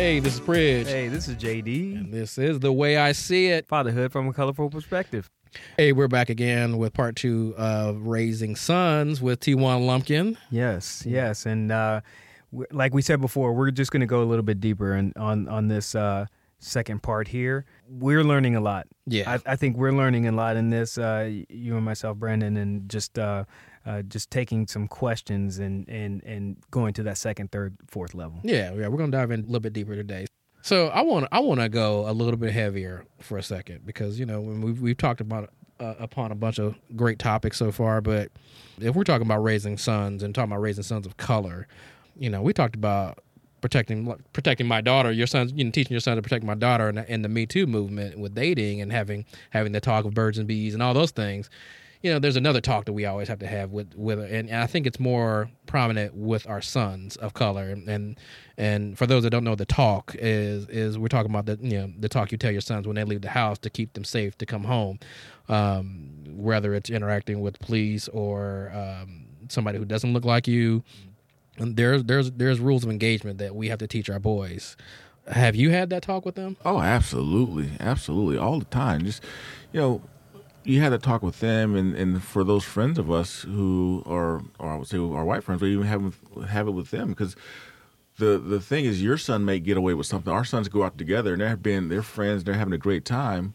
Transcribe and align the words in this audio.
Hey, 0.00 0.18
this 0.18 0.32
is 0.32 0.40
Pridge. 0.40 0.86
Hey, 0.86 1.08
this 1.08 1.28
is 1.28 1.36
JD. 1.36 1.94
And 1.94 2.10
this 2.10 2.38
is 2.38 2.60
The 2.60 2.72
Way 2.72 2.96
I 2.96 3.12
See 3.12 3.48
It. 3.48 3.68
Fatherhood 3.68 4.10
from 4.12 4.28
a 4.28 4.32
colorful 4.32 4.70
perspective. 4.70 5.28
Hey, 5.76 5.92
we're 5.92 6.08
back 6.08 6.30
again 6.30 6.78
with 6.78 6.94
part 6.94 7.16
two 7.16 7.52
of 7.58 8.06
Raising 8.06 8.56
Sons 8.56 9.20
with 9.20 9.40
Tijuan 9.40 9.84
Lumpkin. 9.84 10.38
Yes, 10.50 11.04
yes. 11.06 11.44
And 11.44 11.70
uh, 11.70 12.00
like 12.72 12.94
we 12.94 13.02
said 13.02 13.20
before, 13.20 13.52
we're 13.52 13.70
just 13.70 13.92
going 13.92 14.00
to 14.00 14.06
go 14.06 14.22
a 14.22 14.24
little 14.24 14.42
bit 14.42 14.58
deeper 14.58 14.94
in, 14.94 15.12
on, 15.16 15.46
on 15.48 15.68
this 15.68 15.94
uh, 15.94 16.24
second 16.60 17.02
part 17.02 17.28
here. 17.28 17.66
We're 17.86 18.24
learning 18.24 18.56
a 18.56 18.60
lot. 18.62 18.86
Yeah. 19.06 19.30
I, 19.30 19.52
I 19.52 19.56
think 19.56 19.76
we're 19.76 19.92
learning 19.92 20.26
a 20.26 20.32
lot 20.32 20.56
in 20.56 20.70
this, 20.70 20.96
uh, 20.96 21.30
you 21.50 21.76
and 21.76 21.84
myself, 21.84 22.16
Brandon, 22.16 22.56
and 22.56 22.88
just 22.88 23.18
uh, 23.86 24.02
just 24.02 24.30
taking 24.30 24.66
some 24.66 24.88
questions 24.88 25.58
and, 25.58 25.88
and, 25.88 26.22
and 26.24 26.56
going 26.70 26.92
to 26.94 27.02
that 27.04 27.18
second, 27.18 27.50
third, 27.50 27.76
fourth 27.86 28.14
level. 28.14 28.40
Yeah, 28.42 28.74
yeah, 28.74 28.88
we're 28.88 28.98
gonna 28.98 29.12
dive 29.12 29.30
in 29.30 29.40
a 29.40 29.44
little 29.44 29.60
bit 29.60 29.72
deeper 29.72 29.94
today. 29.94 30.26
So 30.62 30.88
I 30.88 31.00
want 31.02 31.26
I 31.32 31.40
want 31.40 31.60
to 31.60 31.68
go 31.68 32.08
a 32.08 32.12
little 32.12 32.36
bit 32.36 32.52
heavier 32.52 33.04
for 33.20 33.38
a 33.38 33.42
second 33.42 33.86
because 33.86 34.20
you 34.20 34.26
know 34.26 34.40
we've 34.40 34.80
we've 34.80 34.96
talked 34.96 35.20
about 35.20 35.50
uh, 35.80 35.94
upon 35.98 36.32
a 36.32 36.34
bunch 36.34 36.58
of 36.58 36.76
great 36.94 37.18
topics 37.18 37.56
so 37.56 37.72
far, 37.72 38.00
but 38.00 38.30
if 38.80 38.94
we're 38.94 39.04
talking 39.04 39.26
about 39.26 39.42
raising 39.42 39.78
sons 39.78 40.22
and 40.22 40.34
talking 40.34 40.52
about 40.52 40.60
raising 40.60 40.84
sons 40.84 41.06
of 41.06 41.16
color, 41.16 41.66
you 42.16 42.28
know, 42.28 42.42
we 42.42 42.52
talked 42.52 42.74
about 42.74 43.18
protecting 43.60 44.14
protecting 44.32 44.66
my 44.66 44.80
daughter, 44.80 45.10
your 45.10 45.26
sons, 45.26 45.52
you 45.54 45.64
know, 45.64 45.70
teaching 45.70 45.92
your 45.92 46.00
son 46.00 46.16
to 46.16 46.22
protect 46.22 46.44
my 46.44 46.54
daughter, 46.54 46.88
and 46.88 46.98
in 47.08 47.22
the 47.22 47.28
Me 47.28 47.46
Too 47.46 47.66
movement 47.66 48.18
with 48.18 48.34
dating 48.34 48.80
and 48.80 48.92
having 48.92 49.24
having 49.50 49.72
the 49.72 49.80
talk 49.80 50.04
of 50.04 50.14
birds 50.14 50.38
and 50.38 50.46
bees 50.46 50.74
and 50.74 50.82
all 50.82 50.94
those 50.94 51.10
things. 51.10 51.48
You 52.02 52.12
know, 52.12 52.18
there's 52.18 52.36
another 52.36 52.62
talk 52.62 52.86
that 52.86 52.94
we 52.94 53.04
always 53.04 53.28
have 53.28 53.40
to 53.40 53.46
have 53.46 53.72
with 53.72 53.94
with, 53.94 54.18
and, 54.20 54.48
and 54.48 54.62
I 54.62 54.66
think 54.66 54.86
it's 54.86 54.98
more 54.98 55.50
prominent 55.66 56.14
with 56.14 56.48
our 56.48 56.62
sons 56.62 57.16
of 57.16 57.34
color. 57.34 57.76
And 57.86 58.18
and 58.56 58.96
for 58.96 59.06
those 59.06 59.22
that 59.24 59.30
don't 59.30 59.44
know, 59.44 59.54
the 59.54 59.66
talk 59.66 60.14
is 60.18 60.66
is 60.68 60.96
we're 60.96 61.08
talking 61.08 61.30
about 61.30 61.46
the 61.46 61.58
you 61.60 61.78
know 61.78 61.92
the 61.98 62.08
talk 62.08 62.32
you 62.32 62.38
tell 62.38 62.52
your 62.52 62.62
sons 62.62 62.86
when 62.86 62.96
they 62.96 63.04
leave 63.04 63.20
the 63.20 63.28
house 63.28 63.58
to 63.58 63.70
keep 63.70 63.92
them 63.92 64.04
safe 64.04 64.38
to 64.38 64.46
come 64.46 64.64
home, 64.64 64.98
um, 65.48 66.24
whether 66.26 66.74
it's 66.74 66.88
interacting 66.88 67.40
with 67.40 67.58
police 67.58 68.08
or 68.08 68.72
um, 68.74 69.26
somebody 69.48 69.78
who 69.78 69.84
doesn't 69.84 70.12
look 70.12 70.24
like 70.24 70.48
you. 70.48 70.82
And 71.58 71.76
there's 71.76 72.04
there's 72.04 72.30
there's 72.30 72.60
rules 72.60 72.82
of 72.82 72.90
engagement 72.90 73.38
that 73.38 73.54
we 73.54 73.68
have 73.68 73.78
to 73.80 73.86
teach 73.86 74.08
our 74.08 74.18
boys. 74.18 74.76
Have 75.28 75.54
you 75.54 75.70
had 75.70 75.90
that 75.90 76.02
talk 76.02 76.24
with 76.24 76.34
them? 76.34 76.56
Oh, 76.64 76.80
absolutely, 76.80 77.72
absolutely, 77.78 78.38
all 78.38 78.58
the 78.58 78.64
time. 78.64 79.04
Just 79.04 79.22
you 79.72 79.80
know, 79.80 80.02
you 80.70 80.80
had 80.80 80.90
to 80.90 80.98
talk 80.98 81.22
with 81.22 81.40
them, 81.40 81.74
and, 81.74 81.94
and 81.94 82.22
for 82.22 82.44
those 82.44 82.64
friends 82.64 82.98
of 82.98 83.10
us 83.10 83.42
who 83.42 84.02
are, 84.06 84.42
or 84.58 84.72
I 84.72 84.76
would 84.76 84.86
say, 84.86 84.98
our 84.98 85.24
white 85.24 85.42
friends, 85.42 85.60
we 85.60 85.72
even 85.72 85.86
have 85.86 86.16
have 86.48 86.68
it 86.68 86.72
with 86.72 86.90
them 86.90 87.08
because 87.08 87.34
the 88.18 88.38
the 88.38 88.60
thing 88.60 88.84
is, 88.84 89.02
your 89.02 89.18
son 89.18 89.44
may 89.44 89.58
get 89.58 89.76
away 89.76 89.94
with 89.94 90.06
something. 90.06 90.32
Our 90.32 90.44
sons 90.44 90.68
go 90.68 90.84
out 90.84 90.96
together, 90.96 91.32
and 91.32 91.42
they're 91.42 91.56
being 91.56 91.88
they're 91.88 92.02
friends, 92.02 92.44
they're 92.44 92.54
having 92.54 92.74
a 92.74 92.78
great 92.78 93.04
time, 93.04 93.54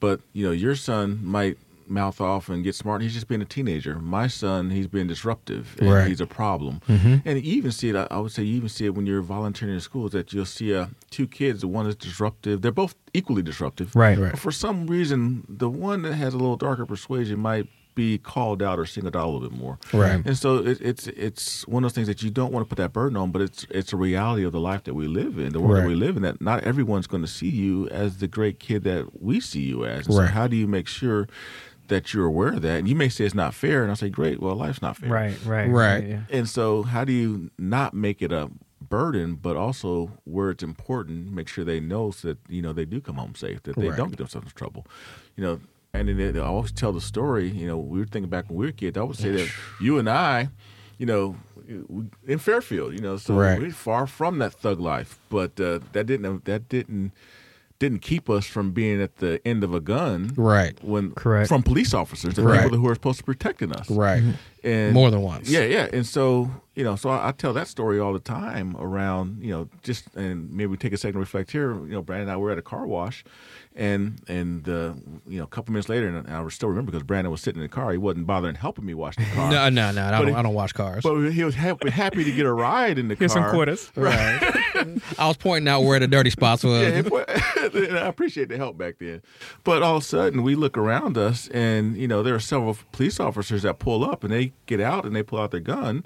but 0.00 0.20
you 0.32 0.44
know, 0.46 0.52
your 0.52 0.74
son 0.74 1.20
might 1.22 1.58
mouth 1.88 2.20
off 2.20 2.48
and 2.48 2.62
get 2.64 2.74
smart. 2.74 3.02
He's 3.02 3.14
just 3.14 3.28
being 3.28 3.42
a 3.42 3.44
teenager. 3.44 3.98
My 3.98 4.26
son, 4.26 4.70
he's 4.70 4.86
being 4.86 5.06
disruptive, 5.06 5.76
and 5.78 5.90
Right. 5.90 6.06
he's 6.08 6.20
a 6.20 6.26
problem. 6.26 6.80
Mm-hmm. 6.88 7.16
And 7.28 7.44
you 7.44 7.54
even 7.54 7.72
see 7.72 7.88
it. 7.90 7.96
I- 7.96 8.08
I 8.10 8.18
would 8.18 8.32
say 8.32 8.42
you 8.42 8.56
even 8.56 8.68
see 8.68 8.84
it 8.86 8.94
when 8.94 9.06
you're 9.06 9.22
volunteering 9.22 9.74
in 9.74 9.80
schools 9.80 10.12
that 10.12 10.32
you'll 10.32 10.44
see 10.46 10.74
uh, 10.74 10.86
two 11.10 11.26
kids. 11.26 11.60
The 11.62 11.68
one 11.68 11.86
is 11.86 11.96
disruptive. 11.96 12.62
They're 12.62 12.72
both 12.72 12.94
equally 13.12 13.42
disruptive. 13.42 13.94
Right. 13.96 14.18
Right. 14.18 14.30
But 14.32 14.40
for 14.40 14.52
some 14.52 14.86
reason, 14.86 15.44
the 15.48 15.68
one 15.70 16.02
that 16.02 16.14
has 16.14 16.34
a 16.34 16.38
little 16.38 16.56
darker 16.56 16.86
persuasion 16.86 17.40
might 17.40 17.68
be 17.96 18.18
called 18.18 18.60
out 18.60 18.76
or 18.76 18.84
singled 18.84 19.14
out 19.14 19.24
a 19.24 19.30
little 19.30 19.48
bit 19.48 19.56
more. 19.56 19.78
Right. 19.92 20.20
And 20.26 20.36
so 20.36 20.56
it, 20.56 20.80
it's 20.80 21.06
it's 21.06 21.64
one 21.68 21.84
of 21.84 21.90
those 21.90 21.94
things 21.94 22.08
that 22.08 22.24
you 22.24 22.30
don't 22.30 22.52
want 22.52 22.66
to 22.66 22.68
put 22.68 22.82
that 22.82 22.92
burden 22.92 23.16
on, 23.16 23.30
but 23.30 23.40
it's 23.40 23.68
it's 23.70 23.92
a 23.92 23.96
reality 23.96 24.42
of 24.42 24.50
the 24.50 24.58
life 24.58 24.82
that 24.84 24.94
we 24.94 25.06
live 25.06 25.38
in, 25.38 25.52
the 25.52 25.60
world 25.60 25.74
Right. 25.74 25.82
that 25.82 25.88
we 25.90 25.94
live 25.94 26.16
in. 26.16 26.22
That 26.24 26.40
not 26.40 26.64
everyone's 26.64 27.06
going 27.06 27.22
to 27.22 27.28
see 27.28 27.48
you 27.48 27.88
as 27.90 28.16
the 28.18 28.26
great 28.26 28.58
kid 28.58 28.82
that 28.82 29.22
we 29.22 29.38
see 29.38 29.60
you 29.62 29.84
as. 29.84 30.08
And 30.08 30.16
Right. 30.16 30.26
So 30.26 30.32
how 30.32 30.48
do 30.48 30.56
you 30.56 30.66
make 30.66 30.88
sure 30.88 31.28
that 31.88 32.12
you're 32.14 32.26
aware 32.26 32.54
of 32.54 32.62
that? 32.62 32.78
And 32.78 32.88
you 32.88 32.94
may 32.94 33.08
say 33.08 33.24
it's 33.24 33.34
not 33.34 33.54
fair, 33.54 33.82
and 33.82 33.90
I 33.90 33.94
say, 33.94 34.08
great. 34.08 34.40
Well, 34.40 34.54
life's 34.56 34.82
not 34.82 34.96
fair. 34.96 35.10
Right, 35.10 35.38
right, 35.44 35.68
Right. 35.70 36.06
yeah. 36.08 36.20
And 36.30 36.48
so, 36.48 36.82
how 36.84 37.04
do 37.04 37.12
you 37.12 37.50
not 37.58 37.94
make 37.94 38.22
it 38.22 38.32
a 38.32 38.50
burden, 38.80 39.34
but 39.36 39.56
also 39.56 40.12
where 40.24 40.50
it's 40.50 40.62
important, 40.62 41.32
make 41.32 41.48
sure 41.48 41.64
they 41.64 41.80
know 41.80 42.10
so 42.10 42.28
that 42.28 42.38
you 42.48 42.60
know 42.62 42.72
they 42.72 42.84
do 42.84 43.00
come 43.00 43.16
home 43.16 43.34
safe, 43.34 43.62
that 43.64 43.76
they 43.76 43.88
Right. 43.88 43.96
don't 43.96 44.10
get 44.10 44.18
themselves 44.18 44.46
in 44.48 44.52
trouble, 44.54 44.86
you 45.36 45.44
know. 45.44 45.60
And 45.94 46.08
then 46.08 46.16
they, 46.16 46.32
they 46.32 46.40
always 46.40 46.72
tell 46.72 46.92
the 46.92 47.00
story. 47.00 47.48
You 47.48 47.68
know, 47.68 47.78
we 47.78 48.00
were 48.00 48.04
thinking 48.06 48.28
back 48.28 48.48
when 48.48 48.58
we 48.58 48.66
were 48.66 48.72
kids. 48.72 48.98
I 48.98 49.02
would 49.04 49.16
say 49.16 49.30
that 49.30 49.48
you 49.80 49.96
and 49.98 50.08
I, 50.10 50.48
you 50.98 51.06
know, 51.06 51.36
in 52.26 52.38
Fairfield, 52.38 52.94
you 52.94 53.00
know, 53.00 53.16
so 53.16 53.34
Right. 53.36 53.58
we're 53.60 53.70
far 53.70 54.06
from 54.08 54.38
that 54.40 54.54
thug 54.54 54.80
life, 54.80 55.18
but 55.28 55.58
uh, 55.60 55.78
that 55.92 56.06
didn't 56.06 56.44
that 56.46 56.68
didn't 56.68 57.12
didn't 57.84 58.00
keep 58.02 58.30
us 58.30 58.46
from 58.46 58.70
being 58.72 59.00
at 59.02 59.18
the 59.18 59.40
end 59.46 59.62
of 59.62 59.74
a 59.74 59.80
gun, 59.80 60.32
Right. 60.36 60.76
When 60.82 61.10
Correct. 61.12 61.48
from 61.48 61.62
police 61.62 61.92
officers, 61.92 62.34
the 62.34 62.42
Right. 62.42 62.62
people 62.62 62.78
who 62.78 62.88
are 62.88 62.94
supposed 62.94 63.18
to 63.18 63.24
be 63.24 63.32
protecting 63.34 63.72
us, 63.72 63.90
Right. 63.90 64.22
Mm-hmm. 64.22 64.30
And 64.64 64.92
More 64.94 65.10
than 65.10 65.20
once. 65.22 65.48
yeah, 65.48 65.64
yeah. 65.64 65.88
And 65.92 66.04
so, 66.06 66.50
you 66.74 66.82
know, 66.82 66.96
so 66.96 67.10
I, 67.10 67.28
I 67.28 67.32
tell 67.32 67.52
that 67.52 67.68
story 67.68 68.00
all 68.00 68.12
the 68.12 68.18
time 68.18 68.76
around, 68.78 69.42
you 69.44 69.50
know, 69.52 69.68
just 69.82 70.12
and 70.16 70.50
maybe 70.50 70.66
we 70.68 70.76
take 70.76 70.92
a 70.92 70.96
second 70.96 71.12
to 71.14 71.18
reflect 71.20 71.50
here. 71.52 71.72
You 71.74 71.92
know, 71.92 72.02
Brandon 72.02 72.28
and 72.28 72.32
I 72.32 72.36
were 72.36 72.50
at 72.50 72.58
a 72.58 72.62
car 72.62 72.86
wash, 72.86 73.24
and 73.76 74.20
and 74.26 74.68
uh, 74.68 74.94
you 75.28 75.38
know, 75.38 75.44
a 75.44 75.48
couple 75.48 75.72
minutes 75.72 75.88
later, 75.88 76.08
and 76.08 76.26
I 76.28 76.48
still 76.48 76.68
remember 76.70 76.90
because 76.92 77.04
Brandon 77.04 77.30
was 77.30 77.42
sitting 77.42 77.60
in 77.60 77.64
the 77.68 77.72
car. 77.74 77.92
He 77.92 77.98
wasn't 77.98 78.26
bothering 78.26 78.54
helping 78.56 78.86
me 78.86 78.94
wash 78.94 79.16
the 79.16 79.24
car. 79.26 79.50
No, 79.52 79.68
no, 79.68 79.92
no. 79.92 80.02
I 80.06 80.10
don't, 80.10 80.28
it- 80.30 80.34
I 80.34 80.42
don't 80.42 80.54
wash 80.54 80.72
cars. 80.72 81.02
But 81.04 81.30
he 81.30 81.44
was 81.44 81.54
happy, 81.54 81.90
happy 81.90 82.24
to 82.24 82.32
get 82.32 82.46
a 82.46 82.52
ride 82.52 82.98
in 82.98 83.08
the 83.08 83.14
Here's 83.18 83.34
car. 83.34 83.44
some 83.44 83.50
quarters. 83.52 83.92
Right. 83.96 85.00
I 85.18 85.28
was 85.28 85.36
pointing 85.36 85.68
out 85.68 85.82
where 85.82 86.00
the 86.00 86.08
dirty 86.08 86.30
spots 86.30 86.64
were. 86.64 86.82
Yeah, 86.82 87.02
and 87.72 87.96
I 87.98 88.06
appreciate 88.06 88.48
the 88.48 88.56
help 88.56 88.76
back 88.76 88.96
then. 88.98 89.22
But 89.62 89.82
all 89.82 89.96
of 89.98 90.02
a 90.02 90.06
sudden, 90.06 90.42
we 90.42 90.54
look 90.56 90.76
around 90.76 91.16
us, 91.16 91.48
and 91.48 91.96
you 91.96 92.08
know 92.08 92.22
there 92.22 92.34
are 92.34 92.40
several 92.40 92.76
police 92.92 93.20
officers 93.20 93.62
that 93.62 93.78
pull 93.78 94.04
up, 94.04 94.24
and 94.24 94.32
they 94.32 94.52
get 94.66 94.80
out 94.80 95.04
and 95.04 95.14
they 95.14 95.22
pull 95.22 95.40
out 95.40 95.50
their 95.50 95.60
gun, 95.60 96.04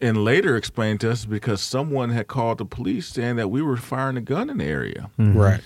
and 0.00 0.24
later 0.24 0.56
explain 0.56 0.98
to 0.98 1.10
us 1.10 1.24
because 1.24 1.60
someone 1.60 2.10
had 2.10 2.26
called 2.26 2.58
the 2.58 2.64
police 2.64 3.08
saying 3.08 3.36
that 3.36 3.48
we 3.48 3.62
were 3.62 3.76
firing 3.76 4.16
a 4.16 4.20
gun 4.20 4.50
in 4.50 4.58
the 4.58 4.64
area. 4.64 5.10
Mm-hmm. 5.18 5.38
Right. 5.38 5.60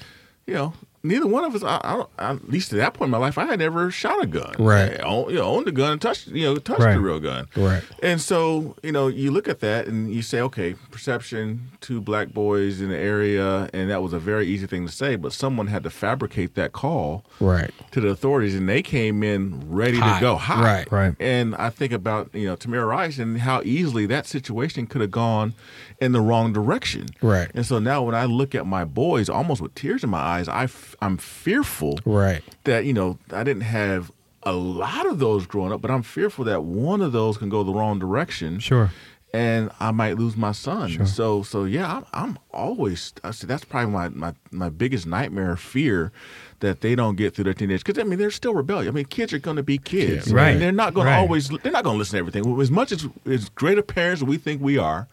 You 0.46 0.54
know, 0.54 0.72
neither 1.02 1.26
one 1.26 1.44
of 1.44 1.54
us, 1.54 1.62
I, 1.62 1.80
I 1.84 1.92
don't, 1.96 2.10
at 2.18 2.48
least 2.50 2.72
at 2.72 2.76
that 2.78 2.94
point 2.94 3.06
in 3.08 3.10
my 3.12 3.18
life, 3.18 3.38
I 3.38 3.44
had 3.46 3.58
never 3.58 3.90
shot 3.90 4.22
a 4.22 4.26
gun. 4.26 4.54
Right. 4.58 4.98
I 5.00 5.02
own, 5.04 5.30
you 5.30 5.36
know, 5.36 5.44
owned 5.44 5.68
a 5.68 5.72
gun 5.72 5.92
and 5.92 6.00
touched, 6.02 6.28
you 6.28 6.44
know, 6.44 6.56
touched 6.56 6.80
Right. 6.80 6.96
a 6.96 7.00
real 7.00 7.20
gun. 7.20 7.46
Right. 7.56 7.82
And 8.02 8.20
so, 8.20 8.76
you 8.82 8.92
know, 8.92 9.06
you 9.08 9.30
look 9.30 9.48
at 9.48 9.60
that 9.60 9.86
and 9.86 10.12
you 10.12 10.22
say, 10.22 10.40
okay, 10.40 10.74
perception, 10.90 11.70
two 11.80 12.00
black 12.00 12.28
boys 12.34 12.80
in 12.80 12.88
the 12.88 12.96
area, 12.98 13.70
and 13.72 13.90
that 13.90 14.02
was 14.02 14.12
a 14.12 14.18
very 14.18 14.46
easy 14.46 14.66
thing 14.66 14.86
to 14.86 14.92
say, 14.92 15.16
but 15.16 15.32
someone 15.32 15.68
had 15.68 15.82
to 15.84 15.90
fabricate 15.90 16.54
that 16.56 16.72
call 16.72 17.24
Right. 17.40 17.70
to 17.92 18.00
the 18.00 18.08
authorities, 18.08 18.54
and 18.54 18.68
they 18.68 18.82
came 18.82 19.22
in 19.22 19.70
ready 19.70 19.98
Hot. 19.98 20.16
to 20.16 20.20
go 20.20 20.36
hot. 20.36 20.62
Right. 20.64 20.90
Right. 20.92 21.14
And 21.20 21.54
I 21.56 21.70
think 21.70 21.92
about, 21.92 22.30
you 22.34 22.46
know, 22.46 22.56
Tamir 22.56 22.86
Rice 22.86 23.18
and 23.18 23.38
how 23.38 23.62
easily 23.62 24.06
that 24.06 24.26
situation 24.26 24.86
could 24.86 25.00
have 25.00 25.10
gone 25.10 25.54
in 26.00 26.12
the 26.12 26.20
wrong 26.20 26.52
direction. 26.52 27.06
Right. 27.22 27.50
And 27.54 27.64
so 27.64 27.78
now 27.78 28.02
when 28.02 28.14
I 28.14 28.24
look 28.24 28.54
at 28.54 28.66
my 28.66 28.84
boys, 28.84 29.28
almost 29.28 29.60
with 29.60 29.74
tears 29.74 30.04
in 30.04 30.10
my 30.10 30.18
eyes, 30.18 30.48
I 30.48 30.66
I'm 31.00 31.16
fearful 31.16 31.98
Right. 32.04 32.42
that 32.64 32.84
you 32.84 32.92
know 32.92 33.18
I 33.32 33.44
didn't 33.44 33.62
have 33.62 34.10
a 34.44 34.52
lot 34.52 35.06
of 35.06 35.18
those 35.18 35.46
growing 35.46 35.72
up, 35.72 35.80
but 35.82 35.90
I'm 35.90 36.02
fearful 36.02 36.44
that 36.46 36.62
one 36.64 37.00
of 37.00 37.12
those 37.12 37.36
can 37.36 37.48
go 37.48 37.62
the 37.64 37.72
wrong 37.72 37.98
direction. 37.98 38.58
Sure. 38.60 38.90
And 39.34 39.70
I 39.78 39.90
might 39.90 40.16
lose 40.16 40.38
my 40.38 40.52
son. 40.52 40.88
Sure. 40.88 41.04
So, 41.04 41.42
so 41.42 41.64
yeah, 41.64 41.96
I'm, 41.98 42.06
I'm 42.14 42.38
always. 42.50 43.12
I 43.22 43.30
say 43.32 43.46
that's 43.46 43.62
probably 43.64 43.92
my, 43.92 44.08
my 44.08 44.32
my 44.50 44.70
biggest 44.70 45.06
nightmare, 45.06 45.54
fear 45.56 46.12
that 46.60 46.80
they 46.80 46.94
don't 46.94 47.16
get 47.16 47.34
through 47.34 47.44
their 47.44 47.52
teenage. 47.52 47.84
Because 47.84 48.00
I 48.00 48.04
mean, 48.04 48.18
they're 48.18 48.30
still 48.30 48.54
rebellious. 48.54 48.88
I 48.90 48.94
mean, 48.94 49.04
kids 49.04 49.34
are 49.34 49.38
going 49.38 49.58
to 49.58 49.62
be 49.62 49.76
kids, 49.76 50.32
right. 50.32 50.52
And 50.52 50.62
they're 50.62 50.72
not 50.72 50.94
going 50.94 51.08
Right. 51.08 51.16
to 51.16 51.20
always. 51.20 51.48
They're 51.50 51.70
not 51.72 51.84
going 51.84 51.96
to 51.96 51.98
listen 51.98 52.12
to 52.14 52.18
everything. 52.20 52.58
As 52.58 52.70
much 52.70 52.90
as 52.90 53.06
as 53.26 53.50
great 53.50 53.76
a 53.76 53.82
parents 53.82 54.22
we 54.22 54.38
think 54.38 54.62
we 54.62 54.78
are, 54.78 55.08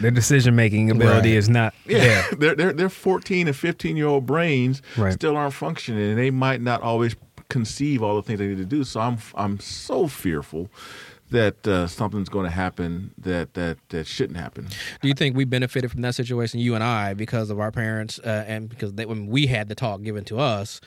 Their 0.00 0.10
decision 0.10 0.54
making 0.56 0.90
ability 0.90 1.30
Right. 1.30 1.38
is 1.38 1.48
not 1.48 1.74
yeah, 1.86 2.26
their 2.38 2.54
their 2.54 2.72
their 2.72 2.88
14 2.88 3.46
and 3.48 3.56
15 3.56 3.96
year 3.96 4.06
old 4.06 4.26
brains 4.26 4.82
Right. 4.96 5.12
still 5.12 5.36
aren't 5.36 5.54
functioning, 5.54 6.10
and 6.10 6.18
they 6.18 6.30
might 6.30 6.60
not 6.60 6.82
always 6.82 7.16
conceive 7.48 8.02
all 8.02 8.16
the 8.16 8.22
things 8.22 8.38
they 8.38 8.46
need 8.48 8.58
to 8.58 8.64
do. 8.64 8.84
So 8.84 9.00
I'm 9.00 9.18
I'm 9.34 9.58
so 9.60 10.08
fearful 10.08 10.68
that 11.30 11.66
uh, 11.66 11.86
something's 11.88 12.28
going 12.28 12.44
to 12.44 12.50
happen 12.52 13.12
that 13.18 13.54
that 13.54 13.78
that 13.88 14.06
shouldn't 14.06 14.38
happen. 14.38 14.68
Do 15.00 15.08
you 15.08 15.14
think 15.14 15.34
we 15.36 15.44
benefited 15.44 15.90
from 15.90 16.02
that 16.02 16.14
situation, 16.14 16.60
you 16.60 16.74
and 16.74 16.84
I, 16.84 17.14
because 17.14 17.50
of 17.50 17.58
our 17.58 17.72
parents, 17.72 18.18
uh, 18.20 18.44
and 18.46 18.68
because 18.68 18.92
they, 18.94 19.06
when 19.06 19.26
we 19.26 19.46
had 19.46 19.68
the 19.68 19.74
talk 19.74 20.02
given 20.02 20.24
to 20.26 20.38
us? 20.38 20.80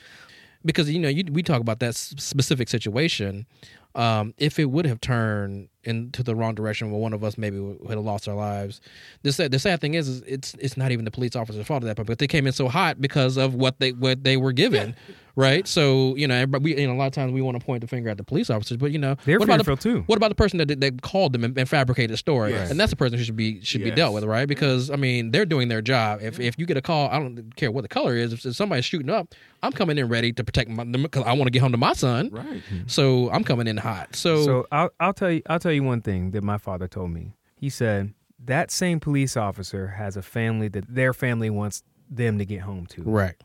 Because 0.64 0.90
you 0.90 0.98
know, 0.98 1.08
you, 1.08 1.24
we 1.30 1.42
talk 1.42 1.60
about 1.60 1.80
that 1.80 1.94
specific 1.94 2.68
situation. 2.68 3.46
Um, 3.94 4.34
if 4.38 4.58
it 4.58 4.66
would 4.66 4.86
have 4.86 5.00
turned 5.00 5.68
into 5.82 6.22
the 6.22 6.36
wrong 6.36 6.54
direction, 6.54 6.90
where 6.90 7.00
one 7.00 7.12
of 7.12 7.24
us 7.24 7.36
maybe 7.36 7.58
would 7.58 7.90
have 7.90 8.04
lost 8.04 8.28
our 8.28 8.36
lives, 8.36 8.80
the 9.22 9.32
sad, 9.32 9.50
the 9.50 9.58
sad 9.58 9.80
thing 9.80 9.94
is, 9.94 10.08
is 10.08 10.22
it's 10.26 10.54
it's 10.60 10.76
not 10.76 10.92
even 10.92 11.04
the 11.04 11.10
police 11.10 11.34
officer's 11.34 11.66
fault 11.66 11.82
at 11.82 11.86
that 11.86 11.96
point, 11.96 12.06
but 12.06 12.18
they 12.18 12.28
came 12.28 12.46
in 12.46 12.52
so 12.52 12.68
hot 12.68 13.00
because 13.00 13.36
of 13.36 13.54
what 13.54 13.80
they 13.80 13.92
what 13.92 14.22
they 14.22 14.36
were 14.36 14.52
given. 14.52 14.94
right? 15.36 15.66
So 15.66 16.14
you 16.16 16.26
know, 16.28 16.46
but 16.46 16.62
we 16.62 16.76
you 16.78 16.86
know 16.86 16.94
a 16.94 16.96
lot 16.96 17.06
of 17.06 17.12
times 17.12 17.32
we 17.32 17.40
want 17.42 17.58
to 17.58 17.64
point 17.64 17.80
the 17.80 17.86
finger 17.86 18.10
at 18.10 18.16
the 18.16 18.24
police 18.24 18.50
officers, 18.50 18.76
but 18.76 18.90
you 18.92 18.98
know, 18.98 19.16
They're 19.24 19.38
what 19.38 19.48
about 19.50 19.64
the, 19.64 19.76
too. 19.76 20.02
what 20.06 20.16
about 20.16 20.28
the 20.28 20.34
person 20.34 20.58
that 20.58 20.80
that 20.80 21.02
called 21.02 21.32
them 21.32 21.44
and, 21.44 21.56
and 21.58 21.68
fabricated 21.68 22.12
a 22.12 22.16
story? 22.16 22.50
Yes. 22.52 22.70
And 22.70 22.78
that's 22.78 22.90
the 22.90 22.96
person 22.96 23.18
who 23.18 23.24
should 23.24 23.36
be 23.36 23.60
should 23.62 23.82
be 23.84 23.90
dealt 23.90 24.14
with, 24.14 24.24
right? 24.24 24.42
Mm-hmm. 24.42 24.48
Because 24.48 24.90
I 24.90 24.96
mean, 24.96 25.30
they're 25.30 25.46
doing 25.46 25.68
their 25.68 25.82
job. 25.82 26.20
If 26.22 26.40
if 26.40 26.58
you 26.58 26.66
get 26.66 26.76
a 26.76 26.82
call, 26.82 27.08
I 27.10 27.18
don't 27.18 27.54
care 27.56 27.70
what 27.70 27.82
the 27.82 27.88
color 27.88 28.16
is. 28.16 28.32
If, 28.32 28.44
if 28.44 28.56
somebody's 28.56 28.84
shooting 28.84 29.10
up, 29.10 29.34
I'm 29.62 29.72
coming 29.72 29.98
in 29.98 30.08
ready 30.08 30.32
to 30.32 30.44
protect 30.44 30.70
my 30.70 30.84
because 30.84 31.24
I 31.24 31.32
want 31.32 31.44
to 31.44 31.50
get 31.50 31.62
home 31.62 31.72
to 31.72 31.78
my 31.78 31.92
son. 31.92 32.30
Right. 32.30 32.46
Mm-hmm. 32.46 32.88
So 32.88 33.30
I'm 33.30 33.44
coming 33.44 33.66
in 33.66 33.76
hot. 33.76 34.16
So, 34.16 34.44
So 34.44 34.66
I'll 34.72 34.90
I'll 35.00 35.14
tell 35.14 35.30
you 35.30 35.42
I'll 35.48 35.58
tell 35.58 35.72
you 35.72 35.82
one 35.82 36.00
thing 36.02 36.30
that 36.32 36.42
my 36.42 36.58
father 36.58 36.88
told 36.88 37.10
me. 37.10 37.32
He 37.56 37.68
said 37.70 38.14
that 38.42 38.70
same 38.70 39.00
police 39.00 39.36
officer 39.36 39.88
has 39.88 40.16
a 40.16 40.22
family 40.22 40.68
that 40.68 40.84
their 40.88 41.12
family 41.12 41.50
wants 41.50 41.82
them 42.08 42.38
to 42.38 42.44
get 42.46 42.62
home 42.62 42.86
to. 42.86 43.02
right, 43.02 43.36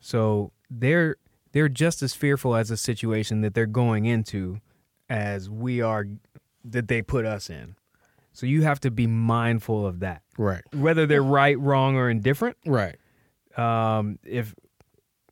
So 0.00 0.52
they're 0.70 1.16
they're 1.54 1.70
just 1.70 2.02
as 2.02 2.12
fearful 2.14 2.54
as 2.54 2.70
a 2.70 2.76
situation 2.76 3.40
that 3.40 3.54
they're 3.54 3.64
going 3.64 4.04
into 4.04 4.60
as 5.08 5.48
we 5.48 5.80
are 5.80 6.06
that 6.64 6.88
they 6.88 7.00
put 7.00 7.24
us 7.24 7.48
in. 7.48 7.76
So 8.32 8.44
you 8.46 8.62
have 8.62 8.80
to 8.80 8.90
be 8.90 9.06
mindful 9.06 9.86
of 9.86 10.00
that. 10.00 10.22
right, 10.36 10.62
Whether 10.74 11.06
they're 11.06 11.22
right, 11.22 11.58
wrong, 11.58 11.96
or 11.96 12.10
indifferent. 12.10 12.56
right, 12.66 12.96
Um, 13.56 14.18
if 14.24 14.54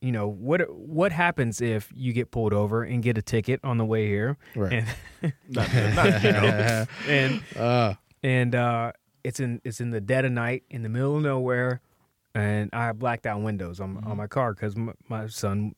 you 0.01 0.11
know 0.13 0.29
what 0.29 0.61
what 0.75 1.13
happens 1.13 1.61
if 1.61 1.89
you 1.95 2.13
get 2.13 2.31
pulled 2.33 2.53
over 2.53 2.83
and 2.83 3.03
get 3.03 3.17
a 3.19 3.23
ticket 3.23 3.61
on 3.65 3.79
the 3.79 3.85
way 3.85 4.07
here, 4.09 4.37
right. 4.57 4.73
and 5.21 5.33
Not, 5.49 5.73
not, 5.75 6.23
you 6.25 6.33
know. 6.33 6.87
and 7.09 7.43
uh, 7.57 7.95
and 8.23 8.55
uh, 8.55 8.93
it's 9.25 9.41
in 9.41 9.61
it's 9.65 9.81
in 9.81 9.91
the 9.91 10.01
dead 10.01 10.25
of 10.25 10.33
night 10.33 10.63
in 10.71 10.83
the 10.83 10.89
middle 10.89 11.17
of 11.17 11.23
nowhere, 11.23 11.81
and 12.35 12.69
I 12.73 12.87
have 12.87 12.99
blacked 12.99 13.27
out 13.27 13.41
windows 13.43 13.81
on 13.81 13.97
Mm-hmm. 13.97 14.11
on 14.11 14.17
my 14.17 14.27
car 14.29 14.55
because 14.55 14.77
my, 14.77 14.93
my 15.09 15.27
son 15.29 15.75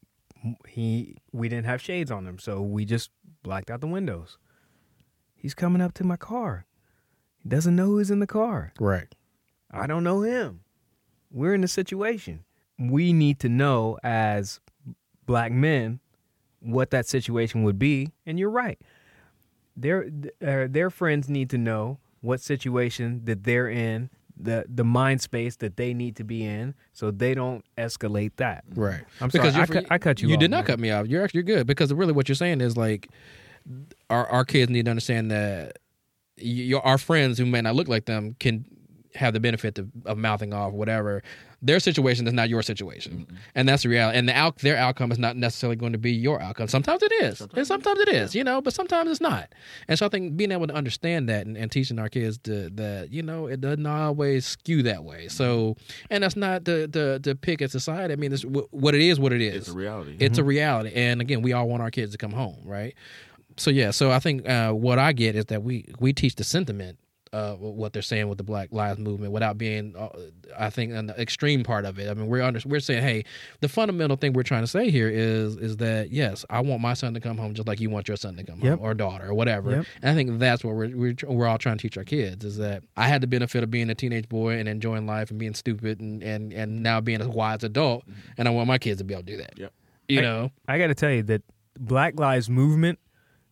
he 0.69 1.17
we 1.32 1.49
didn't 1.49 1.67
have 1.67 1.81
shades 1.81 2.11
on 2.11 2.25
them, 2.25 2.38
so 2.38 2.61
we 2.61 2.85
just 2.85 3.11
blacked 3.43 3.70
out 3.70 3.81
the 3.81 3.87
windows. 3.87 4.38
He's 5.35 5.55
coming 5.55 5.82
up 5.82 5.93
to 5.94 6.05
my 6.05 6.17
car. 6.17 6.67
He 7.37 7.49
doesn't 7.49 7.76
know 7.76 7.87
who's 7.87 8.11
in 8.11 8.20
the 8.20 8.26
car. 8.26 8.73
right, 8.81 9.14
I 9.70 9.87
don't 9.87 10.05
know 10.05 10.23
him. 10.23 10.61
We're 11.31 11.55
in 11.55 11.64
a 11.64 11.69
situation. 11.69 12.44
We 12.79 13.12
need 13.12 13.38
to 13.41 13.49
know 13.49 13.99
as 14.02 14.61
black 15.26 15.52
men 15.52 16.00
what 16.61 16.90
that 16.90 17.06
situation 17.06 17.62
would 17.64 17.79
be, 17.79 18.12
and 18.26 18.38
you're 18.38 18.50
right. 18.50 18.81
Their 19.76 20.11
uh, 20.47 20.67
their 20.69 20.90
friends 20.90 21.29
need 21.29 21.50
to 21.50 21.58
know 21.58 21.99
what 22.20 22.40
situation 22.40 23.23
that 23.25 23.44
they're 23.44 23.69
in, 23.69 24.08
the 24.37 24.65
the 24.69 24.85
mind 24.85 25.21
space 25.21 25.57
that 25.57 25.77
they 25.77 25.95
need 25.95 26.17
to 26.17 26.25
be 26.25 26.45
in, 26.45 26.75
so 26.93 27.11
they 27.11 27.35
don't 27.35 27.65
escalate 27.79 28.33
that. 28.37 28.65
right. 28.75 29.03
I'm 29.21 29.31
sorry, 29.31 29.49
I 29.51 29.53
you're- 29.59 29.67
cut- 29.67 29.87
I 29.91 29.99
cut 29.99 30.21
you 30.23 30.29
You 30.29 30.35
off, 30.35 30.41
did 30.41 30.51
not 30.51 30.59
man. 30.59 30.65
cut 30.67 30.79
me 30.81 30.91
off. 30.91 31.07
You're 31.07 31.23
actually 31.23 31.43
good 31.45 31.67
because 31.67 31.93
really 31.93 32.13
what 32.13 32.29
you're 32.29 32.35
saying 32.37 32.61
is 32.61 32.77
like 32.77 33.09
our 34.11 34.27
our 34.29 34.45
kids 34.45 34.71
need 34.71 34.85
to 34.87 34.91
understand 34.91 35.31
that 35.31 35.79
your 36.37 36.85
our 36.85 36.99
friends 36.99 37.39
who 37.39 37.47
may 37.47 37.61
not 37.61 37.75
look 37.77 37.89
like 37.89 38.07
them 38.07 38.35
can 38.41 38.65
have 39.14 39.32
the 39.32 39.40
benefit 39.40 39.78
of, 39.78 39.90
of 40.06 40.19
mouthing 40.19 40.52
off 40.52 40.72
whatever 40.72 41.22
their 41.64 41.81
situation 41.81 42.26
is 42.26 42.32
not 42.34 42.50
your 42.50 42.62
situation. 42.62 43.20
Mm-hmm. 43.20 43.37
And 43.55 43.69
that's 43.69 43.84
the 43.84 43.88
reality. 43.88 44.19
And 44.19 44.28
the 44.28 44.37
out, 44.37 44.58
their 44.58 44.76
outcome 44.76 45.11
is 45.11 45.19
not 45.19 45.34
necessarily 45.34 45.76
going 45.76 45.93
to 45.93 45.99
be 45.99 46.12
your 46.12 46.40
outcome. 46.40 46.69
Sometimes 46.69 47.02
it 47.02 47.12
is. 47.22 47.40
And 47.40 47.66
sometimes 47.66 48.00
it 48.00 48.08
is 48.11 48.34
you 48.34 48.44
know 48.44 48.61
but 48.61 48.75
sometimes 48.75 49.11
it's 49.11 49.20
not. 49.20 49.52
And 49.88 49.99
so 49.99 50.06
i 50.06 50.08
think 50.11 50.37
being 50.37 50.52
able 50.52 50.66
to 50.66 50.75
understand 50.75 51.28
that 51.31 51.46
and, 51.46 51.56
and 51.56 51.72
teaching 51.72 51.99
our 51.99 52.11
kids 52.11 52.38
to, 52.38 52.69
that 52.70 53.11
you 53.11 53.22
know 53.22 53.46
it 53.46 53.62
doesn't 53.62 53.87
always 53.87 54.46
skew 54.46 54.82
that 54.82 55.05
way. 55.05 55.26
Mm-hmm. 55.26 55.28
So 55.28 55.76
and 56.11 56.22
that's 56.22 56.37
not 56.37 56.64
the 56.64 56.88
the, 56.90 57.19
the 57.22 57.34
pick 57.34 57.62
at 57.62 57.70
society. 57.70 58.12
I 58.12 58.16
mean 58.16 58.32
it's 58.32 58.43
wh- 58.43 58.72
what 58.72 58.94
it 58.94 59.00
is 59.00 59.19
what 59.19 59.32
it 59.32 59.40
is. 59.40 59.55
It's 59.55 59.69
a 59.69 59.72
reality. 59.72 60.16
it's 60.20 60.38
a 60.38 60.43
mm-hmm. 60.43 60.49
reality. 60.49 60.93
And 60.94 61.20
again 61.22 61.40
we 61.40 61.55
all 61.55 61.69
want 61.69 61.82
our 61.82 61.90
kids 61.90 62.12
to 62.12 62.19
come 62.19 62.32
home 62.32 62.61
right? 62.64 62.94
So 63.56 63.70
yeah 63.70 63.93
so 63.93 64.11
i 64.11 64.19
think 64.19 64.49
uh, 64.49 64.72
what 64.72 64.99
i 64.99 65.12
get 65.12 65.37
is 65.37 65.44
that 65.46 65.62
we 65.62 65.87
we 66.00 66.12
teach 66.12 66.34
the 66.34 66.43
sentiment 66.43 66.99
uh, 67.35 67.55
what 67.57 67.93
they're 67.93 68.03
saying 68.03 68.29
with 68.29 68.39
the 68.39 68.45
Black 68.45 68.69
Lives 68.73 68.99
Movement 68.99 69.33
without 69.33 69.59
being, 69.59 69.95
uh, 69.97 70.09
I 70.59 70.71
think, 70.71 70.93
an 70.93 71.11
extreme 71.11 71.65
part 71.65 71.85
of 71.85 71.99
it. 71.99 72.09
I 72.11 72.15
mean, 72.15 72.29
we're 72.29 72.43
under, 72.43 72.61
we're 72.65 72.81
saying, 72.81 73.03
hey, 73.03 73.25
the 73.61 73.69
fundamental 73.69 74.17
thing 74.17 74.33
we're 74.33 74.43
trying 74.45 74.63
to 74.63 74.67
say 74.69 74.91
here 74.91 75.09
is 75.09 75.57
is 75.57 75.79
that 75.79 76.11
yes, 76.13 76.45
I 76.49 76.61
want 76.61 76.81
my 76.81 76.95
son 76.95 77.13
to 77.15 77.21
come 77.21 77.37
home 77.37 77.55
just 77.55 77.67
like 77.69 77.81
you 77.81 77.91
want 77.91 78.09
your 78.09 78.17
son 78.17 78.37
to 78.37 78.45
come 78.45 78.61
Yep. 78.61 78.79
home 78.79 78.87
or 78.87 78.95
daughter 78.95 79.29
or 79.29 79.35
whatever. 79.35 79.71
Yep. 79.71 79.87
And 80.03 80.11
I 80.11 80.15
think 80.15 80.39
that's 80.39 80.63
what 80.65 80.75
we're, 80.75 80.97
we're 80.97 81.15
we're 81.27 81.47
all 81.47 81.59
trying 81.59 81.77
to 81.79 81.83
teach 81.83 81.99
our 81.99 82.05
kids 82.05 82.45
is 82.45 82.57
that 82.59 82.83
I 82.97 83.09
had 83.09 83.21
the 83.21 83.27
benefit 83.27 83.63
of 83.65 83.71
being 83.71 83.91
a 83.91 83.95
teenage 83.95 84.29
boy 84.29 84.59
and 84.59 84.69
enjoying 84.69 85.07
life 85.07 85.31
and 85.31 85.39
being 85.39 85.55
stupid 85.55 86.01
and 86.01 86.23
and 86.23 86.53
and 86.53 86.83
now 86.83 87.01
being 87.01 87.21
a 87.21 87.29
wise 87.29 87.65
adult, 87.65 88.05
and 88.39 88.47
I 88.47 88.51
want 88.53 88.69
my 88.69 88.79
kids 88.79 88.99
to 88.99 89.05
be 89.05 89.15
able 89.15 89.25
to 89.25 89.33
do 89.33 89.39
that. 89.39 89.59
Yep. 89.59 89.73
You 90.09 90.19
I- 90.21 90.23
know. 90.23 90.51
I 90.69 90.79
got 90.79 90.87
to 90.89 90.95
tell 90.95 91.11
you 91.11 91.23
that 91.25 91.43
Black 91.79 92.19
Lives 92.21 92.49
Movement 92.49 92.99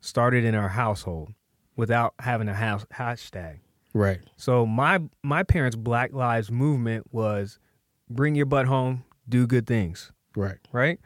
started 0.00 0.44
in 0.44 0.54
our 0.54 0.68
household 0.68 1.32
without 1.76 2.14
having 2.20 2.48
a 2.48 2.54
house 2.54 2.84
hashtag. 2.94 3.58
Right. 3.94 4.20
So 4.36 4.64
my 4.66 5.00
my 5.22 5.42
parents' 5.42 5.76
Black 5.76 6.12
Lives 6.12 6.50
Movement 6.50 7.06
was 7.12 7.58
bring 8.08 8.34
your 8.34 8.46
butt 8.46 8.66
home, 8.66 9.04
do 9.28 9.46
good 9.46 9.66
things, 9.66 10.12
Right. 10.36 10.58
right? 10.72 10.98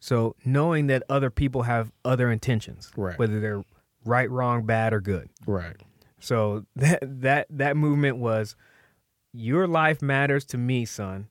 So 0.00 0.36
knowing 0.44 0.86
that 0.88 1.02
other 1.08 1.30
people 1.30 1.62
have 1.62 1.92
other 2.04 2.30
intentions, 2.30 2.90
Right. 2.96 3.18
whether 3.18 3.40
they're 3.40 3.62
right, 4.04 4.30
wrong, 4.30 4.66
bad, 4.66 4.92
or 4.92 5.00
good. 5.00 5.30
Right. 5.46 5.76
So 6.20 6.66
that 6.76 6.98
that 7.02 7.46
that 7.50 7.76
movement 7.76 8.18
was 8.18 8.56
your 9.32 9.66
life 9.66 10.02
matters 10.02 10.44
to 10.46 10.58
me, 10.58 10.84
son. 10.84 11.28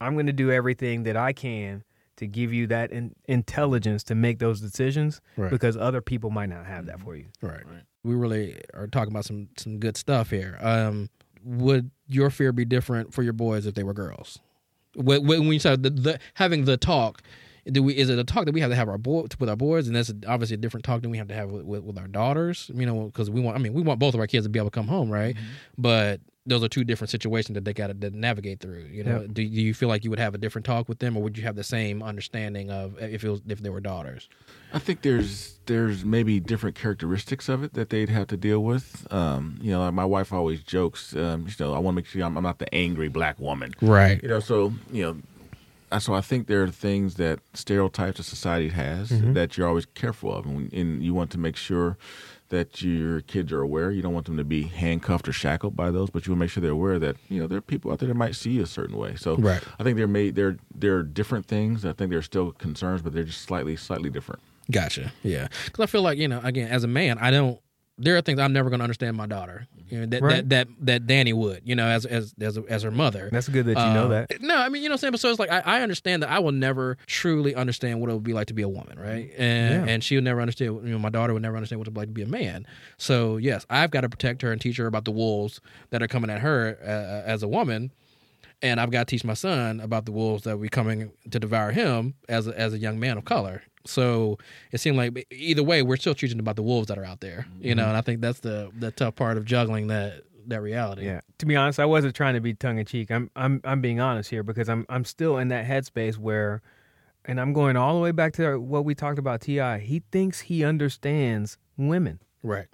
I'm 0.00 0.14
going 0.14 0.26
to 0.26 0.32
do 0.32 0.50
everything 0.50 1.04
that 1.04 1.16
I 1.16 1.32
can 1.32 1.84
to 2.16 2.26
give 2.26 2.52
you 2.52 2.66
that 2.68 2.90
in, 2.92 3.14
intelligence 3.26 4.02
to 4.04 4.14
make 4.14 4.38
those 4.38 4.60
decisions 4.60 5.20
Right. 5.36 5.50
because 5.50 5.76
other 5.76 6.00
people 6.00 6.30
might 6.30 6.48
not 6.48 6.66
have 6.66 6.86
that 6.86 7.00
for 7.00 7.16
you. 7.16 7.26
Right. 7.42 7.64
right. 7.66 7.82
We 8.02 8.14
really 8.14 8.60
are 8.74 8.86
talking 8.86 9.12
about 9.12 9.24
some 9.24 9.48
some 9.56 9.78
good 9.78 9.96
stuff 9.96 10.30
here. 10.30 10.58
Um, 10.60 11.08
would 11.42 11.90
your 12.08 12.30
fear 12.30 12.52
be 12.52 12.64
different 12.64 13.12
for 13.14 13.22
your 13.22 13.32
boys 13.32 13.66
if 13.66 13.74
they 13.74 13.82
were 13.82 13.94
girls? 13.94 14.38
When, 14.94 15.26
when 15.26 15.42
you 15.44 15.58
said 15.58 15.82
the, 15.82 15.90
the 15.90 16.18
having 16.34 16.66
the 16.66 16.76
talk, 16.76 17.22
do 17.66 17.82
we 17.82 17.96
is 17.96 18.10
it 18.10 18.18
a 18.18 18.24
talk 18.24 18.44
that 18.44 18.52
we 18.52 18.60
have 18.60 18.70
to 18.70 18.76
have 18.76 18.88
our 18.88 18.98
boy 18.98 19.24
with 19.40 19.48
our 19.48 19.56
boys, 19.56 19.86
and 19.86 19.96
that's 19.96 20.12
obviously 20.28 20.54
a 20.54 20.58
different 20.58 20.84
talk 20.84 21.00
than 21.02 21.10
we 21.10 21.18
have 21.18 21.28
to 21.28 21.34
have 21.34 21.50
with, 21.50 21.64
with, 21.64 21.82
with 21.82 21.98
our 21.98 22.06
daughters. 22.06 22.70
You 22.74 22.86
know, 22.86 23.06
because 23.06 23.30
we 23.30 23.40
want. 23.40 23.56
I 23.56 23.60
mean, 23.60 23.72
we 23.72 23.82
want 23.82 23.98
both 23.98 24.14
of 24.14 24.20
our 24.20 24.26
kids 24.26 24.44
to 24.46 24.50
be 24.50 24.58
able 24.58 24.70
to 24.70 24.74
come 24.74 24.86
home, 24.86 25.10
right? 25.10 25.34
But 25.78 26.20
those 26.46 26.62
are 26.62 26.68
two 26.68 26.84
different 26.84 27.10
situations 27.10 27.54
that 27.54 27.64
they 27.64 27.72
got 27.72 27.98
to 28.00 28.10
navigate 28.10 28.60
through. 28.60 28.86
You 28.90 29.02
know, 29.04 29.20
Yep. 29.22 29.32
do, 29.32 29.48
do 29.48 29.62
you 29.62 29.72
feel 29.72 29.88
like 29.88 30.04
you 30.04 30.10
would 30.10 30.18
have 30.18 30.34
a 30.34 30.38
different 30.38 30.66
talk 30.66 30.88
with 30.88 30.98
them, 30.98 31.16
or 31.16 31.22
would 31.22 31.38
you 31.38 31.44
have 31.44 31.56
the 31.56 31.64
same 31.64 32.02
understanding 32.02 32.70
of 32.70 33.00
if 33.00 33.24
it 33.24 33.30
was 33.30 33.40
if 33.48 33.62
they 33.62 33.70
were 33.70 33.80
daughters? 33.80 34.28
I 34.72 34.78
think 34.78 35.02
there's 35.02 35.58
there's 35.66 36.04
maybe 36.04 36.40
different 36.40 36.76
characteristics 36.76 37.48
of 37.48 37.62
it 37.62 37.72
that 37.74 37.88
they'd 37.90 38.10
have 38.10 38.26
to 38.28 38.36
deal 38.36 38.62
with. 38.62 39.06
Um, 39.10 39.58
you 39.62 39.70
know, 39.70 39.80
like 39.80 39.94
my 39.94 40.04
wife 40.04 40.32
always 40.32 40.60
jokes, 40.62 41.14
um, 41.16 41.46
you 41.48 41.54
know, 41.64 41.72
I 41.74 41.78
want 41.78 41.94
to 41.94 41.96
make 41.96 42.06
sure 42.06 42.22
I'm, 42.22 42.36
I'm 42.36 42.42
not 42.42 42.58
the 42.58 42.72
angry 42.74 43.08
black 43.08 43.38
woman. 43.38 43.72
Right. 43.80 44.22
You 44.22 44.28
know, 44.28 44.40
so 44.40 44.74
you 44.92 45.02
know, 45.02 45.98
so 45.98 46.12
I 46.12 46.20
think 46.20 46.48
there 46.48 46.62
are 46.62 46.68
things 46.68 47.14
that 47.14 47.38
stereotypes 47.54 48.18
of 48.18 48.26
society 48.26 48.68
has 48.68 49.08
that 49.32 49.56
you're 49.56 49.68
always 49.68 49.86
careful 49.86 50.34
of, 50.34 50.44
and, 50.44 50.72
and 50.72 51.02
you 51.02 51.14
want 51.14 51.30
to 51.30 51.38
make 51.38 51.56
sure 51.56 51.96
that 52.54 52.80
your 52.82 53.20
kids 53.22 53.52
are 53.52 53.60
aware. 53.60 53.90
You 53.90 54.00
don't 54.02 54.14
want 54.14 54.26
them 54.26 54.36
to 54.36 54.44
be 54.44 54.62
handcuffed 54.62 55.28
or 55.28 55.32
shackled 55.32 55.76
by 55.76 55.90
those, 55.90 56.08
but 56.10 56.26
you 56.26 56.32
want 56.32 56.38
to 56.38 56.44
make 56.44 56.50
sure 56.50 56.60
they're 56.62 56.70
aware 56.70 56.98
that 56.98 57.16
you 57.28 57.40
know 57.40 57.46
there 57.46 57.58
are 57.58 57.60
people 57.60 57.92
out 57.92 57.98
there 57.98 58.08
that 58.08 58.14
might 58.14 58.34
see 58.34 58.52
you 58.52 58.62
a 58.62 58.66
certain 58.66 58.96
way. 58.96 59.16
So 59.16 59.36
Right. 59.36 59.62
I 59.78 59.82
think 59.82 59.96
they're 59.96 60.06
made 60.06 60.34
there 60.34 60.56
there 60.74 60.96
are 60.96 61.02
different 61.02 61.46
things. 61.46 61.84
I 61.84 61.92
think 61.92 62.10
there 62.10 62.18
are 62.18 62.22
still 62.22 62.52
concerns, 62.52 63.02
but 63.02 63.12
they're 63.12 63.24
just 63.24 63.42
slightly 63.42 63.76
slightly 63.76 64.10
different. 64.10 64.40
Gotcha. 64.70 65.12
Yeah, 65.22 65.48
because 65.66 65.82
I 65.82 65.86
feel 65.86 66.00
like 66.02 66.16
you 66.18 66.26
know, 66.28 66.40
again, 66.42 66.68
as 66.68 66.84
a 66.84 66.88
man, 66.88 67.18
I 67.18 67.30
don't. 67.30 67.60
There 67.96 68.16
are 68.16 68.20
things 68.22 68.40
I'm 68.40 68.52
never 68.52 68.70
going 68.70 68.80
to 68.80 68.84
understand 68.84 69.16
my 69.16 69.26
daughter. 69.26 69.68
You 69.88 70.00
know, 70.00 70.06
that, 70.06 70.22
Right. 70.22 70.48
that 70.48 70.48
that 70.48 70.86
that 70.86 71.06
Danny 71.06 71.32
would. 71.32 71.60
You 71.64 71.76
know, 71.76 71.86
as 71.86 72.04
as 72.06 72.34
as, 72.40 72.58
as 72.68 72.82
her 72.82 72.90
mother. 72.90 73.28
That's 73.30 73.48
good 73.48 73.66
that 73.66 73.76
you 73.78 73.92
know 73.92 74.06
Uh, 74.06 74.26
that. 74.28 74.40
No, 74.40 74.56
I 74.56 74.68
mean, 74.68 74.82
you 74.82 74.88
know 74.88 74.94
what 74.94 74.96
I'm 74.96 74.98
saying? 75.00 75.10
But 75.12 75.20
so 75.20 75.30
it's 75.30 75.38
like, 75.38 75.52
I, 75.52 75.60
I 75.60 75.80
understand 75.82 76.22
that 76.24 76.30
I 76.30 76.38
will 76.40 76.52
never 76.52 76.96
truly 77.06 77.54
understand 77.54 78.00
what 78.00 78.10
it 78.10 78.14
would 78.14 78.24
be 78.24 78.32
like 78.32 78.48
to 78.48 78.54
be 78.54 78.62
a 78.62 78.68
woman, 78.68 78.98
right? 78.98 79.30
And 79.38 79.86
Yeah. 79.86 79.92
and 79.92 80.02
she 80.02 80.16
would 80.16 80.24
never 80.24 80.40
understand, 80.40 80.74
you 80.84 80.92
know, 80.92 80.98
my 80.98 81.10
daughter 81.10 81.32
would 81.34 81.42
never 81.42 81.56
understand 81.56 81.78
what 81.78 81.86
it's 81.86 81.96
like 81.96 82.08
to 82.08 82.12
be 82.14 82.22
a 82.22 82.26
man. 82.26 82.66
So, 82.96 83.36
yes, 83.36 83.64
I've 83.70 83.90
got 83.92 84.00
to 84.00 84.08
protect 84.08 84.42
her 84.42 84.50
and 84.50 84.60
teach 84.60 84.76
her 84.78 84.86
about 84.86 85.04
the 85.04 85.12
wolves 85.12 85.60
that 85.90 86.02
are 86.02 86.08
coming 86.08 86.30
at 86.30 86.40
her 86.40 86.76
uh, 86.82 87.28
as 87.30 87.42
a 87.44 87.48
woman. 87.48 87.92
And 88.62 88.80
I've 88.80 88.90
got 88.90 89.06
to 89.06 89.10
teach 89.14 89.24
my 89.24 89.34
son 89.34 89.78
about 89.80 90.06
the 90.06 90.12
wolves 90.12 90.44
that 90.44 90.58
we 90.58 90.68
coming 90.70 91.12
to 91.30 91.38
devour 91.38 91.70
him 91.72 92.14
as 92.28 92.46
a, 92.48 92.58
as 92.58 92.72
a 92.72 92.78
young 92.78 92.98
man 92.98 93.18
of 93.18 93.24
color. 93.26 93.62
So 93.86 94.38
it 94.72 94.80
seemed 94.80 94.96
like 94.96 95.26
either 95.30 95.62
way, 95.62 95.82
we're 95.82 95.96
still 95.96 96.14
teaching 96.14 96.38
about 96.38 96.56
the 96.56 96.62
wolves 96.62 96.88
that 96.88 96.98
are 96.98 97.04
out 97.04 97.20
there, 97.20 97.46
you 97.60 97.70
mm-hmm. 97.70 97.78
know. 97.78 97.88
And 97.88 97.96
I 97.96 98.00
think 98.00 98.20
that's 98.20 98.40
the 98.40 98.70
the 98.78 98.90
tough 98.90 99.16
part 99.16 99.36
of 99.36 99.44
juggling 99.44 99.88
that 99.88 100.22
that 100.46 100.62
reality. 100.62 101.04
Yeah. 101.04 101.20
To 101.38 101.46
be 101.46 101.56
honest, 101.56 101.80
I 101.80 101.84
wasn't 101.84 102.14
trying 102.14 102.34
to 102.34 102.40
be 102.40 102.54
tongue 102.54 102.78
in 102.78 102.86
cheek. 102.86 103.10
I'm 103.10 103.30
I'm 103.36 103.60
I'm 103.64 103.80
being 103.80 104.00
honest 104.00 104.30
here 104.30 104.42
because 104.42 104.68
I'm 104.68 104.86
I'm 104.88 105.04
still 105.04 105.38
in 105.38 105.48
that 105.48 105.66
headspace 105.66 106.16
where 106.16 106.62
and 107.24 107.40
I'm 107.40 107.52
going 107.52 107.76
all 107.76 107.94
the 107.94 108.00
way 108.00 108.10
back 108.10 108.34
to 108.34 108.58
what 108.58 108.84
we 108.84 108.94
talked 108.94 109.18
about 109.18 109.40
TI. 109.40 109.78
He 109.80 110.02
thinks 110.12 110.40
he 110.40 110.64
understands 110.64 111.58
women. 111.76 112.20
Right. 112.42 112.66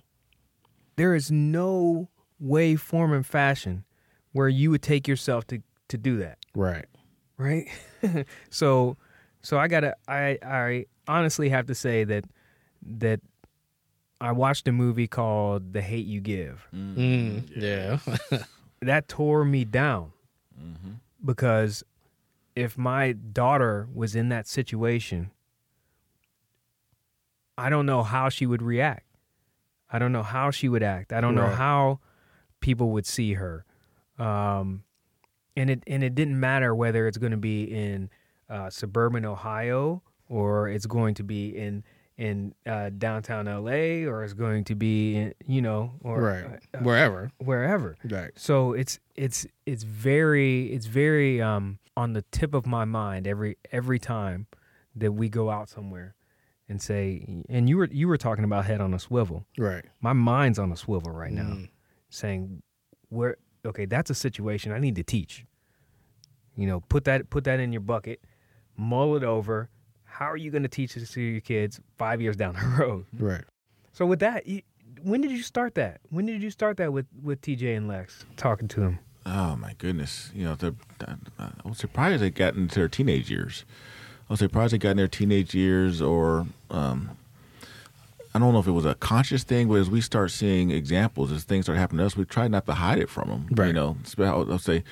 There 0.96 1.14
is 1.14 1.30
no 1.30 2.08
way, 2.38 2.76
form, 2.76 3.12
and 3.12 3.24
fashion 3.24 3.84
where 4.32 4.48
you 4.48 4.70
would 4.70 4.82
take 4.82 5.06
yourself 5.06 5.46
to 5.48 5.62
to 5.88 5.98
do 5.98 6.18
that. 6.18 6.38
Right. 6.54 6.86
right? 7.36 7.68
so 8.50 8.96
So 9.42 9.58
I 9.58 9.68
gotta 9.68 9.96
I 10.08 10.38
I 10.42 10.86
honestly 11.08 11.48
have 11.48 11.66
to 11.66 11.74
say 11.74 12.04
that 12.04 12.24
that 12.82 13.20
I 14.20 14.32
watched 14.32 14.68
a 14.68 14.72
movie 14.72 15.06
called 15.06 15.72
The 15.72 15.80
Hate 15.82 16.06
You 16.06 16.20
Give. 16.20 16.66
Mm, 16.74 17.44
yeah. 17.56 17.98
That 18.82 19.08
tore 19.08 19.44
me 19.44 19.64
down 19.66 20.12
Mm-hmm. 20.58 20.92
because 21.24 21.82
if 22.56 22.76
my 22.78 23.12
daughter 23.12 23.88
was 23.94 24.14
in 24.16 24.28
that 24.30 24.46
situation, 24.46 25.30
I 27.56 27.70
don't 27.70 27.86
know 27.86 28.02
how 28.02 28.28
she 28.28 28.46
would 28.46 28.62
react. 28.62 29.06
I 29.90 29.98
don't 29.98 30.12
know 30.12 30.22
how 30.22 30.50
she 30.50 30.68
would 30.68 30.82
act. 30.82 31.12
I 31.12 31.20
don't 31.20 31.34
know 31.34 31.48
how 31.48 32.00
people 32.60 32.90
would 32.90 33.06
see 33.06 33.34
her. 33.34 33.64
Um, 34.18 34.84
and 35.56 35.68
it 35.70 35.82
and 35.86 36.02
it 36.04 36.14
didn't 36.14 36.38
matter 36.38 36.74
whether 36.74 37.06
it's 37.08 37.18
going 37.18 37.32
to 37.32 37.38
be 37.38 37.64
in 37.64 38.08
uh, 38.48 38.70
suburban 38.70 39.24
Ohio 39.24 40.02
or 40.30 40.68
it's 40.70 40.86
going 40.86 41.12
to 41.16 41.22
be 41.22 41.50
in 41.54 41.84
in 42.16 42.54
uh, 42.66 42.90
downtown 42.98 43.46
LA 43.46 44.06
or 44.10 44.22
it's 44.24 44.34
going 44.34 44.62
to 44.64 44.74
be 44.74 45.16
in, 45.16 45.34
you 45.46 45.60
know 45.62 45.92
or 46.02 46.20
right. 46.20 46.44
uh, 46.74 46.78
Wherever. 46.80 47.30
wherever. 47.38 47.96
Right. 48.04 48.30
So 48.36 48.72
it's 48.72 48.98
it's 49.16 49.46
it's 49.66 49.82
very 49.82 50.66
it's 50.72 50.86
very 50.86 51.42
um 51.42 51.78
on 51.96 52.12
the 52.14 52.22
tip 52.30 52.54
of 52.54 52.66
my 52.66 52.84
mind 52.84 53.26
every 53.26 53.56
every 53.72 53.98
time 53.98 54.46
that 54.96 55.12
we 55.12 55.28
go 55.28 55.50
out 55.50 55.68
somewhere 55.68 56.14
and 56.68 56.80
say 56.82 57.42
and 57.48 57.68
you 57.68 57.76
were 57.78 57.88
you 57.90 58.06
were 58.06 58.18
talking 58.18 58.44
about 58.44 58.64
head 58.66 58.80
on 58.80 58.92
a 58.94 58.98
swivel. 58.98 59.44
Right. 59.58 59.84
My 60.00 60.12
mind's 60.12 60.58
on 60.58 60.70
a 60.72 60.76
swivel 60.76 61.12
right 61.12 61.32
now 61.32 61.42
Mm. 61.42 61.68
saying 62.10 62.62
where 63.08 63.36
okay, 63.64 63.86
that's 63.86 64.10
a 64.10 64.14
situation 64.14 64.72
I 64.72 64.78
need 64.78 64.96
to 64.96 65.02
teach. 65.02 65.44
You 66.56 66.66
know, 66.66 66.80
put 66.80 67.04
that 67.04 67.30
put 67.30 67.44
that 67.44 67.60
in 67.60 67.72
your 67.72 67.80
bucket, 67.80 68.20
mull 68.76 69.16
it 69.16 69.24
over. 69.24 69.70
How 70.20 70.30
are 70.30 70.36
you 70.36 70.50
going 70.50 70.62
to 70.64 70.68
teach 70.68 70.94
this 70.94 71.10
to 71.12 71.20
your 71.22 71.40
kids 71.40 71.80
5 71.96 72.20
years 72.20 72.36
down 72.36 72.54
the 72.54 72.60
road? 72.84 73.06
Right. 73.18 73.40
So 73.94 74.04
with 74.04 74.18
that, 74.20 74.46
you, 74.46 74.60
when 75.02 75.22
did 75.22 75.30
you 75.30 75.42
start 75.42 75.74
that? 75.76 76.02
When 76.10 76.26
did 76.26 76.42
you 76.42 76.50
start 76.50 76.76
that 76.76 76.92
with 76.92 77.06
with 77.22 77.40
TJ 77.40 77.74
and 77.76 77.88
Lex 77.88 78.26
talking 78.36 78.68
to 78.68 78.80
them? 78.80 78.98
Oh 79.24 79.56
my 79.56 79.74
goodness! 79.78 80.30
You 80.34 80.44
know, 80.44 80.54
they're- 80.54 80.74
I 81.38 81.48
was 81.64 81.78
surprised 81.78 82.22
they 82.22 82.30
got 82.30 82.54
into 82.54 82.74
their 82.78 82.88
teenage 82.88 83.30
years. 83.30 83.64
I 84.28 84.34
was 84.34 84.40
surprised 84.40 84.74
they 84.74 84.78
got 84.78 84.90
in 84.90 84.96
their 84.98 85.08
teenage 85.08 85.54
years, 85.54 86.00
or 86.02 86.46
um, 86.70 87.10
I 88.34 88.38
don't 88.38 88.52
know 88.52 88.60
if 88.60 88.66
it 88.66 88.72
was 88.72 88.84
a 88.84 88.94
conscious 88.96 89.42
thing, 89.42 89.68
but 89.68 89.74
as 89.74 89.88
we 89.90 90.00
start 90.02 90.30
seeing 90.30 90.70
examples, 90.70 91.32
as 91.32 91.44
things 91.44 91.64
start 91.66 91.78
happening 91.78 91.98
to 92.00 92.06
us, 92.06 92.16
we 92.16 92.24
try 92.26 92.46
not 92.48 92.66
to 92.66 92.74
hide 92.74 92.98
it 92.98 93.08
from 93.08 93.28
them. 93.28 93.46
Right. 93.52 93.68
You 93.68 93.72
know, 93.72 93.96
I'll 94.18 94.52
I'll 94.52 94.58
say 94.58 94.84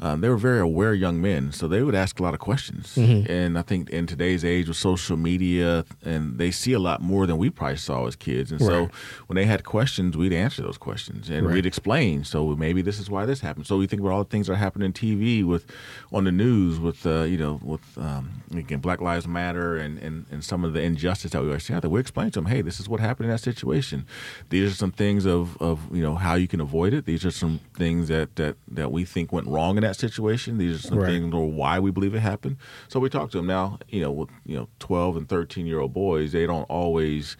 um, 0.00 0.20
they 0.20 0.28
were 0.28 0.36
very 0.36 0.60
aware 0.60 0.92
young 0.94 1.20
men, 1.20 1.52
so 1.52 1.68
they 1.68 1.82
would 1.82 1.94
ask 1.94 2.18
a 2.20 2.22
lot 2.22 2.34
of 2.34 2.40
questions. 2.40 2.94
Mm-hmm. 2.96 3.30
And 3.30 3.58
I 3.58 3.62
think 3.62 3.90
in 3.90 4.06
today's 4.06 4.44
age 4.44 4.68
with 4.68 4.76
social 4.76 5.16
media, 5.16 5.84
and 6.04 6.38
they 6.38 6.50
see 6.50 6.72
a 6.72 6.78
lot 6.78 7.00
more 7.00 7.26
than 7.26 7.38
we 7.38 7.50
probably 7.50 7.76
saw 7.76 8.06
as 8.06 8.16
kids. 8.16 8.50
And 8.52 8.60
so 8.60 8.90
when 9.26 9.36
they 9.36 9.44
had 9.46 9.64
questions, 9.64 10.16
we'd 10.16 10.32
answer 10.32 10.62
those 10.62 10.78
questions 10.78 11.30
and 11.30 11.46
Right. 11.46 11.54
we'd 11.54 11.66
explain. 11.66 12.24
So 12.24 12.54
maybe 12.56 12.82
this 12.82 12.98
is 12.98 13.08
why 13.10 13.24
this 13.26 13.40
happened. 13.40 13.66
So 13.66 13.76
we 13.76 13.86
think 13.86 14.00
about 14.00 14.12
all 14.12 14.24
the 14.24 14.30
things 14.30 14.46
that 14.46 14.54
are 14.54 14.56
happening 14.56 14.86
in 14.86 14.92
TV 14.92 15.44
with, 15.44 15.64
on 16.12 16.24
the 16.24 16.32
news 16.32 16.78
with, 16.80 17.06
uh, 17.06 17.22
you 17.22 17.36
know, 17.38 17.60
with 17.62 17.96
um, 17.98 18.42
again 18.54 18.80
Black 18.80 19.00
Lives 19.00 19.26
Matter 19.28 19.76
and, 19.76 19.98
and, 19.98 20.26
and 20.30 20.44
some 20.44 20.64
of 20.64 20.72
the 20.72 20.80
injustice 20.80 21.30
that 21.32 21.42
we 21.42 21.52
are 21.52 21.58
seeing. 21.58 21.76
out 21.76 21.82
there. 21.82 21.90
We 21.90 22.00
explain 22.00 22.30
to 22.32 22.38
them, 22.40 22.46
hey, 22.46 22.62
this 22.62 22.80
is 22.80 22.88
what 22.88 23.00
happened 23.00 23.26
in 23.26 23.30
that 23.30 23.38
situation. 23.40 24.06
These 24.50 24.72
are 24.72 24.74
some 24.74 24.90
things 24.92 25.24
of, 25.24 25.56
of 25.60 25.94
you 25.94 26.02
know 26.02 26.16
how 26.16 26.34
you 26.34 26.48
can 26.48 26.60
avoid 26.60 26.92
it. 26.94 27.04
These 27.04 27.24
are 27.24 27.30
some 27.30 27.60
things 27.76 28.08
that 28.08 28.36
that, 28.36 28.56
that 28.68 28.90
we 28.90 29.04
think 29.04 29.32
went 29.32 29.46
wrong 29.46 29.76
in 29.76 29.83
that 29.84 29.96
situation. 29.96 30.58
These 30.58 30.76
are 30.76 30.88
some 30.88 30.98
Right. 30.98 31.06
things 31.06 31.32
or 31.32 31.50
why 31.50 31.78
we 31.78 31.90
believe 31.90 32.14
it 32.14 32.20
happened. 32.20 32.56
So 32.88 33.00
we 33.00 33.08
talk 33.08 33.30
to 33.30 33.38
them 33.38 33.46
now. 33.46 33.78
You 33.88 34.00
know, 34.00 34.12
with 34.12 34.30
you 34.44 34.56
know 34.56 34.68
twelve 34.78 35.16
and 35.16 35.28
thirteen 35.28 35.66
year 35.66 35.80
old 35.80 35.94
boys, 35.94 36.32
they 36.32 36.46
don't 36.46 36.64
always 36.64 37.36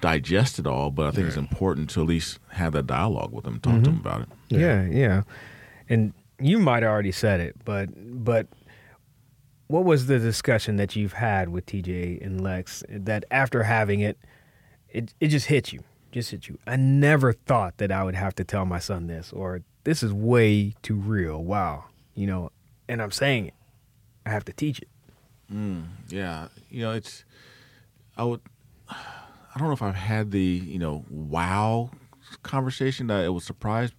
digest 0.00 0.58
it 0.58 0.66
all, 0.66 0.90
but 0.90 1.06
I 1.06 1.10
think 1.12 1.28
it's 1.28 1.36
important 1.36 1.88
to 1.90 2.02
at 2.02 2.06
least 2.06 2.38
have 2.50 2.72
that 2.74 2.86
dialogue 2.86 3.32
with 3.32 3.44
them, 3.44 3.58
talk 3.60 3.72
to 3.72 3.78
mm-hmm. 3.78 3.84
them 3.84 4.00
about 4.00 4.20
it. 4.22 4.28
Yeah. 4.48 4.84
yeah, 4.84 5.22
And 5.88 6.12
you 6.38 6.58
might 6.58 6.82
have 6.82 6.92
already 6.92 7.12
said 7.12 7.40
it, 7.40 7.56
but 7.64 7.88
but 7.96 8.48
what 9.66 9.84
was 9.84 10.06
the 10.06 10.18
discussion 10.18 10.76
that 10.76 10.94
you've 10.94 11.14
had 11.14 11.48
with 11.48 11.66
TJ 11.66 12.24
and 12.24 12.40
Lex 12.42 12.84
that 12.88 13.24
after 13.30 13.62
having 13.62 14.00
it, 14.00 14.18
it 14.90 15.14
it 15.20 15.28
just 15.28 15.46
hit 15.46 15.72
you, 15.72 15.82
just 16.12 16.30
hit 16.30 16.48
you. 16.48 16.58
I 16.66 16.76
never 16.76 17.32
thought 17.32 17.78
that 17.78 17.90
I 17.90 18.04
would 18.04 18.14
have 18.14 18.34
to 18.36 18.44
tell 18.44 18.66
my 18.66 18.78
son 18.78 19.06
this, 19.06 19.32
or 19.32 19.62
this 19.84 20.02
is 20.02 20.12
way 20.12 20.74
too 20.82 20.96
real. 20.96 21.42
Wow, 21.42 21.84
you 22.14 22.26
know, 22.26 22.50
and 22.88 23.00
I'm 23.00 23.12
saying 23.12 23.46
it. 23.48 23.54
I 24.26 24.30
have 24.30 24.44
to 24.46 24.52
teach 24.52 24.80
it. 24.80 24.88
Mm, 25.52 25.84
yeah, 26.08 26.48
you 26.70 26.82
know, 26.82 26.92
it's 26.92 27.24
I 28.16 28.24
would 28.24 28.40
I 28.88 29.58
don't 29.58 29.68
know 29.68 29.74
if 29.74 29.82
I've 29.82 29.94
had 29.94 30.30
the 30.30 30.40
you 30.40 30.78
know 30.78 31.04
wow 31.08 31.90
conversation 32.42 33.06
that 33.08 33.24
it 33.24 33.28
was 33.28 33.44
surprised, 33.44 33.94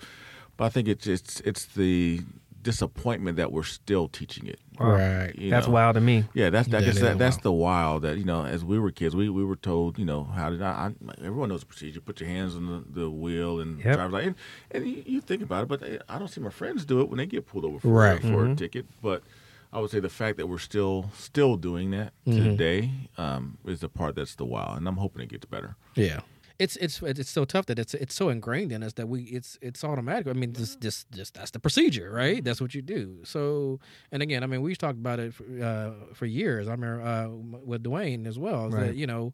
but 0.58 0.66
I 0.66 0.70
think 0.70 0.88
it's 0.88 1.08
it's 1.08 1.40
it's 1.42 1.66
the 1.66 2.22
disappointment 2.66 3.38
that 3.38 3.52
we're 3.54 3.64
still 3.64 4.08
teaching 4.10 4.48
it. 4.48 4.60
Right. 4.78 5.34
you 5.38 5.50
That's 5.52 5.68
know. 5.68 5.74
wild 5.74 5.94
to 5.94 6.02
me. 6.02 6.26
Yeah, 6.34 6.50
that's 6.50 6.68
That 6.68 6.84
guess 6.84 6.96
is 6.96 7.02
that, 7.02 7.18
that's 7.18 7.38
wild. 7.38 7.44
the 7.44 7.52
wild 7.54 8.02
that 8.02 8.18
you 8.18 8.26
know. 8.26 8.44
As 8.44 8.66
we 8.66 8.78
were 8.80 8.92
kids, 8.92 9.16
we, 9.16 9.30
we 9.30 9.46
were 9.46 9.56
told 9.56 9.98
you 9.98 10.04
know 10.04 10.26
how 10.26 10.50
did 10.50 10.62
I, 10.62 10.92
I 11.08 11.14
everyone 11.24 11.48
knows 11.50 11.62
the 11.62 11.68
procedure. 11.68 12.02
Put 12.02 12.20
your 12.20 12.28
hands 12.30 12.56
on 12.56 12.66
the, 12.66 13.02
the 13.02 13.10
wheel 13.10 13.62
and 13.62 13.80
Yep. 13.80 13.96
driver's 13.96 14.14
license. 14.14 14.38
And, 14.72 14.84
and 14.84 14.92
you, 14.94 15.04
you 15.06 15.22
think 15.22 15.42
about 15.44 15.64
it, 15.64 15.70
but 15.70 15.80
they, 15.80 16.00
I 16.10 16.20
don't 16.20 16.28
see 16.28 16.42
my 16.42 16.50
friends 16.50 16.84
do 16.84 17.00
it 17.02 17.08
when 17.10 17.20
they 17.20 17.26
get 17.28 17.46
pulled 17.48 17.64
over 17.64 17.80
for, 17.80 17.88
Right. 17.90 18.22
for 18.22 18.46
a 18.52 18.56
ticket. 18.56 18.86
But 19.02 19.24
I 19.72 19.80
would 19.80 19.92
say 19.92 20.00
the 20.00 20.10
fact 20.10 20.38
that 20.38 20.48
we're 20.48 20.58
still 20.58 21.12
still 21.16 21.56
doing 21.56 21.92
that 21.92 22.12
Mm-hmm. 22.28 22.44
today 22.44 22.92
um, 23.18 23.58
is 23.66 23.80
the 23.82 23.90
part 23.90 24.16
that's 24.16 24.34
the 24.36 24.46
wild, 24.46 24.78
and 24.80 24.88
I'm 24.88 24.98
hoping 24.98 25.22
it 25.22 25.30
gets 25.30 25.46
better. 25.46 25.76
Yeah. 25.96 26.22
It's 26.58 26.76
it's 26.78 27.02
it's 27.02 27.30
so 27.30 27.44
tough 27.46 27.66
that 27.66 27.80
it's 27.80 27.94
it's 27.94 28.16
so 28.16 28.30
ingrained 28.30 28.72
in 28.72 28.82
us 28.84 28.94
that 28.94 29.08
we 29.08 29.24
it's 29.24 29.58
it's 29.62 29.84
automatic. 29.84 30.28
I 30.28 30.34
mean, 30.34 30.54
just 30.54 30.80
just 30.80 31.12
just 31.12 31.34
that's 31.34 31.52
the 31.52 31.60
procedure, 31.60 32.12
right? 32.12 32.44
That's 32.44 32.62
what 32.62 32.74
you 32.74 32.82
do. 32.82 33.20
So, 33.24 33.80
and 34.12 34.24
again, 34.24 34.44
I 34.44 34.48
mean, 34.48 34.62
we've 34.62 34.78
talked 34.78 34.98
about 34.98 35.20
it 35.20 35.34
for, 35.34 35.44
uh, 35.62 36.14
for 36.14 36.26
years. 36.26 36.68
I 36.68 36.72
remember 36.72 37.02
uh, 37.04 37.28
with 37.64 37.84
Dwayne 37.84 38.26
as 38.26 38.40
well. 38.40 38.70
Right. 38.70 38.88
That 38.88 38.96
you 38.96 39.06
know, 39.06 39.34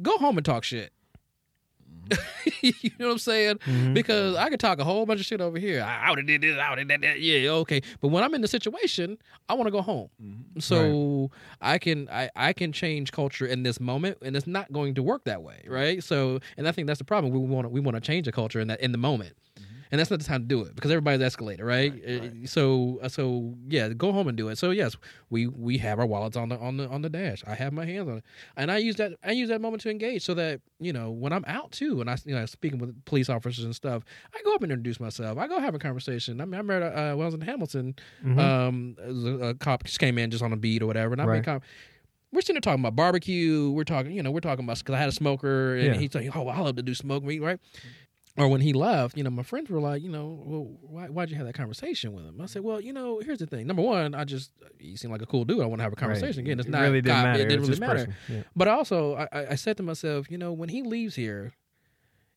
go 0.00 0.16
home 0.18 0.38
and 0.38 0.44
talk 0.44 0.64
shit. 0.64 0.92
you 2.60 2.90
know 2.98 3.06
what 3.06 3.12
I'm 3.12 3.18
saying? 3.18 3.58
Mm-hmm. 3.58 3.94
Because 3.94 4.36
I 4.36 4.48
could 4.48 4.60
talk 4.60 4.78
a 4.78 4.84
whole 4.84 5.06
bunch 5.06 5.20
of 5.20 5.26
shit 5.26 5.40
over 5.40 5.58
here. 5.58 5.82
I 5.82 6.10
would 6.10 6.18
have 6.18 6.26
did 6.26 6.40
this. 6.40 6.58
I 6.58 6.70
would 6.70 6.78
have 6.78 6.88
did 6.88 7.02
that. 7.02 7.20
Yeah, 7.20 7.50
okay. 7.50 7.80
But 8.00 8.08
when 8.08 8.22
I'm 8.22 8.34
in 8.34 8.40
the 8.40 8.48
situation, 8.48 9.18
I 9.48 9.54
want 9.54 9.66
to 9.66 9.70
go 9.70 9.82
home. 9.82 10.08
Mm-hmm. 10.22 10.60
So 10.60 11.30
I 11.60 11.78
can 11.78 12.08
I, 12.10 12.30
I 12.36 12.52
can 12.52 12.72
change 12.72 13.12
culture 13.12 13.46
in 13.46 13.62
this 13.62 13.80
moment, 13.80 14.18
and 14.22 14.36
it's 14.36 14.46
not 14.46 14.72
going 14.72 14.94
to 14.94 15.02
work 15.02 15.24
that 15.24 15.42
way, 15.42 15.64
right? 15.66 16.02
So, 16.02 16.40
and 16.56 16.68
I 16.68 16.72
think 16.72 16.86
that's 16.86 16.98
the 16.98 17.04
problem. 17.04 17.32
We 17.32 17.38
want 17.38 17.66
to 17.66 17.68
we 17.68 17.80
want 17.80 17.96
to 17.96 18.00
change 18.00 18.26
the 18.26 18.32
culture 18.32 18.60
in 18.60 18.68
that 18.68 18.80
in 18.80 18.92
the 18.92 18.98
moment, 18.98 19.34
and 19.90 19.98
that's 19.98 20.10
not 20.10 20.18
the 20.20 20.24
time 20.24 20.42
to 20.42 20.46
do 20.48 20.62
it 20.62 20.74
because 20.74 20.90
everybody's 20.90 21.20
escalated, 21.20 21.62
right? 21.62 21.92
Uh, 22.06 22.46
So 22.46 22.98
uh, 23.02 23.08
so 23.08 23.54
yeah, 23.68 23.88
go 23.90 24.12
home 24.12 24.28
and 24.28 24.36
do 24.36 24.48
it. 24.48 24.58
So 24.58 24.70
yes, 24.70 24.96
we 25.30 25.46
we 25.46 25.78
have 25.78 25.98
our 25.98 26.06
wallets 26.06 26.36
on 26.36 26.48
the 26.48 26.58
on 26.58 26.76
the 26.76 26.88
on 26.88 27.02
the 27.02 27.08
dash. 27.10 27.42
I 27.46 27.54
have 27.54 27.72
my 27.72 27.84
hands 27.84 28.08
on 28.08 28.18
it, 28.18 28.24
and 28.56 28.70
I 28.70 28.78
use 28.78 28.96
that 28.96 29.12
I 29.24 29.32
use 29.32 29.48
that 29.48 29.60
moment 29.60 29.82
to 29.82 29.90
engage 29.90 30.22
so 30.24 30.34
that 30.34 30.60
you 30.80 30.92
know 30.92 31.10
when 31.10 31.32
I'm 31.32 31.44
out 31.46 31.72
too, 31.72 32.00
and 32.00 32.08
I 32.10 32.16
you 32.24 32.34
know 32.34 32.46
speaking 32.46 32.78
with 32.78 33.04
police 33.04 33.28
officers 33.28 33.64
and 33.64 33.74
stuff, 33.74 34.02
I 34.34 34.40
go 34.44 34.54
up 34.54 34.62
and 34.62 34.72
introduce 34.72 35.00
myself. 35.00 35.38
I 35.38 35.46
go 35.46 35.60
have 35.60 35.74
a 35.74 35.78
conversation. 35.78 36.40
I 36.40 36.44
mean, 36.44 36.54
I 36.54 36.58
remember 36.58 36.86
uh, 36.86 37.14
when 37.16 37.22
I 37.22 37.26
was 37.26 37.34
in 37.34 37.40
Hamilton, 37.42 37.94
um, 38.38 38.96
it 38.98 39.08
was 39.08 39.24
a, 39.24 39.30
a 39.50 39.54
cop 39.54 39.84
just 39.84 39.98
came 39.98 40.18
in 40.18 40.30
just 40.30 40.42
on 40.42 40.52
a 40.52 40.56
beat 40.56 40.82
or 40.82 40.86
whatever, 40.86 41.12
and 41.12 41.20
I 41.22 41.24
Right. 41.26 41.34
made 41.36 41.44
com- 41.44 41.60
we're 42.32 42.40
sitting 42.40 42.54
there 42.54 42.60
talking 42.62 42.80
about 42.82 42.96
barbecue. 42.96 43.70
We're 43.70 43.84
talking, 43.84 44.10
you 44.10 44.20
know, 44.20 44.32
we're 44.32 44.40
talking 44.40 44.64
about 44.64 44.78
because 44.78 44.94
I 44.94 44.98
had 44.98 45.08
a 45.08 45.12
smoker, 45.12 45.76
and 45.76 45.86
Yeah. 45.86 45.94
he's 45.94 46.14
like, 46.16 46.34
"Oh, 46.36 46.48
I 46.48 46.58
love 46.58 46.74
to 46.76 46.82
do 46.82 46.92
smoke 46.92 47.22
meat," 47.22 47.40
right? 47.40 47.60
Or 48.36 48.48
when 48.48 48.60
he 48.60 48.72
left, 48.72 49.16
you 49.16 49.22
know, 49.22 49.30
my 49.30 49.44
friends 49.44 49.70
were 49.70 49.78
like, 49.78 50.02
you 50.02 50.08
know, 50.08 50.42
well, 50.44 50.68
why, 50.80 51.06
why'd 51.06 51.30
you 51.30 51.36
have 51.36 51.46
that 51.46 51.54
conversation 51.54 52.12
with 52.12 52.24
him? 52.24 52.40
I 52.40 52.46
said, 52.46 52.62
well, 52.62 52.80
you 52.80 52.92
know, 52.92 53.20
here's 53.24 53.38
the 53.38 53.46
thing. 53.46 53.66
Number 53.68 53.82
one, 53.82 54.12
I 54.12 54.24
just, 54.24 54.50
you 54.80 54.96
seem 54.96 55.12
like 55.12 55.22
a 55.22 55.26
cool 55.26 55.44
dude. 55.44 55.60
I 55.60 55.66
want 55.66 55.78
to 55.78 55.84
have 55.84 55.92
a 55.92 55.96
conversation. 55.96 56.40
Again, 56.40 56.58
it's 56.58 56.66
It 56.66 56.72
not, 56.72 56.80
really 56.82 57.00
didn't 57.00 57.14
cop- 57.14 57.24
matter. 57.24 57.42
It 57.42 57.48
didn't 57.48 57.60
was 57.60 57.68
really 57.78 57.80
matter. 57.80 58.16
Yeah. 58.28 58.42
But 58.56 58.66
also, 58.66 59.14
I, 59.14 59.28
I 59.32 59.46
I 59.50 59.54
said 59.54 59.76
to 59.76 59.84
myself, 59.84 60.28
you 60.32 60.36
know, 60.38 60.52
when 60.52 60.68
he 60.68 60.82
leaves 60.82 61.14
here, 61.14 61.52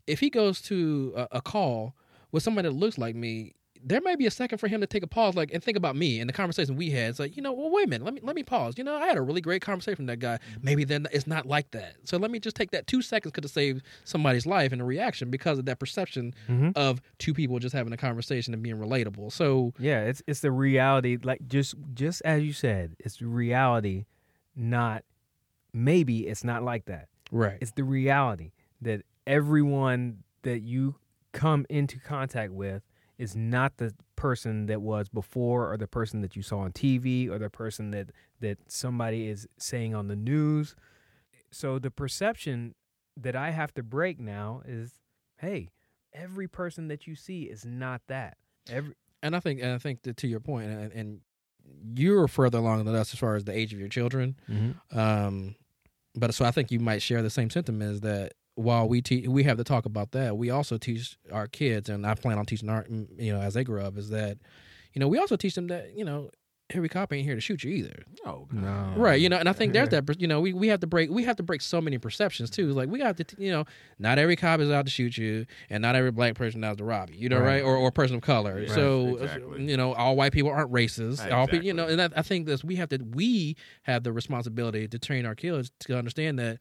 if 0.05 0.19
he 0.19 0.29
goes 0.29 0.61
to 0.63 1.13
a, 1.15 1.27
a 1.31 1.41
call 1.41 1.95
with 2.31 2.43
somebody 2.43 2.67
that 2.69 2.75
looks 2.75 2.99
like 2.99 3.15
me, 3.15 3.53
there 3.84 4.01
may 4.01 4.15
be 4.15 4.25
a 4.25 4.31
second 4.31 4.57
for 4.57 4.67
him 4.67 4.81
to 4.81 4.88
take 4.88 5.03
a 5.03 5.07
pause, 5.07 5.36
like 5.36 5.53
and 5.53 5.63
think 5.63 5.77
about 5.77 5.96
me 5.96 6.19
and 6.19 6.29
the 6.29 6.34
conversation 6.34 6.75
we 6.75 6.89
had. 6.89 7.10
It's 7.10 7.19
like, 7.19 7.36
you 7.36 7.41
know, 7.41 7.53
well, 7.53 7.69
wait 7.69 7.86
a 7.86 7.89
minute, 7.89 8.05
let 8.05 8.13
me 8.13 8.22
let 8.24 8.36
me 8.36 8.43
pause. 8.43 8.77
You 8.77 8.84
know, 8.84 8.96
I 8.96 9.07
had 9.07 9.17
a 9.17 9.22
really 9.22 9.41
great 9.41 9.62
conversation 9.62 10.05
with 10.05 10.07
that 10.07 10.19
guy. 10.19 10.36
Mm-hmm. 10.36 10.65
Maybe 10.65 10.84
then 10.84 11.07
it's 11.12 11.27
not 11.27 11.46
like 11.46 11.72
that. 11.72 11.96
So 12.03 12.17
let 12.17 12.31
me 12.31 12.39
just 12.39 12.55
take 12.55 12.72
that 12.72 12.88
two 12.88 13.01
seconds 13.01 13.31
could 13.34 13.43
have 13.43 13.51
saved 13.51 13.84
somebody's 14.03 14.46
life 14.46 14.72
and 14.72 14.81
a 14.81 14.86
reaction 14.86 15.29
because 15.29 15.60
of 15.60 15.65
that 15.65 15.79
perception 15.79 16.34
mm-hmm. 16.48 16.72
of 16.75 17.01
two 17.19 17.34
people 17.34 17.60
just 17.60 17.75
having 17.75 17.93
a 17.93 17.98
conversation 17.98 18.53
and 18.53 18.63
being 18.63 18.77
relatable. 18.77 19.31
So 19.31 19.74
Yeah, 19.79 20.01
it's 20.01 20.22
it's 20.27 20.41
the 20.41 20.51
reality. 20.51 21.17
Like 21.22 21.48
just 21.48 21.75
just 21.93 22.22
as 22.25 22.43
you 22.43 22.53
said, 22.53 22.96
it's 23.00 23.22
reality. 23.22 24.05
Not 24.55 25.03
maybe 25.74 26.27
it's 26.27 26.43
not 26.43 26.63
like 26.63 26.86
that. 26.86 27.07
right, 27.31 27.57
It's 27.62 27.72
the 27.72 27.84
reality 27.84 28.51
that 28.81 29.03
everyone 29.25 30.24
that 30.43 30.62
you 30.62 30.96
come 31.34 31.65
into 31.69 32.00
contact 32.00 32.51
with 32.51 32.81
is 33.17 33.36
not 33.36 33.77
the 33.77 33.93
person 34.15 34.67
that 34.67 34.81
was 34.81 35.09
before 35.09 35.71
or 35.71 35.77
the 35.77 35.88
person 35.88 36.21
that 36.21 36.36
you 36.36 36.41
saw 36.41 36.59
on 36.59 36.71
TV 36.71 37.29
or 37.29 37.39
the 37.39 37.50
person 37.50 37.91
that 37.91 38.09
that 38.39 38.57
somebody 38.67 39.27
is 39.27 39.47
saying 39.57 39.95
on 39.95 40.07
the 40.07 40.15
news. 40.15 40.75
So 41.51 41.79
the 41.79 41.91
perception 41.91 42.75
that 43.15 43.36
I 43.36 43.51
have 43.51 43.74
to 43.75 43.83
break 43.83 44.19
now 44.19 44.62
is 44.65 44.93
hey, 45.38 45.69
every 46.13 46.47
person 46.47 46.88
that 46.88 47.07
you 47.07 47.15
see 47.15 47.43
is 47.43 47.65
not 47.65 48.01
that. 48.07 48.38
Every 48.69 48.93
and 49.24 49.36
I 49.36 49.39
think 49.39 49.62
and 49.62 49.71
I 49.71 49.77
think 49.77 50.03
that 50.03 50.17
to 50.17 50.27
your 50.27 50.39
point, 50.39 50.69
and, 50.69 50.91
and 50.91 51.19
you're 51.95 52.27
further 52.27 52.59
along 52.59 52.86
than 52.86 52.95
us 52.95 53.13
as 53.13 53.19
far 53.19 53.36
as 53.36 53.43
the 53.43 53.57
age 53.57 53.74
of 53.74 53.79
your 53.79 53.89
children. 53.89 54.36
Um, 54.91 55.55
but 56.15 56.33
so 56.33 56.45
I 56.45 56.51
think 56.51 56.71
you 56.71 56.79
might 56.79 57.01
share 57.01 57.21
the 57.21 57.29
same 57.29 57.50
sentiment 57.50 57.91
is 57.93 58.01
that 58.01 58.33
while 58.57 58.89
we 58.89 59.01
teach, 59.01 59.27
we 59.27 59.43
have 59.43 59.57
to 59.57 59.63
talk 59.63 59.85
about 59.85 60.11
that. 60.11 60.35
We 60.35 60.49
also 60.49 60.77
teach 60.77 61.15
our 61.31 61.47
kids, 61.47 61.89
and 61.89 62.05
I 62.05 62.15
plan 62.15 62.37
on 62.37 62.45
teaching 62.45 62.69
our, 62.69 62.85
you 62.89 63.31
know, 63.33 63.39
as 63.39 63.53
they 63.53 63.63
grow 63.63 63.85
up, 63.85 63.97
is 63.97 64.09
that, 64.09 64.37
you 64.93 64.99
know, 64.99 65.07
we 65.07 65.19
also 65.19 65.35
teach 65.35 65.53
them 65.55 65.67
that, 65.67 65.95
you 65.95 66.03
know, 66.03 66.31
every 66.71 66.89
cop 66.89 67.13
ain't 67.13 67.23
here 67.23 67.35
to 67.35 67.39
shoot 67.39 67.63
you 67.63 67.71
either. 67.71 68.03
Oh, 68.25 68.47
no. 68.51 68.93
Right, 68.97 69.21
you 69.21 69.29
know, 69.29 69.37
and 69.37 69.47
I 69.47 69.53
think 69.53 69.71
there's 69.73 69.89
that, 69.89 70.19
you 70.19 70.27
know, 70.27 70.41
we, 70.41 70.51
we 70.53 70.67
have 70.69 70.79
to 70.81 70.87
break, 70.87 71.09
we 71.09 71.23
have 71.23 71.35
to 71.37 71.43
break 71.43 71.61
so 71.61 71.79
many 71.79 71.97
perceptions 71.97 72.49
too. 72.49 72.73
Like 72.73 72.89
we 72.89 72.99
have 72.99 73.15
to, 73.17 73.25
you 73.37 73.51
know, 73.51 73.63
not 73.99 74.17
every 74.17 74.35
cop 74.35 74.59
is 74.59 74.69
out 74.71 74.85
to 74.85 74.91
shoot 74.91 75.17
you, 75.17 75.45
and 75.69 75.81
not 75.81 75.95
every 75.95 76.11
black 76.11 76.33
person 76.35 76.63
is 76.63 76.67
out 76.67 76.77
to 76.79 76.83
rob 76.83 77.09
you, 77.11 77.17
you 77.19 77.29
know, 77.29 77.37
right, 77.39 77.45
Right. 77.45 77.63
or 77.63 77.77
or 77.77 77.91
person 77.91 78.17
of 78.17 78.21
color. 78.23 78.55
Right. 78.55 78.69
So, 78.71 79.17
Exactly. 79.17 79.69
you 79.69 79.77
know, 79.77 79.93
all 79.93 80.15
white 80.17 80.33
people 80.33 80.49
aren't 80.51 80.71
racist. 80.73 81.31
All 81.31 81.47
people, 81.47 81.65
you 81.65 81.73
know, 81.73 81.87
and 81.87 82.01
I, 82.01 82.09
I 82.17 82.21
think 82.23 82.47
that 82.47 82.63
we 82.65 82.75
have 82.77 82.89
to, 82.89 82.97
we 82.97 83.55
have 83.83 84.03
the 84.03 84.11
responsibility 84.11 84.87
to 84.89 84.99
train 84.99 85.25
our 85.25 85.35
kids 85.35 85.71
to 85.81 85.97
understand 85.97 86.37
that 86.39 86.57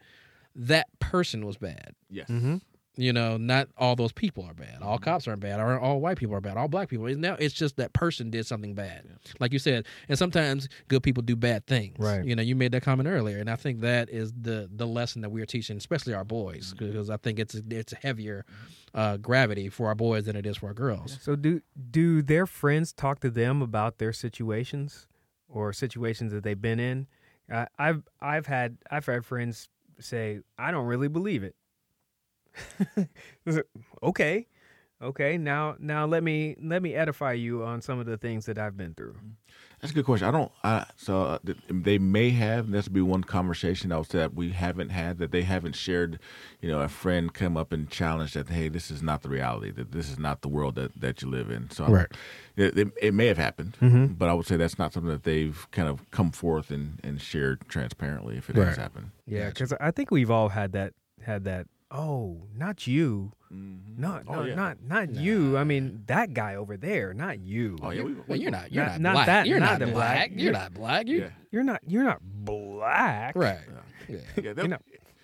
that 0.57 0.87
person 0.99 1.47
was 1.47 1.57
bad. 1.57 1.95
Yes. 2.11 2.29
Mm-hmm. 2.29 2.57
You 2.99 3.13
know, 3.13 3.37
not 3.37 3.69
all 3.77 3.95
those 3.95 4.13
people 4.13 4.43
are 4.45 4.55
bad. 4.55 4.79
All 4.81 4.97
cops 4.99 5.29
aren't 5.29 5.41
bad. 5.41 5.61
Or 5.61 5.79
all 5.79 6.01
white 6.01 6.17
people 6.17 6.35
are 6.35 6.41
bad. 6.41 6.57
All 6.57 6.67
black 6.67 6.89
people. 6.89 7.07
Now 7.15 7.37
it's 7.39 7.55
just 7.55 7.77
that 7.77 7.93
person 7.93 8.31
did 8.31 8.47
something 8.47 8.75
bad, 8.75 9.07
like 9.39 9.53
you 9.53 9.59
said. 9.59 9.85
And 10.09 10.19
sometimes 10.19 10.67
good 10.89 11.03
people 11.03 11.23
do 11.23 11.37
bad 11.37 11.67
things. 11.67 11.97
Right. 11.99 12.25
You 12.25 12.35
know, 12.35 12.43
you 12.43 12.57
made 12.57 12.73
that 12.73 12.83
comment 12.83 13.07
earlier, 13.07 13.37
and 13.37 13.51
I 13.51 13.57
think 13.57 13.81
that 13.81 14.09
is 14.09 14.33
the 14.33 14.71
the 14.75 14.87
lesson 14.87 15.21
that 15.21 15.29
we 15.29 15.43
are 15.43 15.47
teaching, 15.47 15.77
especially 15.77 16.15
our 16.15 16.25
boys, 16.25 16.75
because 16.79 17.11
I 17.11 17.19
think 17.19 17.39
it's 17.39 17.55
it's 17.55 17.93
heavier 17.93 18.47
uh, 18.95 19.19
gravity 19.19 19.69
for 19.69 19.89
our 19.89 19.95
boys 19.95 20.25
than 20.25 20.35
it 20.35 20.47
is 20.47 20.57
for 20.57 20.69
our 20.69 20.75
girls. 20.75 21.19
So 21.21 21.37
do 21.37 21.61
do 21.91 22.23
their 22.23 22.47
friends 22.47 22.95
talk 22.95 23.21
to 23.21 23.29
them 23.29 23.61
about 23.61 23.99
their 23.99 24.15
situations 24.15 25.07
or 25.51 25.75
situations 25.75 26.33
that 26.33 26.45
they've 26.45 26.61
been 26.61 26.81
in? 26.81 27.09
I 27.53 27.67
I've 27.79 28.09
I've 28.23 28.47
had 28.47 28.79
I've 28.91 29.05
had 29.05 29.27
friends 29.27 29.69
say 30.01 30.41
I 30.59 30.71
don't 30.71 30.87
really 30.87 31.09
believe 31.09 31.43
it. 31.45 31.55
okay, 34.03 34.47
okay. 35.03 35.39
Now 35.39 35.77
now 35.79 36.07
let 36.07 36.23
me 36.23 36.57
let 36.63 36.83
me 36.83 36.95
edify 36.95 37.33
you 37.33 37.63
on 37.65 37.83
some 37.83 37.99
of 37.99 38.07
the 38.07 38.17
things 38.17 38.47
that 38.47 38.59
I've 38.59 38.77
been 38.77 38.95
through. 38.95 39.15
Mm-hmm. 39.15 39.31
That's 39.81 39.93
a 39.93 39.95
good 39.95 40.07
question. 40.07 40.27
I 40.27 40.31
don't. 40.31 40.51
I, 40.65 40.87
so 40.97 41.23
uh, 41.23 41.39
they 41.69 41.99
may 41.99 42.31
have. 42.31 42.71
That's 42.71 42.89
be 42.89 43.03
one 43.03 43.23
conversation 43.23 43.93
I 43.93 43.99
would 43.99 44.11
say 44.11 44.19
that 44.19 44.35
we 44.35 44.51
haven't 44.51 44.89
had 44.89 45.19
that 45.19 45.33
they 45.33 45.43
haven't 45.43 45.77
shared. 45.77 46.19
You 46.63 46.71
know, 46.71 46.81
a 46.81 46.89
friend 46.89 47.33
come 47.33 47.57
up 47.59 47.73
and 47.73 47.89
challenged 47.91 48.35
that, 48.35 48.49
hey, 48.49 48.69
this 48.69 48.91
is 48.91 49.03
not 49.03 49.23
the 49.23 49.29
reality. 49.29 49.71
That 49.71 49.93
this 49.93 50.09
is 50.11 50.19
not 50.19 50.41
the 50.41 50.49
world 50.49 50.77
that, 50.77 50.99
that 51.01 51.21
you 51.21 51.29
live 51.29 51.51
in. 51.51 51.71
So 51.71 51.87
Right. 51.89 52.07
it, 52.57 52.77
it, 52.79 52.89
it 53.03 53.15
may 53.15 53.27
have 53.27 53.37
happened, 53.39 53.77
Mm-hmm. 53.83 54.15
but 54.15 54.29
I 54.31 54.35
would 54.35 54.47
say 54.47 54.57
that's 54.57 54.79
not 54.79 54.95
something 54.95 55.11
that 55.13 55.25
they've 55.25 55.67
kind 55.73 55.89
of 55.89 56.11
come 56.11 56.31
forth 56.31 56.71
and, 56.71 56.99
and 57.05 57.21
shared 57.21 57.69
transparently 57.69 58.39
if 58.39 58.49
it 58.49 58.57
has 58.57 58.67
Right. 58.69 58.77
happened. 58.79 59.11
Yeah, 59.27 59.51
because 59.51 59.75
I 59.75 59.91
think 59.91 60.11
we've 60.11 60.31
all 60.31 60.49
had 60.49 60.73
that 60.73 60.95
had 61.23 61.45
that. 61.45 61.67
Oh, 61.97 62.43
not 62.55 62.87
you. 62.87 63.33
Mm-hmm. 63.53 64.01
Not 64.01 64.25
Oh, 64.29 64.35
no, 64.35 64.43
yeah. 64.45 64.55
not 64.55 64.83
not 64.83 65.15
you. 65.15 65.57
I 65.57 65.65
mean 65.65 66.03
that 66.09 66.35
guy 66.35 66.57
over 66.57 66.77
there, 66.77 67.15
not 67.15 67.39
you. 67.41 67.79
Oh 67.81 67.91
yeah, 67.91 68.03
we, 68.03 68.15
Well, 68.27 68.39
you're 68.39 68.51
not. 68.51 68.73
You're 68.73 68.85
Not- 68.85 69.01
not, 69.01 69.01
not 69.01 69.13
black. 69.15 69.27
that- 69.27 69.47
you're 69.47 69.61
not 69.61 69.79
not, 69.79 69.87
the 69.87 69.93
black. 69.93 69.95
black. 69.95 70.31
You're 70.33 70.41
You're- 70.41 70.53
not 70.53 70.75
black. 70.75 71.07
You 71.07 71.19
yeah, 71.21 71.29
You're 71.53 71.63
not 71.65 71.81
you're 71.87 72.05
not 72.05 72.21
black. 72.23 73.35
right. 73.37 73.61
Yeah. 74.09 74.19
yeah. 74.43 74.53
That, 74.53 74.63
You 74.65 74.69
know. 74.69 74.79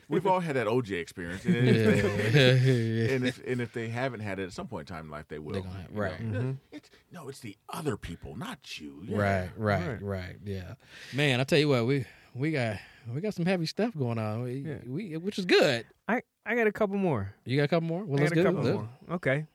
we've 0.09 0.27
all 0.27 0.41
had 0.41 0.57
that 0.57 0.67
OJ 0.67 0.93
experience, 1.01 1.45
and, 1.45 1.55
Yeah. 1.67 1.73
if, 1.73 3.11
and 3.13 3.27
if 3.27 3.43
and 3.47 3.61
if 3.61 3.73
they 3.73 3.89
haven't 3.89 4.21
had 4.21 4.39
it 4.39 4.45
at 4.45 4.53
some 4.53 4.67
point 4.69 4.89
in 4.89 4.95
time 4.95 5.07
in 5.07 5.11
life, 5.11 5.27
they 5.29 5.39
will. 5.39 5.53
They're 5.55 5.63
have- 5.63 5.91
you 5.91 5.95
know. 5.97 6.01
right. 6.01 6.21
Mhm. 6.21 6.57
It's, 6.71 6.91
no, 7.13 7.29
it's 7.29 7.41
the 7.41 7.57
other 7.71 7.97
people, 7.97 8.37
not 8.37 8.81
you. 8.81 9.03
Yeah. 9.05 9.17
Right, 9.19 9.51
right, 9.57 9.89
Right. 9.89 10.03
right. 10.03 10.37
Yeah, 10.45 10.75
man. 11.13 11.41
I 11.41 11.45
tell 11.45 11.59
you 11.59 11.69
what, 11.69 11.87
we 11.87 12.05
we 12.35 12.53
got 12.53 12.77
we 13.15 13.21
got 13.21 13.35
some 13.35 13.47
heavy 13.47 13.67
stuff 13.67 13.97
going 13.97 14.19
on. 14.19 14.43
We, 14.43 14.53
Yeah. 14.67 14.77
we 14.87 15.17
which 15.17 15.39
is 15.39 15.47
good. 15.47 15.87
I 16.09 16.23
I 16.47 16.55
got 16.55 16.67
a 16.67 16.73
couple 16.73 16.97
more. 16.97 17.35
You 17.45 17.57
got 17.57 17.65
a 17.65 17.69
couple 17.69 17.89
more? 17.89 18.05
Well, 18.05 18.19
I 18.19 18.23
let's 18.25 18.33
got 18.35 18.41
a 18.41 18.45
go. 18.45 18.49
couple 18.51 18.65
Let's- 18.65 18.77
more. 19.09 19.17
Okay. 19.17 19.47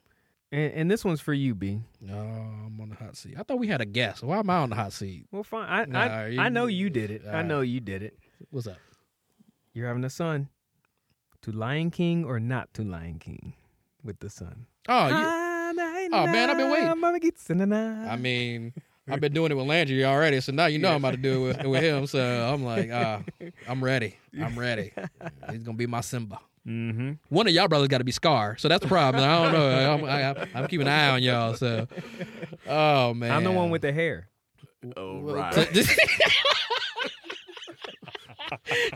And, 0.51 0.73
and 0.73 0.91
this 0.91 1.03
one's 1.03 1.19
for 1.19 1.33
you, 1.33 1.53
B. 1.53 1.81
No, 1.99 2.17
I'm 2.17 2.79
on 2.79 2.87
the 2.89 2.95
hot 2.95 3.17
seat. 3.17 3.35
I 3.37 3.43
thought 3.43 3.59
we 3.59 3.67
had 3.67 3.81
a 3.81 3.85
guest. 3.85 4.23
Why 4.23 4.39
am 4.39 4.49
I 4.49 4.57
on 4.59 4.69
the 4.69 4.77
hot 4.77 4.93
seat? 4.93 5.25
Well, 5.29 5.43
fine. 5.43 5.67
I 5.69 5.83
Nah, 5.85 5.99
I, 5.99 6.27
you- 6.27 6.39
I 6.39 6.47
know 6.49 6.67
you 6.67 6.89
did 6.89 7.11
it. 7.11 7.23
I 7.29 7.41
know 7.41 7.59
you 7.61 7.79
did 7.81 8.01
it. 8.01 8.17
What's 8.49 8.65
up? 8.67 8.77
You're 9.73 9.87
having 9.87 10.05
a 10.05 10.09
son. 10.09 10.47
To 11.41 11.51
Lion 11.51 11.91
King 11.91 12.23
or 12.25 12.39
not 12.39 12.73
to 12.75 12.83
Lion 12.83 13.19
King 13.19 13.53
with 14.03 14.19
the 14.19 14.29
son. 14.29 14.65
Oh, 14.89 15.07
you, 15.07 15.13
ah, 15.13 15.53
Oh, 16.13 16.25
man, 16.27 16.49
I've 16.49 16.57
been 16.57 16.71
waiting. 16.71 16.87
I 18.09 18.15
mean, 18.15 18.73
I've 19.09 19.21
been 19.21 19.33
doing 19.33 19.51
it 19.51 19.55
with 19.55 19.65
Landry 19.67 20.03
already, 20.03 20.41
so 20.41 20.51
now 20.51 20.65
you 20.65 20.79
know 20.79 20.89
I'm 20.89 20.97
about 20.97 21.11
to 21.11 21.17
do 21.17 21.47
it 21.47 21.57
with, 21.57 21.65
with 21.67 21.83
him. 21.83 22.07
So 22.07 22.19
I'm 22.21 22.63
like, 22.63 22.89
ah, 22.91 23.21
I'm 23.67 23.83
ready. 23.83 24.17
I'm 24.39 24.57
ready. 24.59 24.91
He's 25.49 25.63
gonna 25.63 25.77
be 25.77 25.87
my 25.87 26.01
Simba. 26.01 26.39
Mm-hmm. 26.67 27.13
One 27.29 27.47
of 27.47 27.53
y'all 27.53 27.69
brothers 27.69 27.87
got 27.87 27.99
to 27.99 28.03
be 28.03 28.11
Scar, 28.11 28.57
so 28.57 28.67
that's 28.67 28.81
the 28.81 28.89
problem. 28.89 29.23
I 29.23 29.43
don't 29.43 29.53
know. 29.53 29.93
I'm, 29.93 30.03
I, 30.03 30.47
I'm 30.53 30.67
keeping 30.67 30.87
an 30.87 30.93
eye 30.93 31.09
on 31.11 31.23
y'all. 31.23 31.53
So, 31.53 31.87
oh 32.67 33.13
man, 33.13 33.31
I'm 33.31 33.45
the 33.45 33.51
one 33.51 33.69
with 33.69 33.81
the 33.81 33.93
hair. 33.93 34.27
Oh 34.97 35.19
right. 35.21 35.55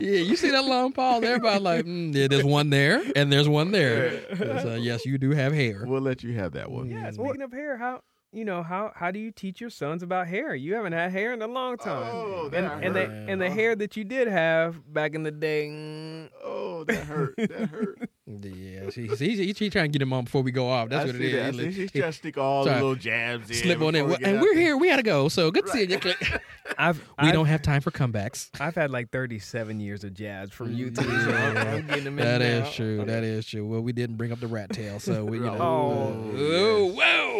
yeah, 0.00 0.18
you 0.18 0.36
see 0.36 0.50
that 0.50 0.64
long 0.64 0.92
pause? 0.92 1.24
Everybody 1.24 1.60
like, 1.60 1.84
mm, 1.86 2.14
yeah, 2.14 2.28
there's 2.28 2.44
one 2.44 2.68
there 2.70 3.02
and 3.16 3.32
there's 3.32 3.48
one 3.48 3.72
there. 3.72 4.22
So 4.36 4.74
yes, 4.74 5.06
you 5.06 5.16
do 5.16 5.30
have 5.30 5.52
hair. 5.54 5.84
we'll 5.86 6.02
let 6.02 6.22
you 6.22 6.34
have 6.34 6.52
that 6.52 6.70
one. 6.70 6.90
Yeah, 6.90 7.10
speaking 7.10 7.42
of 7.42 7.52
hair, 7.52 7.78
how 7.78 8.02
you 8.32 8.44
know 8.44 8.62
how 8.62 8.92
how 8.94 9.10
do 9.10 9.18
you 9.18 9.30
teach 9.30 9.60
your 9.60 9.70
sons 9.70 10.02
about 10.02 10.26
hair? 10.26 10.54
You 10.54 10.74
haven't 10.74 10.92
had 10.94 11.12
hair 11.12 11.32
in 11.32 11.42
a 11.42 11.46
long 11.46 11.76
time. 11.76 12.10
Oh, 12.14 12.50
and 12.52 12.66
that 12.66 12.82
and 12.84 12.94
the 12.96 13.02
and 13.32 13.40
the 13.40 13.50
hair 13.50 13.76
that 13.76 13.96
you 13.96 14.04
did 14.04 14.28
have 14.28 14.92
back 14.92 15.14
in 15.14 15.22
the 15.22 15.30
day. 15.30 15.66
mm, 15.68 16.30
Oh, 16.44 16.84
that 16.84 17.04
hurt. 17.04 17.34
That 17.36 17.68
hurt. 17.70 18.08
Yeah, 18.24 18.88
she, 18.90 19.08
he, 19.08 19.36
he, 19.36 19.52
he 19.52 19.68
trying 19.68 19.86
to 19.86 19.98
get 19.98 20.00
him 20.00 20.12
on 20.12 20.24
before 20.24 20.42
we 20.42 20.52
go 20.52 20.66
off. 20.70 20.88
That's 20.88 21.02
I 21.02 21.06
what 21.06 21.16
it 21.16 21.18
see 21.18 21.36
is. 21.36 21.56
that. 21.56 21.66
I 21.66 21.70
She's 21.72 21.90
trying 21.90 22.02
to 22.04 22.12
stick 22.12 22.38
all 22.38 22.64
the 22.64 22.70
little 22.72 22.94
jabs 22.94 23.50
in. 23.50 23.56
slip 23.56 23.82
on 23.82 23.94
in, 23.94 24.06
we 24.08 24.14
and 24.22 24.40
we're 24.40 24.54
there. 24.54 24.62
here. 24.62 24.76
We 24.76 24.88
got 24.88 24.96
to 24.96 25.02
go. 25.02 25.28
So 25.28 25.50
good 25.50 25.68
seeing 25.68 25.90
you. 25.90 25.98
I've 26.78 26.98
we 26.98 27.04
I've, 27.28 27.32
don't 27.34 27.46
have 27.46 27.60
time 27.62 27.82
for 27.82 27.90
comebacks. 27.90 28.48
I've 28.58 28.74
had 28.76 28.90
like 28.90 29.10
37 29.10 29.80
years 29.80 30.02
of 30.04 30.14
jabs 30.14 30.52
from 30.52 30.72
you 30.72 30.90
two. 30.90 31.02
So 31.02 31.10
I'm, 31.34 31.56
I'm 31.58 31.86
getting 31.88 32.04
them 32.04 32.18
in 32.20 32.24
That 32.24 32.38
now. 32.40 32.66
is 32.68 32.74
true. 32.74 33.04
That 33.04 33.22
is 33.24 33.44
true. 33.44 33.66
Well, 33.66 33.80
we 33.82 33.92
didn't 33.92 34.16
bring 34.16 34.32
up 34.32 34.40
the 34.40 34.46
rat 34.46 34.70
tail, 34.70 34.98
so 34.98 35.24
we, 35.24 35.38
you 35.38 35.44
know. 35.44 35.58
Oh, 35.60 36.32
oh, 36.36 36.86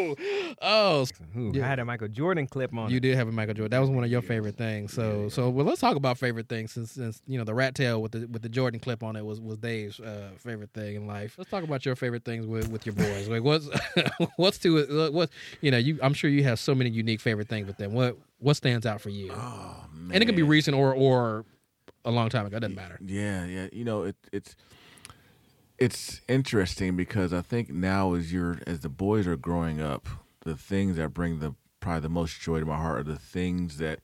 whoa, 0.08 0.54
oh, 0.62 1.06
Ooh, 1.36 1.52
Yeah. 1.54 1.64
I 1.64 1.68
had 1.68 1.78
a 1.78 1.84
Michael 1.84 2.08
Jordan 2.08 2.46
clip 2.46 2.74
on 2.76 2.90
You 2.90 2.96
it. 2.98 3.00
did 3.00 3.16
have 3.16 3.28
a 3.28 3.32
Michael 3.32 3.54
Jordan. 3.54 3.70
That 3.70 3.80
was 3.80 3.90
one 3.90 4.04
of 4.04 4.10
your 4.10 4.22
favorite 4.22 4.56
things. 4.56 4.92
So, 4.92 5.28
so 5.28 5.48
well, 5.50 5.64
let's 5.66 5.80
talk 5.80 5.96
about 5.96 6.18
favorite 6.18 6.48
things 6.48 6.72
since, 6.72 6.92
since 6.92 7.22
you 7.26 7.38
know 7.38 7.44
the 7.44 7.54
rat 7.54 7.74
tail 7.74 8.02
with 8.02 8.12
the 8.12 8.26
with 8.26 8.42
the 8.42 8.48
Jordan 8.48 8.80
clip 8.80 9.02
on 9.02 9.16
it 9.16 9.24
was 9.24 9.40
was 9.40 9.58
Dave's 9.58 10.00
uh, 10.00 10.30
favorite 10.38 10.70
thing 10.74 10.96
in 10.96 11.06
life. 11.06 11.34
Let's 11.38 11.50
talk 11.50 11.64
about 11.64 11.84
your 11.86 11.96
favorite 11.96 12.24
things 12.24 12.46
with, 12.46 12.68
with 12.70 12.86
your 12.86 12.94
boys. 12.94 13.28
Like 13.28 13.42
what's 13.42 13.68
what's 14.36 14.58
to 14.58 15.10
what's 15.12 15.32
you 15.60 15.70
know? 15.70 15.78
You 15.78 15.98
I'm 16.02 16.14
sure 16.14 16.30
you 16.30 16.44
have 16.44 16.58
so 16.58 16.74
many 16.74 16.90
unique 16.90 17.20
favorite 17.20 17.48
things 17.48 17.66
with 17.66 17.76
them. 17.78 17.92
What 17.92 18.16
what 18.38 18.54
stands 18.56 18.86
out 18.86 19.00
for 19.00 19.10
you? 19.10 19.32
Oh 19.32 19.84
man. 19.94 20.14
and 20.14 20.22
it 20.22 20.26
can 20.26 20.34
be 20.36 20.42
recent 20.42 20.76
or 20.76 20.94
or 20.94 21.44
a 22.04 22.10
long 22.10 22.28
time 22.28 22.46
ago. 22.46 22.56
It 22.56 22.60
doesn't 22.60 22.74
matter. 22.76 22.98
Yeah, 23.04 23.44
yeah. 23.46 23.68
You 23.72 23.84
know, 23.84 24.02
it, 24.02 24.16
it's 24.32 24.56
it's 25.82 26.20
interesting 26.28 26.96
because 26.96 27.32
I 27.32 27.40
think 27.42 27.70
now 27.70 28.14
as 28.14 28.32
you're 28.32 28.58
as 28.66 28.80
the 28.80 28.88
boys 28.88 29.26
are 29.26 29.36
growing 29.36 29.80
up, 29.80 30.08
the 30.44 30.56
things 30.56 30.96
that 30.96 31.12
bring 31.14 31.38
the 31.40 31.54
probably 31.80 32.00
the 32.00 32.08
most 32.08 32.40
joy 32.40 32.60
to 32.60 32.66
my 32.66 32.76
heart 32.76 33.00
are 33.00 33.02
the 33.12 33.18
things 33.18 33.78
that 33.78 34.00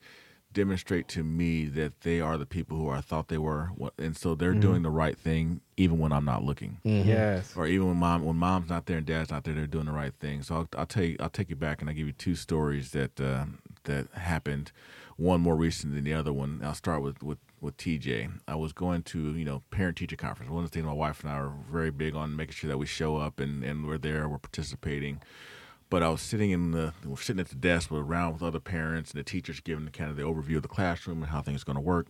demonstrate 0.53 1.07
to 1.09 1.23
me 1.23 1.67
that 1.67 2.01
they 2.01 2.21
are 2.21 2.37
the 2.39 2.47
people 2.47 2.77
who 2.79 2.89
I 2.89 3.01
thought 3.01 3.29
they 3.29 3.39
were, 3.39 3.71
and 3.99 4.17
so 4.17 4.35
they're 4.35 4.55
doing 4.55 4.83
the 4.83 4.91
right 4.91 5.17
thing 5.17 5.61
even 5.77 5.99
when 5.99 6.11
I'm 6.11 6.25
not 6.25 6.43
looking, 6.43 6.79
Yes. 6.83 7.55
or 7.57 7.67
even 7.67 7.89
when 7.89 7.97
mom 7.99 8.25
when 8.25 8.37
mom's 8.37 8.69
not 8.71 8.87
there 8.87 8.97
and 8.99 9.07
dad's 9.07 9.31
not 9.31 9.45
there, 9.45 9.55
they're 9.55 9.67
doing 9.67 9.87
the 9.87 9.93
right 9.93 10.15
thing. 10.15 10.43
So 10.43 10.55
I'll, 10.57 10.69
I'll 10.77 10.87
tell 10.87 11.05
you, 11.05 11.17
I'll 11.21 11.29
take 11.31 11.51
you 11.51 11.57
back 11.57 11.81
and 11.81 11.89
I'll 11.89 11.95
give 11.97 12.07
you 12.07 12.13
two 12.13 12.35
stories 12.35 12.91
that 12.93 13.21
uh, 13.21 13.45
that 13.85 14.09
happened. 14.15 14.73
One 15.17 15.41
more 15.41 15.57
recent 15.57 15.95
than 15.95 16.05
the 16.05 16.15
other 16.15 16.33
one. 16.33 16.61
I'll 16.65 16.75
start 16.75 17.03
with 17.03 17.23
with 17.23 17.39
with 17.61 17.77
TJ. 17.77 18.41
I 18.47 18.55
was 18.55 18.73
going 18.73 19.03
to 19.05 19.35
you 19.35 19.45
know 19.45 19.63
parent 19.71 19.97
teacher 19.97 20.17
conference. 20.17 20.51
One 20.51 20.65
of 20.65 20.71
the 20.71 20.75
things 20.75 20.87
my 20.87 20.93
wife 20.93 21.23
and 21.23 21.31
I 21.31 21.37
are 21.37 21.53
very 21.71 21.91
big 21.91 22.15
on 22.15 22.37
making 22.37 22.55
sure 22.55 22.69
that 22.69 22.79
we 22.79 22.87
show 22.87 23.17
up 23.17 23.41
and 23.41 23.65
and 23.65 23.87
we're 23.87 23.99
there, 23.99 24.29
we're 24.29 24.39
participating. 24.39 25.21
But 25.91 26.03
I 26.03 26.11
was 26.11 26.21
sitting 26.21 26.51
in 26.51 26.73
the 26.73 26.95
we're 27.05 27.17
sitting 27.17 27.41
at 27.41 27.49
the 27.49 27.55
desk 27.55 27.91
with 27.91 28.01
around 28.01 28.35
with 28.35 28.43
other 28.43 28.61
parents 28.61 29.11
and 29.11 29.19
the 29.19 29.25
teachers 29.25 29.61
giving 29.61 29.89
kind 29.89 30.11
of 30.11 30.17
the 30.17 30.23
overview 30.23 30.57
of 30.57 30.63
the 30.63 30.69
classroom 30.69 31.23
and 31.23 31.31
how 31.31 31.41
things 31.41 31.63
are 31.63 31.67
going 31.67 31.77
to 31.77 31.81
work. 31.81 32.09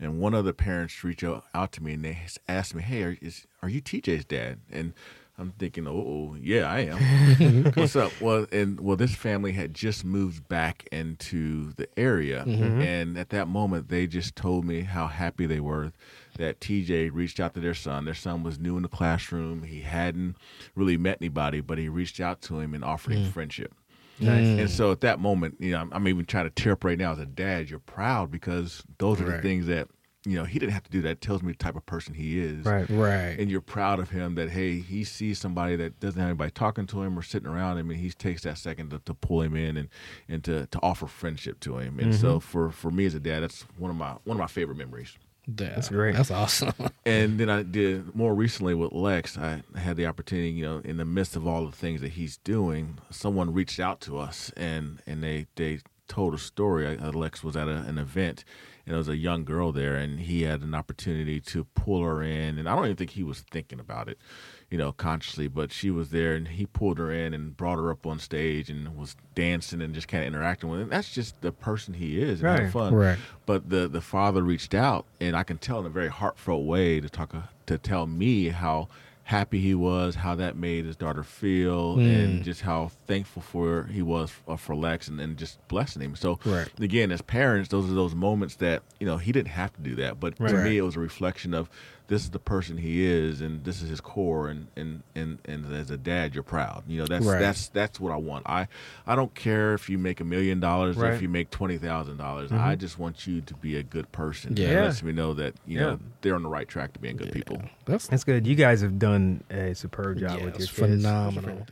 And 0.00 0.18
one 0.18 0.34
of 0.34 0.44
the 0.44 0.52
parents 0.52 1.04
reached 1.04 1.22
out, 1.22 1.44
out 1.54 1.70
to 1.72 1.82
me 1.82 1.92
and 1.92 2.04
they 2.04 2.18
asked 2.48 2.74
me, 2.74 2.82
"Hey, 2.82 3.02
are, 3.04 3.16
is, 3.20 3.46
are 3.62 3.68
you 3.68 3.80
TJ's 3.80 4.24
dad?" 4.24 4.60
And 4.70 4.94
I'm 5.38 5.52
thinking, 5.52 5.86
oh, 5.88 6.36
yeah, 6.40 6.70
I 6.70 6.80
am. 6.80 7.64
What's 7.74 7.96
up? 7.96 8.12
Well, 8.20 8.46
and 8.52 8.78
well, 8.80 8.96
this 8.96 9.14
family 9.14 9.52
had 9.52 9.72
just 9.72 10.04
moved 10.04 10.46
back 10.46 10.86
into 10.92 11.72
the 11.72 11.88
area, 11.98 12.44
mm-hmm. 12.46 12.82
and 12.82 13.16
at 13.16 13.30
that 13.30 13.48
moment, 13.48 13.88
they 13.88 14.06
just 14.06 14.36
told 14.36 14.66
me 14.66 14.82
how 14.82 15.06
happy 15.06 15.46
they 15.46 15.60
were 15.60 15.92
that 16.36 16.60
TJ 16.60 17.10
reached 17.12 17.40
out 17.40 17.54
to 17.54 17.60
their 17.60 17.74
son. 17.74 18.04
Their 18.04 18.14
son 18.14 18.42
was 18.42 18.58
new 18.58 18.76
in 18.76 18.82
the 18.82 18.88
classroom. 18.88 19.62
He 19.62 19.80
hadn't 19.80 20.36
really 20.74 20.96
met 20.96 21.18
anybody, 21.20 21.60
but 21.60 21.78
he 21.78 21.88
reached 21.88 22.20
out 22.20 22.42
to 22.42 22.60
him 22.60 22.74
and 22.74 22.84
offered 22.84 23.14
him 23.14 23.24
mm. 23.24 23.32
friendship. 23.32 23.74
Nice. 24.20 24.46
And 24.60 24.70
so 24.70 24.92
at 24.92 25.00
that 25.00 25.18
moment, 25.18 25.56
you 25.58 25.72
know, 25.72 25.80
I'm, 25.80 25.92
I'm 25.92 26.08
even 26.08 26.24
trying 26.24 26.44
to 26.44 26.50
tear 26.50 26.72
up 26.72 26.84
right 26.84 26.98
now 26.98 27.12
as 27.12 27.18
a 27.18 27.26
dad. 27.26 27.70
You're 27.70 27.80
proud 27.80 28.30
because 28.30 28.82
those 28.98 29.20
are 29.20 29.24
Right. 29.24 29.36
the 29.36 29.42
things 29.42 29.66
that 29.66 29.88
you 30.24 30.36
know 30.36 30.44
he 30.44 30.58
didn't 30.58 30.72
have 30.72 30.84
to 30.84 30.90
do. 30.90 31.02
That 31.02 31.10
It 31.10 31.20
tells 31.20 31.42
me 31.42 31.52
the 31.52 31.58
type 31.58 31.76
of 31.76 31.84
person 31.86 32.14
he 32.14 32.38
is, 32.38 32.64
Right. 32.64 32.88
Right. 32.88 33.38
and 33.38 33.50
you're 33.50 33.60
proud 33.60 33.98
of 33.98 34.10
him 34.10 34.34
that 34.36 34.50
hey 34.50 34.78
he 34.78 35.04
sees 35.04 35.38
somebody 35.38 35.76
that 35.76 35.98
doesn't 36.00 36.20
have 36.20 36.28
anybody 36.28 36.50
talking 36.50 36.86
to 36.88 37.02
him 37.02 37.18
or 37.18 37.22
sitting 37.22 37.48
around 37.48 37.78
him 37.78 37.90
and 37.90 37.98
he 37.98 38.10
takes 38.10 38.42
that 38.42 38.58
second 38.58 38.90
to, 38.90 38.98
to 39.00 39.14
pull 39.14 39.42
him 39.42 39.56
in 39.56 39.76
and 39.76 39.88
and 40.28 40.44
to, 40.44 40.66
to 40.66 40.78
offer 40.82 41.06
friendship 41.06 41.60
to 41.60 41.78
him 41.78 41.98
and 41.98 42.14
so 42.14 42.28
mm-hmm. 42.28 42.38
for 42.38 42.70
for 42.70 42.90
me 42.90 43.04
as 43.04 43.14
a 43.14 43.20
dad 43.20 43.40
that's 43.40 43.62
one 43.78 43.90
of 43.90 43.96
my 43.96 44.12
one 44.24 44.36
of 44.36 44.40
my 44.40 44.46
favorite 44.46 44.76
memories 44.76 45.16
Yeah, 45.46 45.70
That's 45.70 45.88
great. 45.88 46.14
That's 46.14 46.30
awesome. 46.42 46.72
and 47.04 47.38
then 47.40 47.50
I 47.50 47.64
did 47.64 48.14
more 48.14 48.32
recently 48.32 48.74
with 48.74 48.92
Lex. 48.92 49.36
I 49.36 49.62
had 49.76 49.96
the 49.96 50.06
opportunity, 50.06 50.50
you 50.50 50.64
know, 50.64 50.80
in 50.84 50.98
the 50.98 51.04
midst 51.04 51.34
of 51.34 51.48
all 51.48 51.66
the 51.66 51.76
things 51.76 52.00
that 52.00 52.12
he's 52.12 52.36
doing, 52.36 52.98
someone 53.10 53.52
reached 53.52 53.80
out 53.80 54.00
to 54.02 54.18
us 54.18 54.52
and 54.56 55.02
and 55.04 55.22
they 55.22 55.46
they 55.56 55.80
told 56.06 56.34
a 56.34 56.38
story. 56.38 56.86
Uh, 56.86 57.10
Lex 57.10 57.42
was 57.42 57.56
at 57.56 57.68
a, 57.68 57.76
an 57.88 57.98
event 57.98 58.44
and 58.84 58.92
there 58.92 58.98
was 58.98 59.08
a 59.08 59.16
young 59.16 59.44
girl 59.44 59.72
there, 59.72 59.96
and 59.96 60.20
he 60.20 60.42
had 60.42 60.62
an 60.62 60.74
opportunity 60.74 61.40
to 61.40 61.64
pull 61.74 62.02
her 62.02 62.22
in. 62.22 62.58
And 62.58 62.68
I 62.68 62.74
don't 62.74 62.84
even 62.86 62.96
think 62.96 63.10
he 63.10 63.22
was 63.22 63.40
thinking 63.40 63.78
about 63.78 64.08
it, 64.08 64.18
you 64.70 64.78
know, 64.78 64.90
consciously, 64.92 65.46
but 65.48 65.70
she 65.72 65.90
was 65.90 66.10
there, 66.10 66.34
and 66.34 66.48
he 66.48 66.66
pulled 66.66 66.98
her 66.98 67.12
in 67.12 67.32
and 67.32 67.56
brought 67.56 67.78
her 67.78 67.90
up 67.90 68.06
on 68.06 68.18
stage 68.18 68.68
and 68.70 68.96
was 68.96 69.14
dancing 69.34 69.80
and 69.80 69.94
just 69.94 70.08
kind 70.08 70.24
of 70.24 70.28
interacting 70.34 70.68
with. 70.68 70.78
Her. 70.80 70.82
And 70.84 70.92
that's 70.92 71.12
just 71.14 71.40
the 71.42 71.52
person 71.52 71.94
he 71.94 72.20
is, 72.20 72.40
and 72.40 72.48
Right. 72.48 72.56
having 72.56 72.70
fun 72.72 72.94
Right. 72.94 73.18
but 73.46 73.68
the 73.70 73.86
the 73.88 74.00
father 74.00 74.42
reached 74.42 74.74
out 74.74 75.04
and 75.20 75.36
i 75.36 75.42
can 75.42 75.58
tell 75.58 75.80
in 75.80 75.86
a 75.86 75.90
very 75.90 76.08
heartfelt 76.08 76.64
way 76.64 77.00
to 77.00 77.08
talk 77.08 77.34
uh, 77.34 77.42
to 77.66 77.78
tell 77.78 78.06
me 78.06 78.48
how 78.48 78.88
happy 79.32 79.58
he 79.60 79.74
was 79.74 80.14
how 80.14 80.34
that 80.34 80.56
made 80.56 80.84
his 80.84 80.94
daughter 80.94 81.22
feel 81.22 81.96
and 81.98 82.44
just 82.44 82.60
how 82.60 82.90
thankful 83.06 83.40
for 83.40 83.84
he 83.90 84.02
was 84.02 84.30
uh, 84.46 84.56
for 84.56 84.76
lex 84.76 85.08
and, 85.08 85.18
and 85.20 85.38
just 85.38 85.56
blessing 85.68 86.02
him. 86.02 86.14
So 86.14 86.38
Right. 86.44 86.68
again 86.78 87.10
as 87.10 87.22
parents 87.22 87.70
those 87.70 87.90
are 87.90 87.94
those 87.94 88.14
moments 88.14 88.56
that 88.56 88.82
you 89.00 89.06
know 89.06 89.16
he 89.16 89.32
didn't 89.32 89.48
have 89.62 89.72
to 89.72 89.80
do 89.80 89.94
that 89.96 90.20
but 90.20 90.36
to 90.36 90.42
me 90.64 90.76
it 90.76 90.82
was 90.82 90.96
a 90.96 91.00
reflection 91.00 91.54
of 91.54 91.70
this 92.12 92.24
is 92.24 92.30
the 92.30 92.38
person 92.38 92.76
he 92.76 93.02
is 93.04 93.40
and 93.40 93.64
this 93.64 93.80
is 93.80 93.88
his 93.88 94.00
core 94.00 94.48
and 94.48 94.66
and 94.76 95.02
and, 95.14 95.38
and 95.46 95.74
as 95.74 95.90
a 95.90 95.96
dad 95.96 96.34
you're 96.34 96.42
proud 96.42 96.82
you 96.86 96.98
know 96.98 97.06
that's 97.06 97.24
Right. 97.24 97.38
that's 97.40 97.68
that's 97.68 97.98
what 97.98 98.12
i 98.12 98.16
want 98.16 98.46
i 98.46 98.68
i 99.06 99.16
don't 99.16 99.34
care 99.34 99.72
if 99.72 99.88
you 99.88 99.96
make 99.96 100.20
a 100.20 100.24
million 100.24 100.60
dollars 100.60 100.98
or 100.98 101.10
if 101.10 101.22
you 101.22 101.28
make 101.28 101.48
twenty 101.50 101.78
thousand 101.78 102.18
dollars 102.18 102.52
i 102.52 102.74
just 102.76 102.98
want 102.98 103.26
you 103.26 103.40
to 103.40 103.54
be 103.54 103.76
a 103.76 103.82
good 103.82 104.10
person 104.12 104.54
Yeah. 104.56 104.74
That 104.74 104.82
lets 104.82 105.02
me 105.02 105.12
know 105.12 105.32
that 105.34 105.54
you 105.66 105.78
Yeah. 105.78 105.84
know 105.84 105.98
they're 106.20 106.34
on 106.34 106.42
the 106.42 106.48
right 106.50 106.68
track 106.68 106.92
to 106.92 106.98
being 106.98 107.16
good 107.16 107.32
people 107.32 107.62
That's 107.86 108.06
That's 108.08 108.24
good. 108.24 108.46
You 108.46 108.54
guys 108.56 108.82
have 108.82 108.98
done 108.98 109.42
a 109.50 109.74
superb 109.74 110.18
job 110.18 110.38
yeah, 110.38 110.44
with 110.44 110.54
your 110.58 110.64
it's 110.64 110.72
kids. 110.72 111.02
phenomenal. 111.02 111.66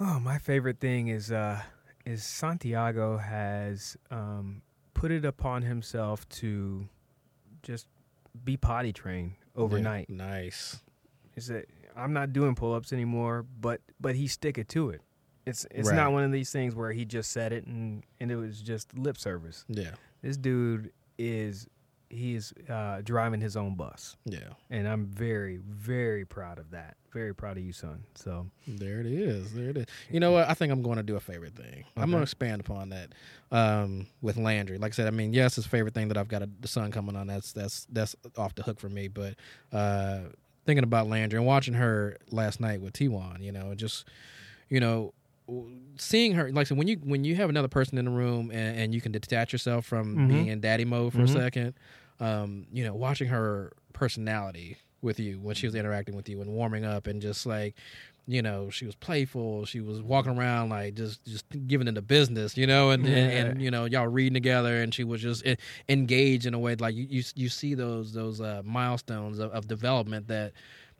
Oh, 0.00 0.18
my 0.18 0.38
favorite 0.38 0.80
thing 0.80 1.06
is 1.08 1.30
uh 1.30 1.60
is 2.04 2.24
Santiago 2.24 3.16
has 3.18 3.96
um 4.10 4.62
put 4.92 5.10
it 5.12 5.24
upon 5.24 5.62
himself 5.62 6.28
to 6.40 6.88
just 7.62 7.86
be 8.44 8.56
potty 8.56 8.92
trained 8.92 9.34
overnight. 9.56 10.06
Yeah, 10.08 10.16
nice. 10.16 10.80
He 11.34 11.40
said, 11.40 11.66
"I'm 11.96 12.12
not 12.12 12.32
doing 12.32 12.54
pull-ups 12.54 12.92
anymore," 12.92 13.44
but 13.60 13.80
but 14.00 14.14
he 14.14 14.26
stick 14.26 14.58
it 14.58 14.68
to 14.70 14.90
it. 14.90 15.00
It's 15.46 15.66
it's 15.70 15.88
Right. 15.88 15.96
not 15.96 16.12
one 16.12 16.24
of 16.24 16.32
these 16.32 16.50
things 16.50 16.74
where 16.74 16.92
he 16.92 17.04
just 17.04 17.30
said 17.30 17.52
it 17.52 17.66
and 17.66 18.02
and 18.20 18.30
it 18.30 18.36
was 18.36 18.60
just 18.62 18.96
lip 18.96 19.16
service. 19.18 19.64
Yeah. 19.68 19.90
This 20.22 20.36
dude 20.36 20.92
is 21.18 21.68
he 22.10 22.34
is 22.34 22.52
uh, 22.68 23.00
driving 23.02 23.40
his 23.40 23.56
own 23.56 23.74
bus, 23.74 24.16
Yeah. 24.24 24.50
and 24.70 24.86
I'm 24.88 25.06
very 25.06 25.56
very 25.58 26.24
proud 26.24 26.58
of 26.58 26.70
that. 26.70 26.96
Very 27.14 27.32
proud 27.34 27.56
of 27.56 27.62
you, 27.62 27.72
son. 27.72 28.02
So 28.16 28.46
There 28.66 28.98
it 29.00 29.06
is. 29.06 29.54
There 29.54 29.70
it 29.70 29.76
is. 29.78 29.86
You 30.10 30.18
know 30.20 30.32
what? 30.32 30.48
I 30.50 30.54
think 30.54 30.72
I'm 30.72 30.82
going 30.82 30.96
to 30.96 31.02
do 31.04 31.14
a 31.16 31.20
favorite 31.20 31.54
thing. 31.54 31.84
I'm 31.96 32.10
going 32.10 32.18
to 32.18 32.22
expand 32.24 32.60
upon 32.60 32.88
that 32.90 33.12
um, 33.52 34.08
with 34.20 34.36
Landry. 34.36 34.78
Like 34.78 34.92
I 34.92 34.94
said, 34.96 35.06
I 35.06 35.10
mean, 35.10 35.32
yes, 35.32 35.54
his 35.54 35.64
favorite 35.64 35.94
thing 35.94 36.08
that 36.08 36.16
I've 36.18 36.26
got 36.28 36.42
a, 36.42 36.48
the 36.60 36.66
sun 36.68 36.90
coming 36.90 37.14
on. 37.16 37.28
That's 37.28 37.52
that's 37.52 37.86
that's 37.92 38.16
off 38.36 38.54
the 38.56 38.62
hook 38.64 38.80
for 38.80 38.88
me. 38.88 39.06
But 39.08 39.36
uh, 39.72 40.22
thinking 40.66 40.82
about 40.82 41.08
Landry 41.08 41.38
and 41.38 41.46
watching 41.46 41.74
her 41.74 42.16
last 42.32 42.60
night 42.60 42.80
with 42.80 42.94
Tijuan, 42.94 43.40
you 43.40 43.52
know, 43.52 43.74
just 43.76 44.06
you 44.68 44.80
know, 44.80 45.14
seeing 45.98 46.32
her 46.32 46.50
like 46.50 46.66
I 46.66 46.68
said, 46.70 46.78
when 46.78 46.88
you 46.88 46.96
when 46.96 47.22
you 47.22 47.36
have 47.36 47.48
another 47.48 47.68
person 47.68 47.96
in 47.96 48.06
the 48.06 48.10
room 48.10 48.50
and, 48.50 48.76
and 48.76 48.94
you 48.94 49.00
can 49.00 49.12
detach 49.12 49.52
yourself 49.52 49.86
from 49.86 50.16
Mhm. 50.16 50.28
being 50.28 50.46
in 50.48 50.60
daddy 50.60 50.84
mode 50.84 51.12
for 51.12 51.20
Mhm. 51.20 51.24
a 51.24 51.28
second, 51.28 51.74
um, 52.18 52.66
you 52.72 52.82
know, 52.84 52.94
watching 52.94 53.28
her 53.28 53.72
personality 53.92 54.78
with 55.04 55.20
you 55.20 55.38
when 55.40 55.54
she 55.54 55.66
was 55.66 55.74
interacting 55.76 56.16
with 56.16 56.28
you 56.28 56.40
and 56.40 56.50
warming 56.50 56.84
up 56.84 57.06
and 57.06 57.22
just 57.22 57.46
like 57.46 57.76
you 58.26 58.40
know 58.40 58.70
she 58.70 58.86
was 58.86 58.94
playful 58.94 59.66
she 59.66 59.80
was 59.82 60.00
walking 60.00 60.36
around 60.36 60.70
like 60.70 60.94
just 60.94 61.22
just 61.26 61.44
giving 61.66 61.92
the 61.92 62.00
business 62.00 62.56
you 62.56 62.66
know 62.66 62.90
and, 62.90 63.04
and 63.06 63.30
and 63.48 63.62
you 63.62 63.70
know 63.70 63.84
y'all 63.84 64.06
reading 64.08 64.32
together 64.32 64.82
and 64.82 64.94
she 64.94 65.04
was 65.04 65.20
just 65.20 65.44
e- 65.46 65.56
engaged 65.90 66.46
in 66.46 66.54
a 66.54 66.58
way 66.58 66.74
like 66.76 66.94
you 66.94 67.06
you, 67.10 67.22
you 67.36 67.48
see 67.50 67.74
those 67.74 68.14
those 68.14 68.40
uh, 68.40 68.62
milestones 68.64 69.38
of, 69.38 69.50
of 69.52 69.68
development 69.68 70.26
that 70.28 70.52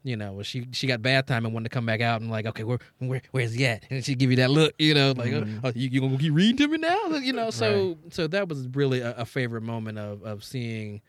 you 0.02 0.16
know 0.18 0.42
she 0.42 0.66
she 0.72 0.86
got 0.86 1.00
bad 1.00 1.26
time 1.26 1.46
and 1.46 1.54
wanted 1.54 1.70
to 1.70 1.74
come 1.74 1.86
back 1.86 2.02
out 2.02 2.20
and 2.20 2.30
like 2.30 2.44
okay 2.44 2.62
where, 2.62 2.78
where 2.98 3.22
where's 3.30 3.54
he 3.54 3.64
at? 3.64 3.84
And 3.88 4.04
she 4.04 4.14
give 4.14 4.28
you 4.28 4.36
that 4.36 4.50
look 4.50 4.74
you 4.78 4.92
know 4.92 5.14
like 5.16 5.32
Mhm. 5.32 5.60
oh, 5.64 5.72
you, 5.74 5.88
you 5.88 6.00
gonna 6.02 6.18
keep 6.18 6.34
reading 6.34 6.58
to 6.58 6.68
me 6.68 6.76
now? 6.76 7.06
You 7.16 7.32
know 7.32 7.48
so 7.50 7.96
so 8.10 8.26
that 8.26 8.50
was 8.50 8.68
really 8.74 9.00
a, 9.00 9.12
a 9.16 9.24
favorite 9.24 9.62
moment 9.62 9.98
of 9.98 10.22
of 10.24 10.44
seeing 10.44 11.00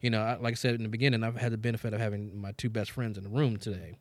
you 0.00 0.10
know, 0.10 0.22
I, 0.22 0.36
like 0.36 0.52
I 0.52 0.54
said 0.54 0.74
in 0.74 0.82
the 0.82 0.88
beginning, 0.88 1.22
I've 1.22 1.36
had 1.36 1.52
the 1.52 1.58
benefit 1.58 1.92
of 1.94 2.00
having 2.00 2.40
my 2.40 2.52
two 2.52 2.70
best 2.70 2.90
friends 2.90 3.18
in 3.18 3.24
the 3.24 3.30
room 3.30 3.56
today. 3.58 3.94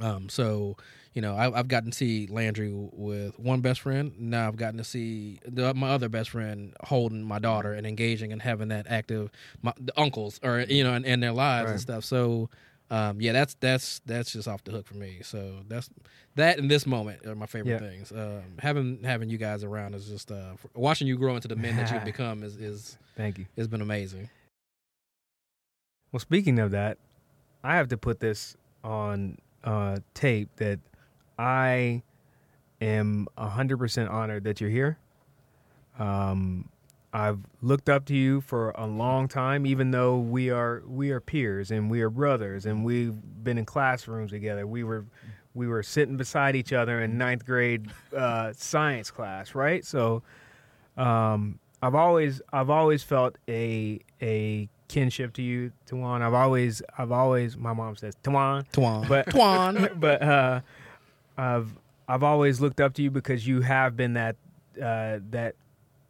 Um, 0.00 0.28
so 0.28 0.76
you 1.12 1.20
know, 1.20 1.34
I, 1.34 1.58
I've 1.58 1.68
gotten 1.68 1.90
to 1.90 1.96
see 1.96 2.26
Landry 2.28 2.70
with 2.72 3.38
one 3.38 3.60
best 3.60 3.80
friend. 3.80 4.12
Now 4.18 4.46
I've 4.48 4.56
gotten 4.56 4.78
to 4.78 4.84
see 4.84 5.40
the, 5.44 5.74
my 5.74 5.90
other 5.90 6.08
best 6.08 6.30
friend 6.30 6.74
holding 6.84 7.22
my 7.22 7.38
daughter 7.38 7.72
and 7.74 7.86
engaging 7.86 8.32
and 8.32 8.40
having 8.40 8.68
that 8.68 8.86
active 8.88 9.30
my, 9.60 9.72
the 9.78 9.92
uncles 10.00 10.38
or 10.42 10.60
you 10.60 10.84
know, 10.84 10.94
in, 10.94 11.04
in 11.04 11.20
their 11.20 11.32
lives 11.32 11.70
and 11.72 11.80
stuff. 11.80 12.04
So. 12.04 12.48
Um, 12.92 13.20
yeah, 13.20 13.30
that's 13.30 13.54
that's 13.60 14.00
that's 14.04 14.32
just 14.32 14.48
off 14.48 14.64
the 14.64 14.72
hook 14.72 14.84
for 14.88 14.96
me. 14.96 15.18
So 15.22 15.60
that's 15.68 15.88
that 16.34 16.58
in 16.58 16.66
this 16.66 16.88
moment 16.88 17.24
are 17.24 17.36
my 17.36 17.46
favorite 17.46 17.80
Yeah. 17.80 17.88
things. 17.88 18.10
Um, 18.10 18.42
having 18.58 19.04
having 19.04 19.30
you 19.30 19.38
guys 19.38 19.62
around 19.62 19.94
is 19.94 20.08
just 20.08 20.32
uh, 20.32 20.54
watching 20.74 21.06
you 21.06 21.16
grow 21.16 21.36
into 21.36 21.46
the 21.46 21.54
men 21.54 21.76
that 21.76 21.92
you've 21.92 22.02
become 22.12 22.42
is 22.42 22.56
is 22.56 22.98
thank 23.16 23.38
you. 23.38 23.46
It's 23.56 23.68
been 23.68 23.80
amazing. 23.80 24.28
Well, 26.12 26.20
speaking 26.20 26.58
of 26.58 26.72
that, 26.72 26.98
I 27.62 27.76
have 27.76 27.88
to 27.88 27.96
put 27.96 28.20
this 28.20 28.56
on 28.82 29.38
uh, 29.62 29.98
tape 30.14 30.48
that 30.56 30.80
I 31.38 32.02
am 32.80 33.28
100% 33.38 34.10
honored 34.10 34.44
that 34.44 34.60
you're 34.60 34.70
here. 34.70 34.98
Um, 35.98 36.68
I've 37.12 37.40
looked 37.60 37.88
up 37.88 38.06
to 38.06 38.14
you 38.14 38.40
for 38.40 38.70
a 38.70 38.86
long 38.86 39.28
time, 39.28 39.66
even 39.66 39.90
though 39.90 40.18
we 40.18 40.50
are 40.50 40.82
we 40.86 41.10
are 41.10 41.20
peers 41.20 41.72
and 41.72 41.90
we 41.90 42.02
are 42.02 42.10
brothers 42.10 42.66
and 42.66 42.84
we've 42.84 43.16
been 43.42 43.58
in 43.58 43.64
classrooms 43.64 44.30
together. 44.30 44.66
We 44.66 44.84
were 44.84 45.04
we 45.54 45.66
were 45.66 45.82
sitting 45.82 46.16
beside 46.16 46.54
each 46.54 46.72
other 46.72 47.02
in 47.02 47.18
ninth 47.18 47.44
grade 47.44 47.90
uh, 48.16 48.52
science 48.56 49.10
class, 49.10 49.56
right? 49.56 49.84
So 49.84 50.22
um, 50.96 51.58
I've 51.82 51.96
always 51.96 52.40
I've 52.52 52.70
always 52.70 53.02
felt 53.02 53.36
a 53.48 54.00
a 54.22 54.68
kinship 54.90 55.32
to 55.34 55.42
you, 55.42 55.72
Tawan. 55.86 56.20
I've 56.20 56.34
always 56.34 56.82
I've 56.98 57.12
always 57.12 57.56
my 57.56 57.72
mom 57.72 57.96
says 57.96 58.14
Tawan, 58.24 58.66
Twan, 58.72 59.08
but 59.08 59.26
Twan, 59.34 59.98
but 60.00 60.20
uh, 60.20 60.60
I've 61.38 61.72
I've 62.08 62.22
always 62.24 62.60
looked 62.60 62.80
up 62.80 62.94
to 62.94 63.02
you 63.02 63.10
because 63.10 63.46
you 63.46 63.60
have 63.60 63.96
been 63.96 64.14
that 64.14 64.36
uh, 64.82 65.20
that 65.30 65.54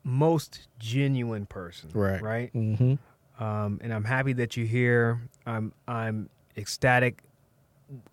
most 0.03 0.67
genuine 0.79 1.45
person, 1.45 1.91
Right. 1.93 2.23
Right. 2.23 2.53
mm-hmm. 2.55 2.95
Um, 3.43 3.81
and 3.83 3.93
I'm 3.93 4.05
happy 4.05 4.33
that 4.35 4.57
you're 4.57 4.67
here. 4.67 5.21
I'm 5.47 5.73
I'm 5.87 6.31
ecstatic 6.57 7.23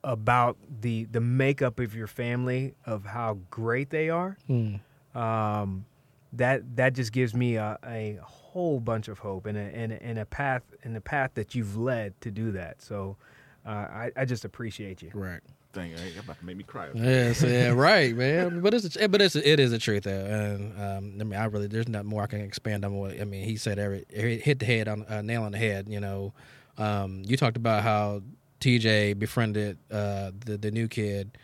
about 0.04 0.58
the 0.82 1.06
the 1.06 1.22
makeup 1.22 1.80
of 1.80 1.96
your 1.96 2.08
family, 2.08 2.76
of 2.86 3.06
how 3.06 3.38
great 3.50 3.90
they 3.90 4.10
are. 4.10 4.38
Mm. 4.50 4.80
Um, 5.16 5.86
that 6.34 6.76
that 6.76 6.94
just 6.94 7.12
gives 7.12 7.34
me 7.34 7.56
a, 7.56 7.78
a 7.86 8.20
whole 8.58 8.80
bunch 8.80 9.08
of 9.08 9.20
hope 9.20 9.46
and 9.46 9.56
a, 9.56 9.62
and 9.62 9.92
a, 9.92 10.04
and 10.04 10.18
a 10.18 10.26
path 10.26 10.64
and 10.82 10.98
a 10.98 11.02
path 11.02 11.30
that 11.36 11.54
you've 11.54 11.78
led 11.78 12.20
to 12.22 12.32
do 12.32 12.52
that. 12.54 12.82
So 12.82 13.16
uh, 13.64 13.70
I, 13.70 14.12
I 14.18 14.26
just 14.26 14.46
appreciate 14.46 15.04
you. 15.04 15.12
Right. 15.14 15.42
Dang, 15.74 15.92
you're 15.92 16.24
about 16.24 16.40
to 16.40 16.46
make 16.46 16.58
me 16.58 16.64
cry. 16.64 16.90
Yes. 16.96 17.44
Yeah. 17.44 17.68
Right, 17.70 18.16
man. 18.16 18.62
But 18.62 18.74
it's 18.74 18.96
a, 18.96 19.08
but 19.08 19.22
it's 19.22 19.36
a, 19.36 19.48
it 19.48 19.60
is 19.60 19.72
a 19.74 19.78
truth 19.78 20.06
though, 20.06 20.26
and 20.26 20.82
um, 20.82 21.18
I 21.22 21.24
mean, 21.24 21.40
I 21.40 21.46
really 21.46 21.68
there's 21.68 21.88
nothing 21.88 22.10
more 22.10 22.24
I 22.24 22.26
can 22.26 22.42
expand 22.42 22.84
on. 22.84 22.96
What 22.96 23.22
I 23.22 23.26
mean, 23.26 23.46
he 23.46 23.58
said 23.58 23.78
every 23.78 24.04
hit 24.10 24.58
the 24.58 24.66
head 24.66 24.88
on 24.88 25.06
uh, 25.06 25.22
nail 25.22 25.44
on 25.44 25.52
the 25.52 25.60
head. 25.60 25.88
You 25.88 26.00
know, 26.00 26.34
um, 26.80 27.22
you 27.26 27.38
talked 27.38 27.58
about 27.58 27.84
how 27.84 28.24
TJ 28.60 29.20
befriended 29.20 29.78
uh, 29.92 30.32
the 30.46 30.58
the 30.58 30.72
new 30.72 30.88
kid, 30.88 31.38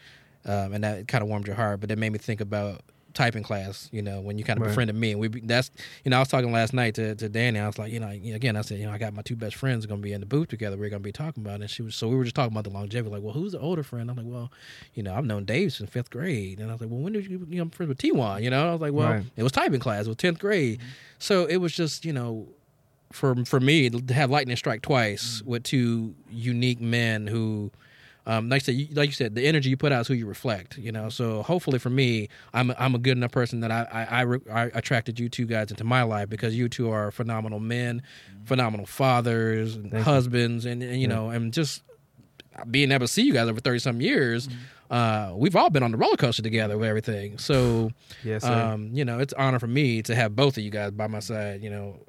um, 0.45 0.73
and 0.73 0.83
that 0.83 1.07
kind 1.07 1.21
of 1.21 1.27
warmed 1.27 1.45
your 1.45 1.57
heart. 1.57 1.81
But 1.81 1.91
it 1.91 1.99
made 1.99 2.11
me 2.11 2.17
think 2.17 2.41
about 2.41 2.81
typing 3.13 3.43
class. 3.43 3.89
You 3.91 4.01
know, 4.01 4.21
when 4.21 4.37
you 4.37 4.43
kind 4.43 4.57
of 4.57 4.63
Right. 4.63 4.69
befriended 4.69 4.95
me, 4.95 5.11
and 5.11 5.19
we 5.19 5.27
that's 5.27 5.71
you 6.03 6.11
know 6.11 6.17
I 6.17 6.19
was 6.19 6.27
talking 6.27 6.51
last 6.51 6.73
night 6.73 6.95
to, 6.95 7.15
to 7.15 7.29
Danny. 7.29 7.59
I 7.59 7.67
was 7.67 7.77
like, 7.77 7.91
you 7.91 7.99
know, 7.99 8.09
again, 8.09 8.55
I 8.55 8.61
said, 8.61 8.79
you 8.79 8.85
know, 8.85 8.91
I 8.91 8.97
got 8.97 9.13
my 9.13 9.21
two 9.21 9.35
best 9.35 9.55
friends 9.55 9.85
going 9.85 10.01
to 10.01 10.03
be 10.03 10.13
in 10.13 10.19
the 10.19 10.25
booth 10.25 10.49
together. 10.49 10.77
We're 10.77 10.89
going 10.89 11.01
to 11.01 11.07
be 11.07 11.11
talking 11.11 11.43
about, 11.43 11.55
it. 11.55 11.61
and 11.61 11.69
she 11.69 11.81
was 11.81 11.95
so 11.95 12.07
we 12.07 12.15
were 12.15 12.23
just 12.23 12.35
talking 12.35 12.53
about 12.53 12.63
the 12.63 12.69
longevity. 12.69 13.13
Like, 13.13 13.23
well, 13.23 13.33
who's 13.33 13.51
the 13.53 13.59
older 13.59 13.83
friend? 13.83 14.09
I'm 14.09 14.17
like, 14.17 14.25
well, 14.27 14.51
you 14.93 15.03
know, 15.03 15.13
I've 15.13 15.25
known 15.25 15.45
Dave 15.45 15.73
since 15.73 15.89
fifth 15.89 16.09
grade, 16.09 16.59
and 16.59 16.69
I 16.69 16.73
was 16.73 16.81
like, 16.81 16.89
well, 16.89 16.99
when 16.99 17.13
did 17.13 17.25
you 17.25 17.45
you 17.49 17.57
know 17.57 17.63
I'm 17.63 17.69
friends 17.69 17.89
with 17.89 17.97
Tijuan? 17.97 18.41
You 18.41 18.49
know, 18.49 18.69
I 18.69 18.71
was 18.71 18.81
like, 18.81 18.93
well, 18.93 19.11
Right. 19.11 19.25
it 19.35 19.43
was 19.43 19.51
typing 19.51 19.79
class. 19.79 20.05
It 20.05 20.09
was 20.09 20.17
tenth 20.17 20.39
grade, 20.39 20.79
mm-hmm. 20.79 20.87
so 21.19 21.45
it 21.45 21.57
was 21.57 21.73
just 21.73 22.05
you 22.05 22.13
know 22.13 22.47
for 23.11 23.35
for 23.45 23.59
me 23.59 23.89
to 23.89 24.13
have 24.13 24.29
lightning 24.31 24.57
strike 24.57 24.81
twice 24.81 25.41
mm. 25.41 25.45
with 25.45 25.63
two 25.63 26.15
unique 26.31 26.81
men 26.81 27.27
who 27.27 27.71
um, 28.25 28.49
like 28.49 28.61
I 28.61 28.65
said, 28.65 28.75
you, 28.75 28.87
like 28.93 29.07
you 29.07 29.13
said, 29.13 29.35
the 29.35 29.45
energy 29.45 29.69
you 29.69 29.77
put 29.77 29.91
out 29.91 30.01
is 30.01 30.07
who 30.07 30.13
you 30.13 30.25
reflect. 30.25 30.77
You 30.77 30.91
know, 30.91 31.09
so 31.09 31.43
hopefully 31.43 31.77
for 31.79 31.89
me, 31.89 32.29
I'm 32.53 32.69
a, 32.69 32.75
I'm 32.79 32.95
a 32.95 32.97
good 32.97 33.17
enough 33.17 33.31
person 33.31 33.59
that 33.61 33.71
I 33.71 33.87
I, 33.91 34.03
I, 34.03 34.21
re- 34.21 34.51
I 34.51 34.63
attracted 34.73 35.19
you 35.19 35.27
two 35.29 35.45
guys 35.45 35.71
into 35.71 35.83
my 35.83 36.03
life 36.03 36.29
because 36.29 36.55
you 36.55 36.69
two 36.69 36.89
are 36.89 37.11
phenomenal 37.11 37.59
men, 37.59 38.01
phenomenal 38.45 38.85
fathers, 38.85 39.75
and 39.75 39.93
husbands, 39.93 40.65
and, 40.65 40.81
and 40.81 41.01
you 41.01 41.07
know, 41.07 41.29
and 41.29 41.51
just 41.53 41.83
being 42.69 42.91
able 42.91 43.05
to 43.05 43.11
see 43.11 43.23
you 43.23 43.33
guys 43.33 43.49
over 43.49 43.59
thirty 43.59 43.79
some 43.79 43.99
years. 43.99 44.47
Mm-hmm. 44.47 44.57
Uh, 44.89 45.33
we've 45.35 45.55
all 45.55 45.71
been 45.71 45.81
on 45.81 45.91
the 45.91 45.97
roller 45.97 46.17
coaster 46.17 46.43
together 46.43 46.77
with 46.77 46.87
everything. 46.87 47.37
So, 47.39 47.91
Yes, 48.23 48.43
um, 48.43 48.91
you 48.93 49.03
know, 49.03 49.19
it's 49.19 49.33
an 49.33 49.41
honor 49.41 49.59
for 49.59 49.67
me 49.67 50.01
to 50.03 50.13
have 50.13 50.35
both 50.35 50.55
of 50.57 50.63
you 50.63 50.69
guys 50.69 50.91
by 50.91 51.07
my 51.07 51.19
side. 51.19 51.63
You 51.63 51.71
know, 51.71 51.99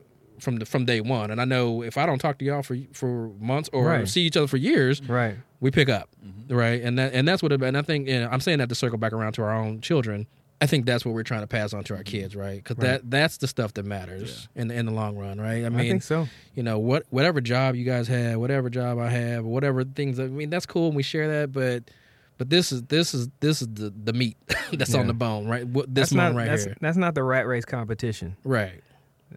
from 0.44 0.56
the 0.56 0.66
from 0.66 0.84
day 0.84 1.00
one. 1.00 1.30
And 1.30 1.40
I 1.40 1.44
know 1.44 1.82
if 1.82 1.96
I 1.98 2.06
don't 2.06 2.18
talk 2.18 2.38
to 2.38 2.44
y'all 2.44 2.62
for 2.62 2.76
for 2.92 3.28
months 3.40 3.68
or 3.72 3.86
Right. 3.86 4.08
see 4.08 4.22
each 4.22 4.36
other 4.36 4.46
for 4.46 4.56
years, 4.56 5.02
right. 5.08 5.36
we 5.60 5.70
pick 5.70 5.88
up, 5.88 6.08
mm-hmm. 6.24 6.54
right? 6.54 6.80
And 6.82 6.98
that 6.98 7.12
and 7.14 7.26
that's 7.26 7.42
what. 7.42 7.52
It, 7.52 7.62
and 7.62 7.76
I 7.76 7.82
think 7.82 8.08
and 8.08 8.26
I'm 8.26 8.40
saying 8.40 8.58
that 8.58 8.68
to 8.68 8.74
circle 8.74 8.98
back 8.98 9.12
around 9.12 9.32
to 9.34 9.42
our 9.42 9.54
own 9.54 9.80
children. 9.80 10.26
I 10.60 10.66
think 10.66 10.86
that's 10.86 11.04
what 11.04 11.12
we're 11.14 11.24
trying 11.24 11.40
to 11.40 11.46
pass 11.46 11.74
on 11.74 11.82
to 11.84 11.94
our 11.94 12.00
mm-hmm. 12.00 12.04
kids, 12.20 12.36
right? 12.36 12.62
Because 12.62 12.76
Right. 12.78 13.02
that 13.02 13.10
that's 13.10 13.38
the 13.38 13.48
stuff 13.48 13.74
that 13.74 13.84
matters 13.84 14.48
in 14.54 14.70
in 14.70 14.86
the 14.86 14.92
long 14.92 15.16
run, 15.16 15.40
right? 15.40 15.64
I 15.64 15.66
I, 15.66 15.68
mean, 15.70 15.90
think 15.90 16.02
so. 16.04 16.28
you 16.54 16.62
know 16.62 16.78
what 16.78 17.04
whatever 17.10 17.40
job 17.40 17.74
you 17.74 17.84
guys 17.84 18.06
have 18.08 18.38
whatever 18.38 18.70
job 18.70 18.98
i 18.98 19.08
have 19.08 19.44
whatever 19.44 19.84
things 19.84 20.20
i 20.20 20.26
mean 20.28 20.50
that's 20.50 20.64
cool 20.66 20.86
and 20.86 20.96
we 20.96 21.02
share 21.02 21.40
that 21.40 21.52
but 21.52 21.90
but 22.38 22.50
this 22.50 22.72
is 22.72 22.82
this 22.84 23.14
is 23.14 23.28
this 23.40 23.62
is 23.62 23.68
the 23.74 23.92
the 24.04 24.12
meat 24.12 24.36
that's 24.72 24.94
on 24.94 25.06
the 25.06 25.12
bone 25.14 25.46
right 25.46 25.70
this 25.72 25.84
That's 25.88 26.12
one 26.12 26.32
not 26.32 26.34
right 26.34 26.48
that's, 26.48 26.64
here 26.64 26.76
that's 26.80 26.96
not 26.96 27.14
the 27.14 27.22
rat 27.22 27.46
race 27.46 27.64
competition. 27.64 28.36
right 28.44 28.82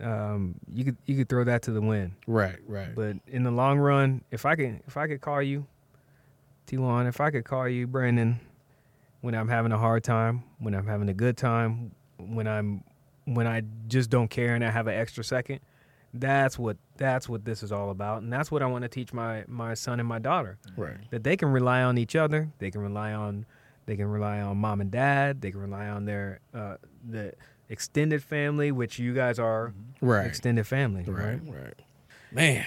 Um, 0.01 0.55
you 0.73 0.85
could 0.85 0.97
you 1.05 1.15
could 1.15 1.29
throw 1.29 1.43
that 1.43 1.63
to 1.63 1.71
the 1.71 1.81
wind. 1.81 2.13
right 2.27 2.57
right. 2.67 2.93
But 2.93 3.17
in 3.27 3.43
the 3.43 3.51
long 3.51 3.79
run, 3.79 4.23
if 4.31 4.45
I 4.45 4.55
could 4.55 4.81
if 4.87 4.97
I 4.97 5.07
could 5.07 5.21
call 5.21 5.41
you, 5.41 5.65
Tijuan, 6.67 7.07
if 7.07 7.19
I 7.21 7.31
could 7.31 7.45
call 7.45 7.67
you 7.67 7.87
Brandon, 7.87 8.39
when 9.21 9.33
I'm 9.35 9.47
having 9.47 9.71
a 9.71 9.77
hard 9.77 10.03
time, 10.03 10.43
when 10.59 10.75
I'm 10.75 10.87
having 10.87 11.09
a 11.09 11.13
good 11.13 11.37
time, 11.37 11.91
when 12.17 12.47
I'm 12.47 12.83
when 13.25 13.47
I 13.47 13.63
just 13.87 14.09
don't 14.09 14.29
care 14.29 14.55
and 14.55 14.63
I 14.63 14.69
have 14.69 14.87
an 14.87 14.93
extra 14.93 15.23
second, 15.23 15.59
that's 16.13 16.57
what 16.57 16.77
that's 16.97 17.27
what 17.27 17.45
this 17.45 17.63
is 17.63 17.71
all 17.71 17.89
about, 17.89 18.21
and 18.21 18.31
that's 18.31 18.51
what 18.51 18.61
I 18.61 18.65
want 18.67 18.83
to 18.83 18.89
teach 18.89 19.13
my 19.13 19.43
my 19.47 19.73
son 19.73 19.99
and 19.99 20.07
my 20.07 20.19
daughter. 20.19 20.57
Right. 20.75 20.97
That 21.09 21.23
they 21.23 21.37
can 21.37 21.49
rely 21.49 21.83
on 21.83 21.97
each 21.97 22.15
other, 22.15 22.49
they 22.59 22.71
can 22.71 22.81
rely 22.81 23.13
on 23.13 23.45
they 23.85 23.95
can 23.95 24.07
rely 24.07 24.41
on 24.41 24.57
mom 24.57 24.81
and 24.81 24.91
dad, 24.91 25.41
they 25.41 25.51
can 25.51 25.61
rely 25.61 25.87
on 25.87 26.05
their 26.05 26.39
uh, 26.53 26.75
the 27.09 27.33
extended 27.69 28.23
family, 28.23 28.71
which 28.71 28.99
you 28.99 29.13
guys 29.13 29.39
are 29.39 29.73
right. 30.01 30.25
extended 30.25 30.65
family, 30.67 31.03
right 31.03 31.39
right? 31.45 31.73
man. 32.31 32.65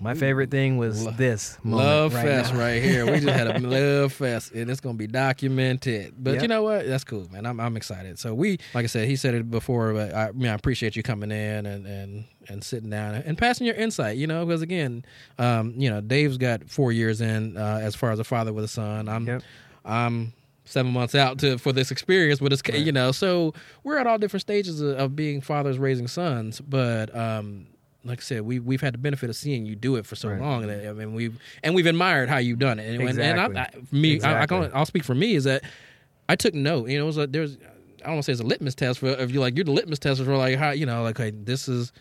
My 0.00 0.14
favorite 0.14 0.50
thing 0.50 0.78
was 0.78 1.04
Lo- 1.04 1.12
this 1.12 1.56
love 1.64 2.12
right 2.12 2.24
fest 2.26 2.52
now. 2.52 2.58
right 2.58 2.82
here. 2.82 3.06
We 3.06 3.20
just 3.20 3.28
had 3.28 3.46
a 3.46 3.58
love 3.60 4.12
fest 4.12 4.50
and 4.50 4.68
it's 4.68 4.80
gonna 4.80 4.98
be 4.98 5.06
documented. 5.06 6.14
But 6.18 6.32
Yep. 6.34 6.42
you 6.42 6.48
know 6.48 6.64
what? 6.64 6.88
That's 6.88 7.04
cool 7.04 7.28
man. 7.30 7.46
I'm, 7.46 7.60
I'm 7.60 7.76
excited. 7.76 8.18
So 8.18 8.34
we 8.34 8.58
like 8.74 8.82
i 8.82 8.86
said 8.88 9.06
he 9.06 9.14
said 9.14 9.34
it 9.34 9.48
before 9.48 9.92
but 9.92 10.12
i, 10.12 10.28
I 10.28 10.32
mean 10.32 10.48
i 10.48 10.54
appreciate 10.54 10.96
you 10.96 11.04
coming 11.04 11.30
in 11.30 11.66
and 11.66 11.86
and 11.86 12.24
and 12.48 12.64
sitting 12.64 12.90
down 12.90 13.14
and 13.14 13.38
passing 13.38 13.64
your 13.64 13.76
insight 13.76 14.16
you 14.16 14.26
know 14.26 14.44
because 14.44 14.60
again 14.60 15.04
um 15.38 15.72
you 15.76 15.88
know 15.88 16.00
dave's 16.00 16.36
got 16.36 16.68
four 16.68 16.90
years 16.90 17.20
in 17.20 17.56
uh, 17.56 17.78
as 17.80 17.94
far 17.94 18.10
as 18.10 18.18
a 18.18 18.24
father 18.24 18.52
with 18.52 18.64
a 18.64 18.68
son. 18.68 19.08
I'm 19.08 19.24
Yep. 19.28 19.42
i'm 19.84 20.32
seven 20.64 20.92
months 20.92 21.14
out 21.14 21.38
to 21.40 21.58
for 21.58 21.72
this 21.72 21.90
experience 21.90 22.40
with 22.40 22.50
this, 22.52 22.62
Right. 22.68 22.78
you 22.80 22.92
know. 22.92 23.12
So 23.12 23.54
we're 23.84 23.98
at 23.98 24.06
all 24.06 24.18
different 24.18 24.42
stages 24.42 24.80
of, 24.80 24.96
of 24.98 25.16
being 25.16 25.40
fathers 25.40 25.78
raising 25.78 26.06
sons, 26.08 26.60
but 26.60 27.14
um, 27.16 27.66
like 28.04 28.18
I 28.18 28.22
said, 28.22 28.42
we 28.42 28.58
we've 28.58 28.80
had 28.80 28.94
the 28.94 28.98
benefit 28.98 29.30
of 29.30 29.36
seeing 29.36 29.66
you 29.66 29.74
do 29.76 29.96
it 29.96 30.06
for 30.06 30.16
so 30.16 30.28
Right. 30.28 30.40
long, 30.40 30.62
and 30.68 30.88
I 30.88 30.92
mean 30.92 31.14
we've 31.14 31.38
and 31.62 31.74
we've 31.74 31.86
admired 31.86 32.28
how 32.28 32.38
you've 32.38 32.58
done 32.58 32.78
it. 32.78 32.88
And, 32.94 33.08
and, 33.08 33.18
and 33.18 33.40
I, 33.40 33.44
I, 33.44 33.46
Exactly. 33.46 33.98
me, 34.00 34.20
I, 34.22 34.42
I 34.42 34.46
can, 34.46 34.70
I'll 34.74 34.86
speak 34.86 35.04
for 35.04 35.14
me 35.14 35.34
is 35.34 35.44
that 35.44 35.62
I 36.28 36.36
took 36.36 36.54
note. 36.54 36.88
You 36.88 36.98
know, 36.98 37.04
it 37.04 37.06
was 37.06 37.18
a, 37.18 37.26
there's 37.26 37.56
I 38.02 38.06
don't 38.06 38.14
want 38.14 38.24
to 38.24 38.26
say 38.26 38.32
it's 38.32 38.40
a 38.40 38.44
litmus 38.46 38.74
test 38.74 38.98
for 39.00 39.06
if 39.08 39.30
you 39.30 39.40
like 39.40 39.54
you're 39.56 39.64
the 39.64 39.72
litmus 39.72 39.98
test 40.00 40.22
for 40.24 40.36
like 40.36 40.56
how 40.58 40.70
you 40.70 40.86
know 40.86 41.02
like 41.02 41.18
okay, 41.20 41.30
this 41.30 41.68
is. 41.68 41.92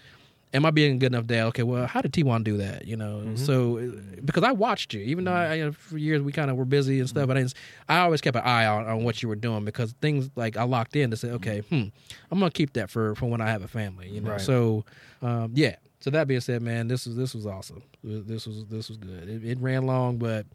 Am 0.53 0.65
I 0.65 0.71
being 0.71 0.95
a 0.95 0.97
good 0.97 1.13
enough 1.13 1.27
dad? 1.27 1.45
Okay, 1.47 1.63
well, 1.63 1.87
how 1.87 2.01
did 2.01 2.11
Tijuan 2.11 2.43
do 2.43 2.57
that? 2.57 2.85
You 2.85 2.97
know, 2.97 3.21
Mm-hmm. 3.23 3.35
so 3.37 3.77
uh, 3.77 4.21
because 4.25 4.43
I 4.43 4.51
watched 4.51 4.93
you, 4.93 4.99
even 5.01 5.23
though 5.23 5.31
I, 5.33 5.53
you 5.55 5.65
know, 5.65 5.71
for 5.71 5.97
years 5.97 6.21
we 6.21 6.31
kind 6.33 6.51
of 6.51 6.57
were 6.57 6.65
busy 6.65 6.99
and 6.99 7.07
stuff, 7.07 7.27
but 7.27 7.37
I, 7.37 7.41
didn't, 7.41 7.53
I 7.87 7.99
always 7.99 8.19
kept 8.19 8.35
an 8.35 8.43
eye 8.43 8.65
on, 8.65 8.85
on 8.85 9.03
what 9.03 9.21
you 9.23 9.29
were 9.29 9.35
doing 9.35 9.63
because 9.63 9.93
things 10.01 10.29
like 10.35 10.57
I 10.57 10.63
locked 10.63 10.95
in 10.97 11.09
to 11.11 11.15
say, 11.17 11.29
okay, 11.31 11.59
hmm, 11.61 11.83
I'm 12.29 12.39
gonna 12.39 12.51
keep 12.51 12.73
that 12.73 12.89
for 12.89 13.15
for 13.15 13.27
when 13.27 13.39
I 13.39 13.47
have 13.49 13.63
a 13.63 13.67
family, 13.69 14.09
you 14.09 14.19
know. 14.19 14.31
Right. 14.31 14.41
So, 14.41 14.83
um, 15.21 15.51
yeah. 15.55 15.75
So 16.01 16.09
that 16.09 16.27
being 16.27 16.41
said, 16.41 16.61
man, 16.61 16.87
this 16.87 17.05
was 17.05 17.15
this 17.15 17.33
was 17.33 17.45
awesome. 17.45 17.83
This 18.03 18.45
was 18.47 18.65
this 18.65 18.89
was 18.89 18.97
good. 18.97 19.29
It, 19.29 19.45
it 19.45 19.59
ran 19.59 19.85
long, 19.85 20.17
but 20.17 20.45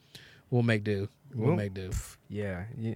we'll 0.50 0.62
make 0.62 0.84
do. 0.84 1.08
We'll 1.34 1.48
Well, 1.48 1.56
make 1.56 1.72
do. 1.74 1.90
Yeah, 2.28 2.64
yeah. 2.78 2.94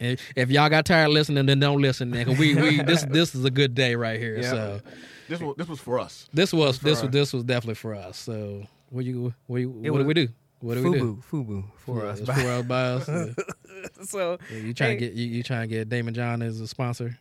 And 0.00 0.18
if 0.36 0.50
y'all 0.50 0.68
got 0.68 0.84
tired 0.86 1.06
of 1.06 1.12
listening, 1.12 1.46
then 1.46 1.60
don't 1.60 1.80
listen. 1.80 2.10
Man, 2.10 2.26
'cause 2.26 2.38
we 2.38 2.54
we 2.54 2.82
this 2.82 3.04
this 3.04 3.34
is 3.34 3.44
a 3.44 3.50
good 3.50 3.74
day 3.74 3.94
right 3.94 4.18
here. 4.18 4.36
Yeah. 4.40 4.50
So 4.50 4.80
This 5.28 5.40
was 5.40 5.54
this 5.56 5.68
was 5.68 5.80
for 5.80 5.98
us. 5.98 6.28
this 6.34 6.52
was 6.52 6.78
this 6.80 7.02
was 7.02 7.10
this 7.10 7.32
was 7.32 7.44
definitely 7.44 7.74
for 7.76 7.94
us. 7.94 8.18
So 8.18 8.66
what 8.90 9.04
you 9.04 9.32
what 9.46 9.58
you, 9.58 9.70
what 9.70 9.98
do 9.98 10.04
we 10.04 10.14
do? 10.14 10.28
What 10.60 10.74
do 10.74 10.90
we 10.90 10.98
do? 10.98 11.22
Fubu, 11.30 11.46
Fubu 11.46 11.64
for 11.76 11.98
Yeah, 12.04 12.10
us. 12.10 12.20
it's 12.20 12.30
for 12.30 12.48
us 12.48 12.64
by 12.66 12.82
us. 12.82 13.08
Yeah. 13.74 13.88
so 14.04 14.38
Yeah, 14.50 14.58
you 14.58 14.72
trying 14.74 14.98
to 14.98 15.04
Hey. 15.04 15.10
get 15.10 15.12
you, 15.14 15.26
you 15.26 15.42
trying 15.42 15.68
to 15.68 15.74
get 15.74 15.88
Daymond 15.90 16.14
John 16.14 16.40
as 16.42 16.60
a 16.60 16.66
sponsor? 16.68 17.18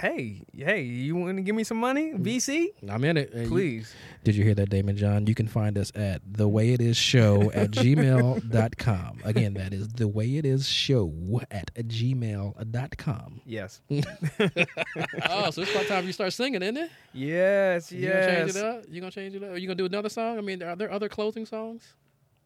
Hey, 0.00 0.42
hey, 0.52 0.82
you 0.82 1.14
want 1.14 1.36
to 1.36 1.42
give 1.42 1.54
me 1.54 1.62
some 1.62 1.76
money, 1.76 2.12
VC? 2.14 2.68
I'm 2.88 3.04
in 3.04 3.16
it. 3.16 3.32
And 3.32 3.44
you- 3.44 3.48
Please. 3.48 3.94
did 4.24 4.34
you 4.34 4.42
hear 4.42 4.54
that, 4.54 4.68
Daymond 4.70 4.96
John? 4.96 5.26
You 5.26 5.34
can 5.34 5.46
find 5.46 5.78
us 5.78 5.92
at 5.94 6.20
the 6.26 6.48
way 6.48 6.72
it 6.72 6.80
is 6.80 6.96
show 6.96 7.50
at 7.52 7.70
gmail.com. 7.70 9.20
Again, 9.24 9.54
that 9.54 9.72
is 9.72 9.88
the 9.88 10.08
way 10.08 10.36
it 10.36 10.44
is 10.46 10.66
show 10.68 11.12
at 11.50 11.72
gmail.com. 11.74 13.40
Yes. 13.46 13.80
oh, 13.90 15.50
so 15.50 15.62
it's 15.62 15.70
about 15.70 15.86
time 15.86 16.06
you 16.06 16.12
start 16.12 16.32
singing, 16.32 16.62
isn't 16.62 16.76
it? 16.76 16.90
Yes. 17.12 17.92
You 17.92 18.08
gonna 18.08 18.26
change 18.26 18.46
Yes. 18.48 18.56
it 18.56 18.64
up? 18.64 18.84
You 18.88 19.00
gonna 19.00 19.10
change 19.12 19.34
it 19.36 19.42
up? 19.44 19.50
Are 19.50 19.58
you 19.58 19.66
gonna 19.68 19.76
do 19.76 19.86
another 19.86 20.08
song? 20.08 20.38
I 20.38 20.40
mean, 20.40 20.62
are 20.62 20.76
there 20.76 20.90
other 20.90 21.08
closing 21.08 21.46
songs? 21.46 21.94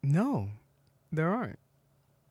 No, 0.03 0.49
there 1.11 1.29
aren't. 1.29 1.59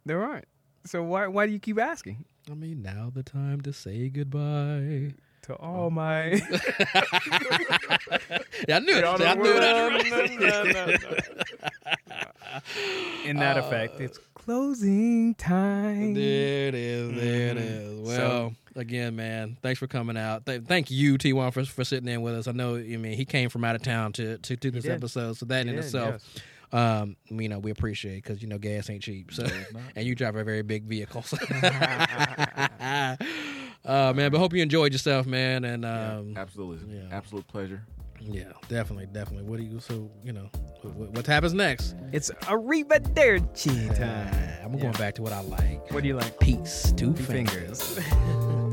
There 0.06 0.22
aren't. 0.22 0.46
So 0.86 1.02
why 1.02 1.26
why 1.26 1.46
do 1.46 1.52
you 1.52 1.58
keep 1.58 1.78
asking? 1.80 2.24
I 2.50 2.54
mean, 2.54 2.82
now 2.82 3.10
the 3.14 3.22
time 3.22 3.60
to 3.62 3.72
say 3.72 4.08
goodbye. 4.08 5.14
To 5.42 5.54
oh. 5.54 5.56
all 5.60 5.90
my 5.90 6.24
Yeah, 8.66 8.76
I 8.76 8.78
knew 8.80 8.96
it. 8.96 9.04
I 9.04 9.34
knew 9.34 9.54
it. 9.56 11.28
In 13.26 13.36
that 13.36 13.56
uh, 13.56 13.60
effect, 13.60 14.00
it's 14.00 14.18
closing 14.34 15.34
time. 15.34 16.14
There 16.14 16.68
it 16.68 16.74
is. 16.74 17.14
There 17.14 17.50
it 17.50 17.56
mm-hmm. 17.56 18.02
is. 18.02 18.18
Well, 18.18 18.54
again, 18.76 19.14
man, 19.16 19.58
thanks 19.62 19.78
for 19.78 19.86
coming 19.86 20.16
out. 20.16 20.46
Th- 20.46 20.62
thank 20.62 20.90
you, 20.90 21.18
Tijuan, 21.18 21.52
for, 21.52 21.64
for 21.64 21.84
sitting 21.84 22.08
in 22.08 22.22
with 22.22 22.34
us. 22.34 22.48
I 22.48 22.52
know, 22.52 22.76
I 22.76 22.96
mean, 22.96 23.12
he 23.12 23.24
came 23.24 23.50
from 23.50 23.64
out 23.64 23.76
of 23.76 23.82
town 23.82 24.12
to 24.14 24.38
to 24.38 24.56
do 24.56 24.70
this 24.70 24.84
did. 24.84 24.92
episode, 24.92 25.36
so 25.36 25.46
that 25.46 25.64
He 25.64 25.70
in 25.70 25.76
did, 25.76 25.84
itself, 25.84 26.22
um, 26.72 27.16
you 27.30 27.48
know, 27.48 27.58
we 27.58 27.70
appreciate 27.70 28.22
because 28.22 28.42
you 28.42 28.48
know 28.48 28.58
gas 28.58 28.90
ain't 28.90 29.02
cheap. 29.02 29.32
So, 29.32 29.46
and 29.96 30.06
you 30.06 30.14
drive 30.14 30.36
a 30.36 30.44
very 30.44 30.62
big 30.62 30.84
vehicle. 30.84 31.22
So. 31.22 31.36
uh, 31.60 33.16
man, 33.84 34.30
but 34.30 34.38
hope 34.38 34.52
you 34.52 34.62
enjoyed 34.62 34.92
yourself, 34.92 35.26
man, 35.26 35.64
and 35.64 35.84
um, 35.84 36.34
Absolutely, 36.36 36.96
yeah. 36.98 37.08
absolute 37.10 37.46
pleasure. 37.48 37.82
yeah, 38.20 38.52
definitely, 38.68 39.06
definitely. 39.06 39.44
What 39.48 39.58
do 39.58 39.64
you? 39.64 39.80
So, 39.80 40.10
you 40.22 40.32
know, 40.32 40.50
what, 40.82 41.10
what 41.12 41.26
happens 41.26 41.54
next? 41.54 41.94
It's 42.12 42.30
arrivederci 42.42 43.96
time. 43.96 44.58
I'm 44.64 44.78
going 44.78 44.92
back 44.92 45.14
to 45.16 45.22
what 45.22 45.32
I 45.32 45.40
like. 45.40 45.90
What 45.92 46.02
do 46.02 46.08
you 46.08 46.16
like? 46.16 46.38
Peace, 46.40 46.92
two, 46.96 47.14
Two 47.14 47.22
fingers. 47.22 47.80
fingers. 47.98 48.64